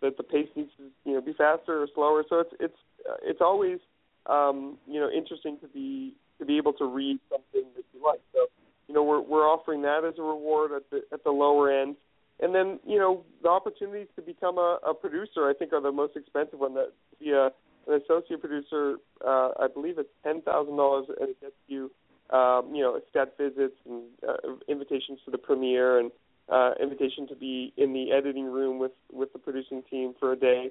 that 0.00 0.16
the 0.16 0.22
pace 0.22 0.48
needs 0.56 0.70
to 0.76 0.84
you 1.04 1.14
know 1.14 1.20
be 1.20 1.32
faster 1.32 1.82
or 1.82 1.88
slower. 1.94 2.24
So 2.28 2.40
it's 2.40 2.54
it's 2.60 2.80
uh, 3.08 3.16
it's 3.22 3.40
always 3.40 3.78
um, 4.26 4.78
you 4.86 5.00
know 5.00 5.10
interesting 5.10 5.58
to 5.60 5.68
be 5.68 6.14
to 6.38 6.46
be 6.46 6.56
able 6.56 6.72
to 6.74 6.84
read 6.86 7.18
something 7.30 7.68
that 7.76 7.84
you 7.92 8.02
like. 8.04 8.20
So 8.32 8.46
you 8.90 8.96
know 8.96 9.04
we're 9.04 9.20
we're 9.20 9.46
offering 9.46 9.82
that 9.82 10.04
as 10.04 10.14
a 10.18 10.22
reward 10.22 10.72
at 10.72 10.90
the 10.90 11.02
at 11.12 11.22
the 11.22 11.30
lower 11.30 11.70
end. 11.70 11.94
And 12.40 12.52
then 12.52 12.80
you 12.84 12.98
know 12.98 13.22
the 13.40 13.48
opportunities 13.48 14.08
to 14.16 14.22
become 14.22 14.58
a, 14.58 14.78
a 14.84 14.94
producer, 14.94 15.48
I 15.48 15.54
think, 15.56 15.72
are 15.72 15.80
the 15.80 15.92
most 15.92 16.16
expensive 16.16 16.58
one. 16.58 16.74
That 16.74 16.90
be 17.20 17.30
a, 17.30 17.52
an 17.86 18.02
associate 18.02 18.40
producer, 18.40 18.96
uh, 19.24 19.50
I 19.60 19.68
believe 19.72 19.98
it's 19.98 20.08
ten 20.24 20.42
thousand 20.42 20.76
dollars, 20.76 21.06
and 21.20 21.28
it 21.28 21.40
gets 21.40 21.54
you 21.68 21.92
um, 22.30 22.74
you 22.74 22.82
know, 22.82 23.00
set 23.12 23.38
visits 23.38 23.76
and 23.88 24.02
uh, 24.26 24.56
invitations 24.68 25.20
to 25.24 25.30
the 25.30 25.38
premiere 25.38 26.00
and 26.00 26.10
uh, 26.48 26.72
invitation 26.82 27.28
to 27.28 27.36
be 27.36 27.72
in 27.76 27.92
the 27.92 28.10
editing 28.10 28.46
room 28.46 28.80
with 28.80 28.92
with 29.12 29.32
the 29.32 29.38
producing 29.38 29.84
team 29.88 30.14
for 30.18 30.32
a 30.32 30.36
day, 30.36 30.70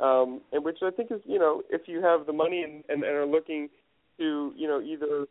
um, 0.00 0.42
and 0.52 0.64
which 0.66 0.78
I 0.82 0.90
think 0.90 1.10
is 1.10 1.22
you 1.24 1.38
know 1.38 1.62
if 1.70 1.82
you 1.86 2.02
have 2.02 2.26
the 2.26 2.34
money 2.34 2.62
and, 2.62 2.84
and, 2.90 3.02
and 3.02 3.16
are 3.16 3.26
looking 3.26 3.70
to 4.18 4.52
you 4.54 4.68
know 4.68 4.82
either 4.82 5.26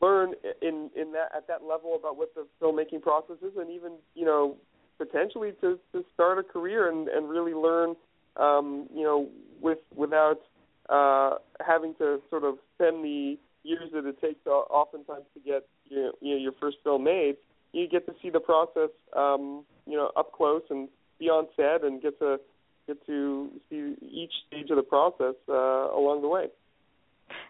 learn 0.00 0.34
in 0.62 0.90
in 0.96 1.12
that 1.12 1.30
at 1.36 1.46
that 1.48 1.62
level 1.62 1.94
about 1.94 2.16
what 2.16 2.34
the 2.34 2.46
filmmaking 2.60 3.02
process 3.02 3.36
is 3.42 3.52
and 3.56 3.70
even 3.70 3.92
you 4.14 4.24
know 4.24 4.56
potentially 4.98 5.52
to 5.60 5.78
to 5.92 6.04
start 6.14 6.38
a 6.38 6.42
career 6.42 6.90
and 6.90 7.08
and 7.08 7.28
really 7.28 7.54
learn 7.54 7.94
um, 8.36 8.88
you 8.94 9.02
know 9.02 9.28
with 9.60 9.78
without 9.94 10.40
uh, 10.88 11.36
having 11.66 11.94
to 11.94 12.20
sort 12.30 12.44
of 12.44 12.56
spend 12.74 13.04
the 13.04 13.38
years 13.62 13.90
that 13.92 14.06
it 14.06 14.20
takes 14.20 14.46
oftentimes 14.46 15.24
to 15.34 15.40
get 15.40 15.66
you 15.88 15.96
know, 15.96 16.12
you 16.20 16.34
know 16.34 16.40
your 16.40 16.52
first 16.60 16.78
film 16.82 17.04
made, 17.04 17.36
you 17.72 17.88
get 17.88 18.06
to 18.06 18.14
see 18.22 18.30
the 18.30 18.40
process 18.40 18.90
um, 19.16 19.64
you 19.86 19.96
know 19.96 20.10
up 20.16 20.32
close 20.32 20.62
and 20.70 20.88
be 21.18 21.26
on 21.26 21.46
set 21.56 21.84
and 21.84 22.02
get 22.02 22.18
to 22.18 22.38
get 22.86 23.04
to 23.06 23.50
see 23.68 23.94
each 24.02 24.32
stage 24.48 24.70
of 24.70 24.76
the 24.76 24.82
process 24.82 25.34
uh, 25.48 25.52
along 25.94 26.22
the 26.22 26.28
way. 26.28 26.46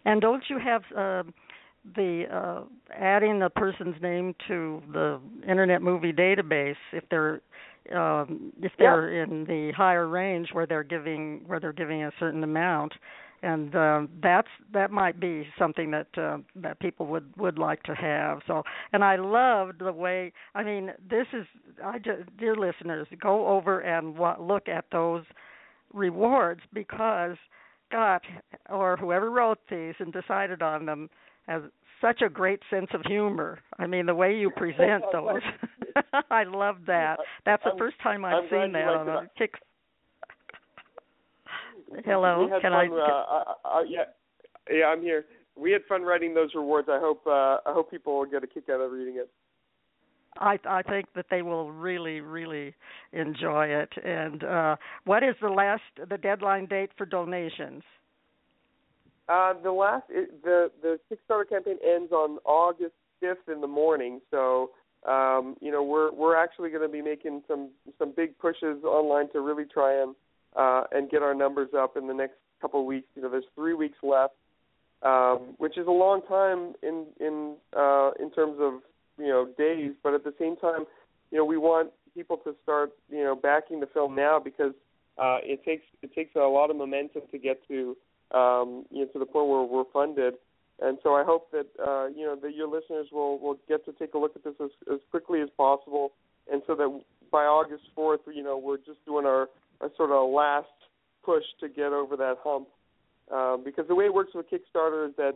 And 0.05 0.20
don't 0.20 0.44
you 0.48 0.59
have 0.59 0.82
uh, 0.96 1.22
the 1.97 2.24
uh, 2.31 2.62
adding 2.95 3.39
the 3.39 3.51
person's 3.51 3.97
name 4.03 4.35
to 4.49 4.83
the 4.93 5.20
Internet 5.49 5.83
Movie 5.83 6.12
Database 6.12 6.76
if 6.93 7.05
they're 7.11 7.41
um, 7.95 8.53
if 8.62 8.72
they're 8.78 9.22
in 9.22 9.45
the 9.45 9.72
higher 9.76 10.07
range 10.07 10.49
where 10.53 10.66
they're 10.66 10.83
giving 10.85 11.43
where 11.47 11.59
they're 11.59 11.72
giving 11.72 12.05
a 12.05 12.12
certain 12.20 12.45
amount, 12.45 12.93
and 13.43 13.74
uh, 13.74 14.03
that's 14.22 14.49
that 14.72 14.91
might 14.91 15.18
be 15.18 15.47
something 15.59 15.91
that 15.91 16.07
uh, 16.16 16.39
that 16.57 16.78
people 16.81 17.07
would 17.07 17.33
would 17.37 17.59
like 17.59 17.83
to 17.85 17.95
have. 17.95 18.41
So, 18.47 18.62
and 18.93 19.03
I 19.03 19.16
loved 19.16 19.81
the 19.81 19.93
way. 19.93 20.33
I 20.55 20.62
mean, 20.62 20.93
this 21.09 21.26
is 21.33 21.47
I 21.83 21.99
just 21.99 22.37
dear 22.39 22.55
listeners, 22.55 23.07
go 23.20 23.49
over 23.49 23.81
and 23.81 24.16
wa- 24.16 24.37
look 24.39 24.68
at 24.68 24.85
those 24.93 25.24
rewards 25.93 26.61
because 26.72 27.37
God 27.91 28.20
or 28.68 28.97
whoever 28.97 29.31
wrote 29.31 29.59
these 29.70 29.95
and 29.99 30.12
decided 30.12 30.62
on 30.62 30.87
them 30.87 31.09
has 31.51 31.62
such 32.01 32.22
a 32.22 32.28
great 32.28 32.61
sense 32.70 32.88
of 32.94 33.03
humor. 33.07 33.61
I 33.78 33.86
mean, 33.86 34.07
the 34.07 34.14
way 34.14 34.34
you 34.36 34.51
present 34.57 35.05
those, 35.12 35.42
I 36.30 36.44
love 36.44 36.76
that. 36.86 37.16
That's 37.44 37.62
the 37.64 37.70
I'm- 37.70 37.78
first 37.78 37.96
time 38.03 38.24
I've 38.24 38.44
I'm 38.44 38.51
seen 38.51 38.72
that 38.72 38.88
on 38.88 39.09
a 39.09 39.30
kick. 39.36 39.55
Hello, 42.05 42.48
can 42.62 42.70
fun, 42.70 42.72
I? 42.72 42.86
Uh, 42.86 43.44
uh, 43.78 43.82
yeah, 43.88 44.05
yeah, 44.70 44.84
I'm 44.86 45.03
here. 45.03 45.24
We 45.57 45.72
had 45.72 45.82
fun 45.88 46.03
writing 46.03 46.34
those 46.34 46.51
rewards. 46.55 46.88
I 46.88 47.01
hope 47.01 47.26
uh, 47.26 47.59
I 47.66 47.72
hope 47.72 47.90
people 47.90 48.16
will 48.18 48.26
get 48.26 48.44
a 48.44 48.46
kick 48.46 48.68
out 48.70 48.80
of 48.80 48.92
reading 48.92 49.16
it. 49.16 49.28
I 50.38 50.59
I 50.64 50.82
think 50.82 51.07
that 51.16 51.26
they 51.30 51.42
will 51.42 51.72
really 51.72 52.20
really 52.20 52.74
enjoy 53.12 53.66
it. 53.66 53.90
And 54.05 54.44
uh 54.44 54.76
what 55.05 55.24
is 55.24 55.34
the 55.42 55.48
last 55.48 55.82
the 56.09 56.16
deadline 56.16 56.66
date 56.66 56.90
for 56.96 57.05
donations? 57.07 57.82
Uh, 59.31 59.55
the 59.62 59.70
last 59.70 60.09
the 60.09 60.72
the 60.83 60.99
Kickstarter 61.09 61.49
campaign 61.49 61.76
ends 61.87 62.11
on 62.11 62.39
August 62.45 62.95
5th 63.22 63.53
in 63.53 63.61
the 63.61 63.68
morning. 63.68 64.20
So 64.28 64.70
um, 65.07 65.57
you 65.61 65.70
know 65.70 65.85
we're 65.85 66.12
we're 66.12 66.35
actually 66.35 66.70
going 66.70 66.83
to 66.83 66.89
be 66.89 67.01
making 67.01 67.43
some 67.47 67.68
some 67.97 68.12
big 68.16 68.37
pushes 68.39 68.83
online 68.83 69.31
to 69.33 69.41
really 69.41 69.66
try 69.72 70.03
and 70.03 70.16
uh, 70.57 70.85
and 70.91 71.09
get 71.09 71.22
our 71.22 71.35
numbers 71.35 71.68
up 71.78 71.97
in 71.97 72.09
the 72.09 72.14
next 72.14 72.35
couple 72.61 72.81
of 72.81 72.87
weeks. 72.87 73.07
You 73.14 73.22
know, 73.22 73.31
there's 73.31 73.45
three 73.55 73.74
weeks 73.74 73.99
left, 74.03 74.35
um, 75.03 75.55
which 75.59 75.78
is 75.78 75.87
a 75.87 75.93
long 75.93 76.22
time 76.22 76.74
in 76.83 77.07
in 77.20 77.55
uh, 77.76 78.11
in 78.18 78.33
terms 78.33 78.57
of 78.59 78.81
you 79.16 79.28
know 79.28 79.49
days, 79.57 79.93
but 80.03 80.12
at 80.12 80.24
the 80.24 80.35
same 80.41 80.57
time, 80.57 80.87
you 81.31 81.39
know 81.39 81.45
we 81.45 81.57
want 81.57 81.91
people 82.14 82.39
to 82.39 82.57
start 82.64 82.91
you 83.09 83.22
know 83.22 83.37
backing 83.37 83.78
the 83.78 83.87
film 83.87 84.16
now 84.16 84.41
because 84.43 84.72
uh, 85.18 85.39
it 85.45 85.64
takes 85.64 85.85
it 86.03 86.12
takes 86.14 86.35
a 86.35 86.41
lot 86.41 86.68
of 86.70 86.76
momentum 86.76 87.22
to 87.31 87.39
get 87.39 87.61
to 87.68 87.97
um, 88.33 88.85
you 88.91 89.01
know 89.01 89.07
to 89.12 89.18
the 89.18 89.26
point 89.26 89.49
where 89.49 89.62
we're 89.62 89.85
funded. 89.93 90.35
And 90.83 90.97
so 91.03 91.14
I 91.14 91.24
hope 91.24 91.51
that 91.53 91.66
uh, 91.78 92.07
you 92.07 92.24
know 92.24 92.37
that 92.37 92.55
your 92.55 92.68
listeners 92.68 93.09
will 93.12 93.39
will 93.39 93.59
get 93.68 93.85
to 93.85 93.93
take 93.93 94.14
a 94.14 94.18
look 94.18 94.35
at 94.35 94.45
this 94.45 94.55
as, 94.62 94.70
as 94.91 95.01
quickly 95.11 95.41
as 95.43 95.49
possible, 95.57 96.12
and 96.51 96.62
so 96.66 96.74
that 96.74 97.01
by 97.31 97.45
August 97.45 97.85
4th, 97.97 98.18
you 98.33 98.43
know, 98.43 98.59
we're 98.59 98.78
just 98.78 99.05
doing 99.07 99.24
our, 99.26 99.49
our 99.81 99.91
sort 99.97 100.11
of 100.11 100.31
last 100.31 100.66
push 101.24 101.45
to 101.61 101.68
get 101.68 101.93
over 101.93 102.16
that 102.16 102.37
hump. 102.43 102.68
Um, 103.33 103.62
because 103.64 103.87
the 103.87 103.95
way 103.95 104.07
it 104.07 104.14
works 104.14 104.33
with 104.35 104.47
Kickstarter 104.51 105.09
is 105.09 105.14
that 105.16 105.35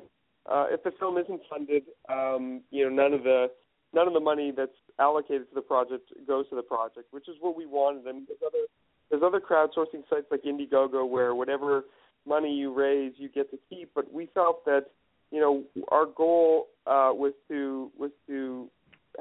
uh, 0.51 0.66
if 0.70 0.82
the 0.82 0.90
film 0.99 1.16
isn't 1.16 1.40
funded, 1.49 1.84
um, 2.09 2.62
you 2.70 2.84
know, 2.84 2.90
none 2.90 3.14
of 3.14 3.22
the 3.22 3.51
none 3.95 4.09
of 4.09 4.14
the 4.14 4.20
money 4.20 4.53
that's 4.55 4.72
allocated 4.99 5.49
to 5.49 5.55
the 5.55 5.62
project 5.62 6.11
goes 6.26 6.49
to 6.49 6.57
the 6.57 6.62
project, 6.62 7.07
which 7.12 7.28
is 7.28 7.36
what 7.40 7.57
we 7.57 7.66
wanted. 7.66 8.07
And 8.07 8.26
there's 8.26 8.40
other 8.45 8.66
there's 9.11 9.22
other 9.22 9.40
crowdsourcing 9.40 10.03
sites 10.11 10.26
like 10.30 10.42
Indiegogo 10.42 11.09
where 11.09 11.34
whatever 11.34 11.84
money 12.27 12.53
you 12.55 12.72
raise 12.72 13.12
you 13.16 13.29
get 13.29 13.51
to 13.51 13.59
keep. 13.68 13.91
But 13.95 14.12
we 14.12 14.29
felt 14.35 14.64
that 14.64 14.87
you 15.31 15.41
know 15.41 15.62
our 15.91 16.07
goal 16.07 16.68
uh, 16.87 17.11
was 17.12 17.33
to 17.49 17.91
was 17.99 18.11
to 18.27 18.68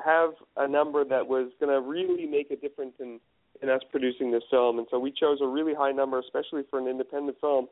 have 0.04 0.32
a 0.58 0.68
number 0.68 1.04
that 1.06 1.28
was 1.28 1.52
going 1.60 1.72
to 1.72 1.88
really 1.88 2.26
make 2.26 2.52
a 2.52 2.56
difference 2.56 2.94
in 3.00 3.20
in 3.62 3.70
us 3.70 3.82
producing 3.92 4.32
this 4.32 4.44
film, 4.50 4.80
and 4.80 4.88
so 4.90 5.00
we 5.00 5.12
chose 5.12 5.40
a 5.42 5.48
really 5.48 5.74
high 5.74 5.92
number, 5.92 6.20
especially 6.20 6.64
for 6.70 6.80
an 6.80 6.88
independent 6.88 7.38
film. 7.40 7.68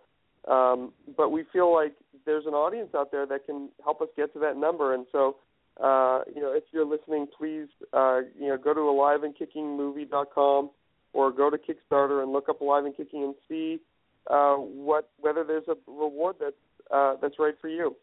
Um, 0.47 0.93
but 1.17 1.29
we 1.29 1.43
feel 1.51 1.73
like 1.73 1.93
there's 2.25 2.45
an 2.45 2.53
audience 2.53 2.89
out 2.95 3.11
there 3.11 3.25
that 3.25 3.45
can 3.45 3.69
help 3.83 4.01
us 4.01 4.07
get 4.15 4.33
to 4.33 4.39
that 4.39 4.57
number, 4.57 4.93
and 4.93 5.05
so 5.11 5.37
uh, 5.79 6.21
you 6.33 6.41
know, 6.41 6.51
if 6.53 6.63
you're 6.71 6.85
listening, 6.85 7.27
please, 7.37 7.67
uh, 7.93 8.21
you 8.39 8.47
know, 8.47 8.57
go 8.57 8.73
to 8.73 8.79
aliveandkickingmovie.com 8.81 10.69
or 11.13 11.31
go 11.31 11.49
to 11.49 11.57
Kickstarter 11.57 12.21
and 12.21 12.31
look 12.31 12.49
up 12.49 12.61
Alive 12.61 12.85
and 12.85 12.95
Kicking 12.95 13.23
and 13.23 13.35
see 13.47 13.79
uh, 14.29 14.55
what 14.55 15.09
whether 15.19 15.43
there's 15.43 15.67
a 15.67 15.75
reward 15.87 16.35
that's 16.39 16.55
uh, 16.91 17.15
that's 17.21 17.39
right 17.39 17.55
for 17.59 17.67
you. 17.67 17.95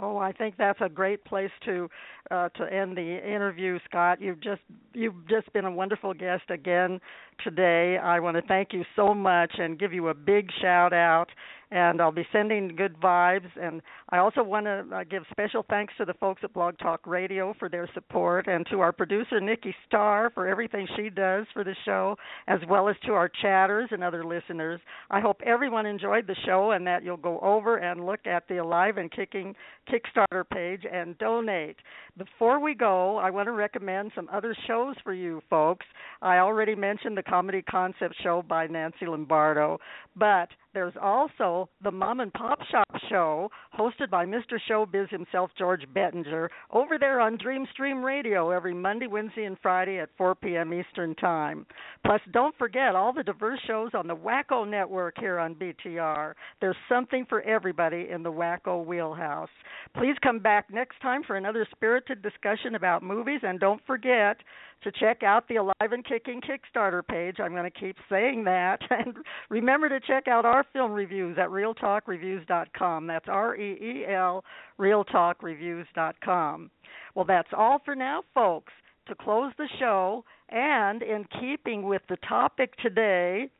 Oh, 0.00 0.16
I 0.16 0.32
think 0.32 0.56
that's 0.58 0.80
a 0.80 0.88
great 0.88 1.24
place 1.24 1.50
to 1.66 1.88
uh, 2.30 2.48
to 2.50 2.64
end 2.72 2.96
the 2.96 3.18
interview, 3.24 3.78
Scott. 3.88 4.20
You've 4.20 4.40
just 4.40 4.62
you've 4.92 5.28
just 5.28 5.52
been 5.52 5.64
a 5.64 5.70
wonderful 5.70 6.14
guest 6.14 6.44
again 6.48 7.00
today. 7.42 7.98
I 7.98 8.18
want 8.20 8.36
to 8.36 8.42
thank 8.42 8.72
you 8.72 8.84
so 8.96 9.14
much 9.14 9.52
and 9.58 9.78
give 9.78 9.92
you 9.92 10.08
a 10.08 10.14
big 10.14 10.48
shout 10.60 10.92
out 10.92 11.28
and 11.74 12.00
I'll 12.00 12.12
be 12.12 12.26
sending 12.32 12.76
good 12.76 12.94
vibes. 13.00 13.50
And 13.60 13.82
I 14.10 14.18
also 14.18 14.44
want 14.44 14.66
to 14.66 14.86
uh, 14.94 15.02
give 15.10 15.24
special 15.32 15.66
thanks 15.68 15.92
to 15.98 16.04
the 16.04 16.14
folks 16.14 16.42
at 16.44 16.54
Blog 16.54 16.78
Talk 16.78 17.04
Radio 17.04 17.52
for 17.58 17.68
their 17.68 17.90
support, 17.94 18.46
and 18.46 18.64
to 18.70 18.78
our 18.78 18.92
producer 18.92 19.40
Nikki 19.40 19.74
Starr 19.86 20.30
for 20.32 20.46
everything 20.46 20.86
she 20.96 21.10
does 21.10 21.46
for 21.52 21.64
the 21.64 21.74
show, 21.84 22.16
as 22.46 22.60
well 22.70 22.88
as 22.88 22.94
to 23.06 23.12
our 23.12 23.28
chatters 23.42 23.88
and 23.90 24.04
other 24.04 24.24
listeners. 24.24 24.80
I 25.10 25.20
hope 25.20 25.40
everyone 25.44 25.84
enjoyed 25.84 26.28
the 26.28 26.36
show 26.46 26.70
and 26.70 26.86
that 26.86 27.02
you'll 27.02 27.16
go 27.16 27.40
over 27.40 27.78
and 27.78 28.06
look 28.06 28.24
at 28.24 28.46
the 28.48 28.58
Alive 28.58 28.96
and 28.96 29.10
Kicking 29.10 29.56
Kickstarter 29.90 30.48
page 30.48 30.82
and 30.90 31.18
donate. 31.18 31.76
Before 32.16 32.60
we 32.60 32.76
go, 32.76 33.16
I 33.16 33.30
want 33.30 33.46
to 33.46 33.52
recommend 33.52 34.12
some 34.14 34.28
other 34.32 34.56
shows 34.68 34.94
for 35.02 35.12
you 35.12 35.42
folks. 35.50 35.86
I 36.22 36.38
already 36.38 36.76
mentioned 36.76 37.16
the 37.16 37.22
Comedy 37.24 37.62
Concept 37.62 38.14
Show 38.22 38.44
by 38.48 38.68
Nancy 38.68 39.06
Lombardo, 39.06 39.80
but 40.14 40.48
there's 40.74 40.94
also 41.00 41.68
the 41.82 41.90
Mom 41.90 42.20
and 42.20 42.32
Pop 42.32 42.58
Shop 42.70 42.88
Show, 43.08 43.50
hosted 43.78 44.10
by 44.10 44.26
Mr. 44.26 44.58
Showbiz 44.68 45.08
himself, 45.08 45.50
George 45.56 45.84
Bettinger, 45.94 46.50
over 46.72 46.98
there 46.98 47.20
on 47.20 47.38
Dreamstream 47.38 48.04
Radio 48.04 48.50
every 48.50 48.74
Monday, 48.74 49.06
Wednesday, 49.06 49.44
and 49.44 49.56
Friday 49.62 49.98
at 49.98 50.10
4 50.18 50.34
p.m. 50.34 50.74
Eastern 50.74 51.14
Time. 51.14 51.64
Plus, 52.04 52.20
don't 52.32 52.56
forget 52.58 52.94
all 52.94 53.12
the 53.12 53.22
diverse 53.22 53.60
shows 53.66 53.90
on 53.94 54.06
the 54.06 54.16
Wacko 54.16 54.68
Network 54.68 55.14
here 55.18 55.38
on 55.38 55.54
BTR. 55.54 56.34
There's 56.60 56.76
something 56.88 57.24
for 57.28 57.40
everybody 57.42 58.08
in 58.10 58.22
the 58.22 58.32
Wacko 58.32 58.84
wheelhouse. 58.84 59.48
Please 59.96 60.16
come 60.22 60.40
back 60.40 60.72
next 60.72 61.00
time 61.00 61.22
for 61.24 61.36
another 61.36 61.66
spirited 61.70 62.20
discussion 62.20 62.74
about 62.74 63.02
movies, 63.02 63.40
and 63.42 63.60
don't 63.60 63.80
forget 63.86 64.38
to 64.84 64.92
check 64.92 65.22
out 65.22 65.48
the 65.48 65.56
Alive 65.56 65.74
and 65.80 66.04
Kicking 66.04 66.40
Kickstarter 66.40 67.06
page. 67.06 67.36
I'm 67.40 67.52
going 67.52 67.70
to 67.70 67.80
keep 67.80 67.96
saying 68.08 68.44
that. 68.44 68.80
And 68.94 69.16
remember 69.50 69.88
to 69.88 69.98
check 69.98 70.28
out 70.28 70.44
our 70.44 70.63
film 70.72 70.92
reviews 70.92 71.36
at 71.38 71.48
reeltalkreviews.com. 71.48 73.06
That's 73.06 73.28
R 73.28 73.56
E 73.56 73.72
E 73.72 74.04
L, 74.12 74.44
reeltalkreviews.com. 74.78 76.70
Well, 77.14 77.24
that's 77.24 77.48
all 77.56 77.80
for 77.84 77.94
now, 77.94 78.22
folks. 78.34 78.72
To 79.08 79.14
close 79.14 79.52
the 79.58 79.68
show, 79.78 80.24
and 80.48 81.02
in 81.02 81.26
keeping 81.38 81.82
with 81.82 82.00
the 82.08 82.16
topic 82.26 82.74
today, 82.78 83.50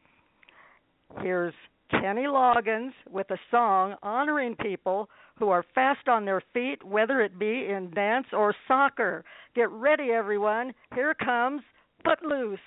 here's 1.20 1.52
Kenny 1.90 2.22
Loggins 2.22 2.92
with 3.10 3.30
a 3.30 3.38
song 3.50 3.94
honoring 4.02 4.56
people 4.56 5.10
who 5.38 5.50
are 5.50 5.64
fast 5.74 6.08
on 6.08 6.24
their 6.24 6.42
feet, 6.52 6.82
whether 6.82 7.20
it 7.20 7.38
be 7.38 7.66
in 7.68 7.90
dance 7.94 8.26
or 8.32 8.54
soccer. 8.66 9.24
Get 9.54 9.70
ready, 9.70 10.10
everyone. 10.12 10.72
Here 10.94 11.14
comes 11.14 11.62
Footloose. 12.04 12.58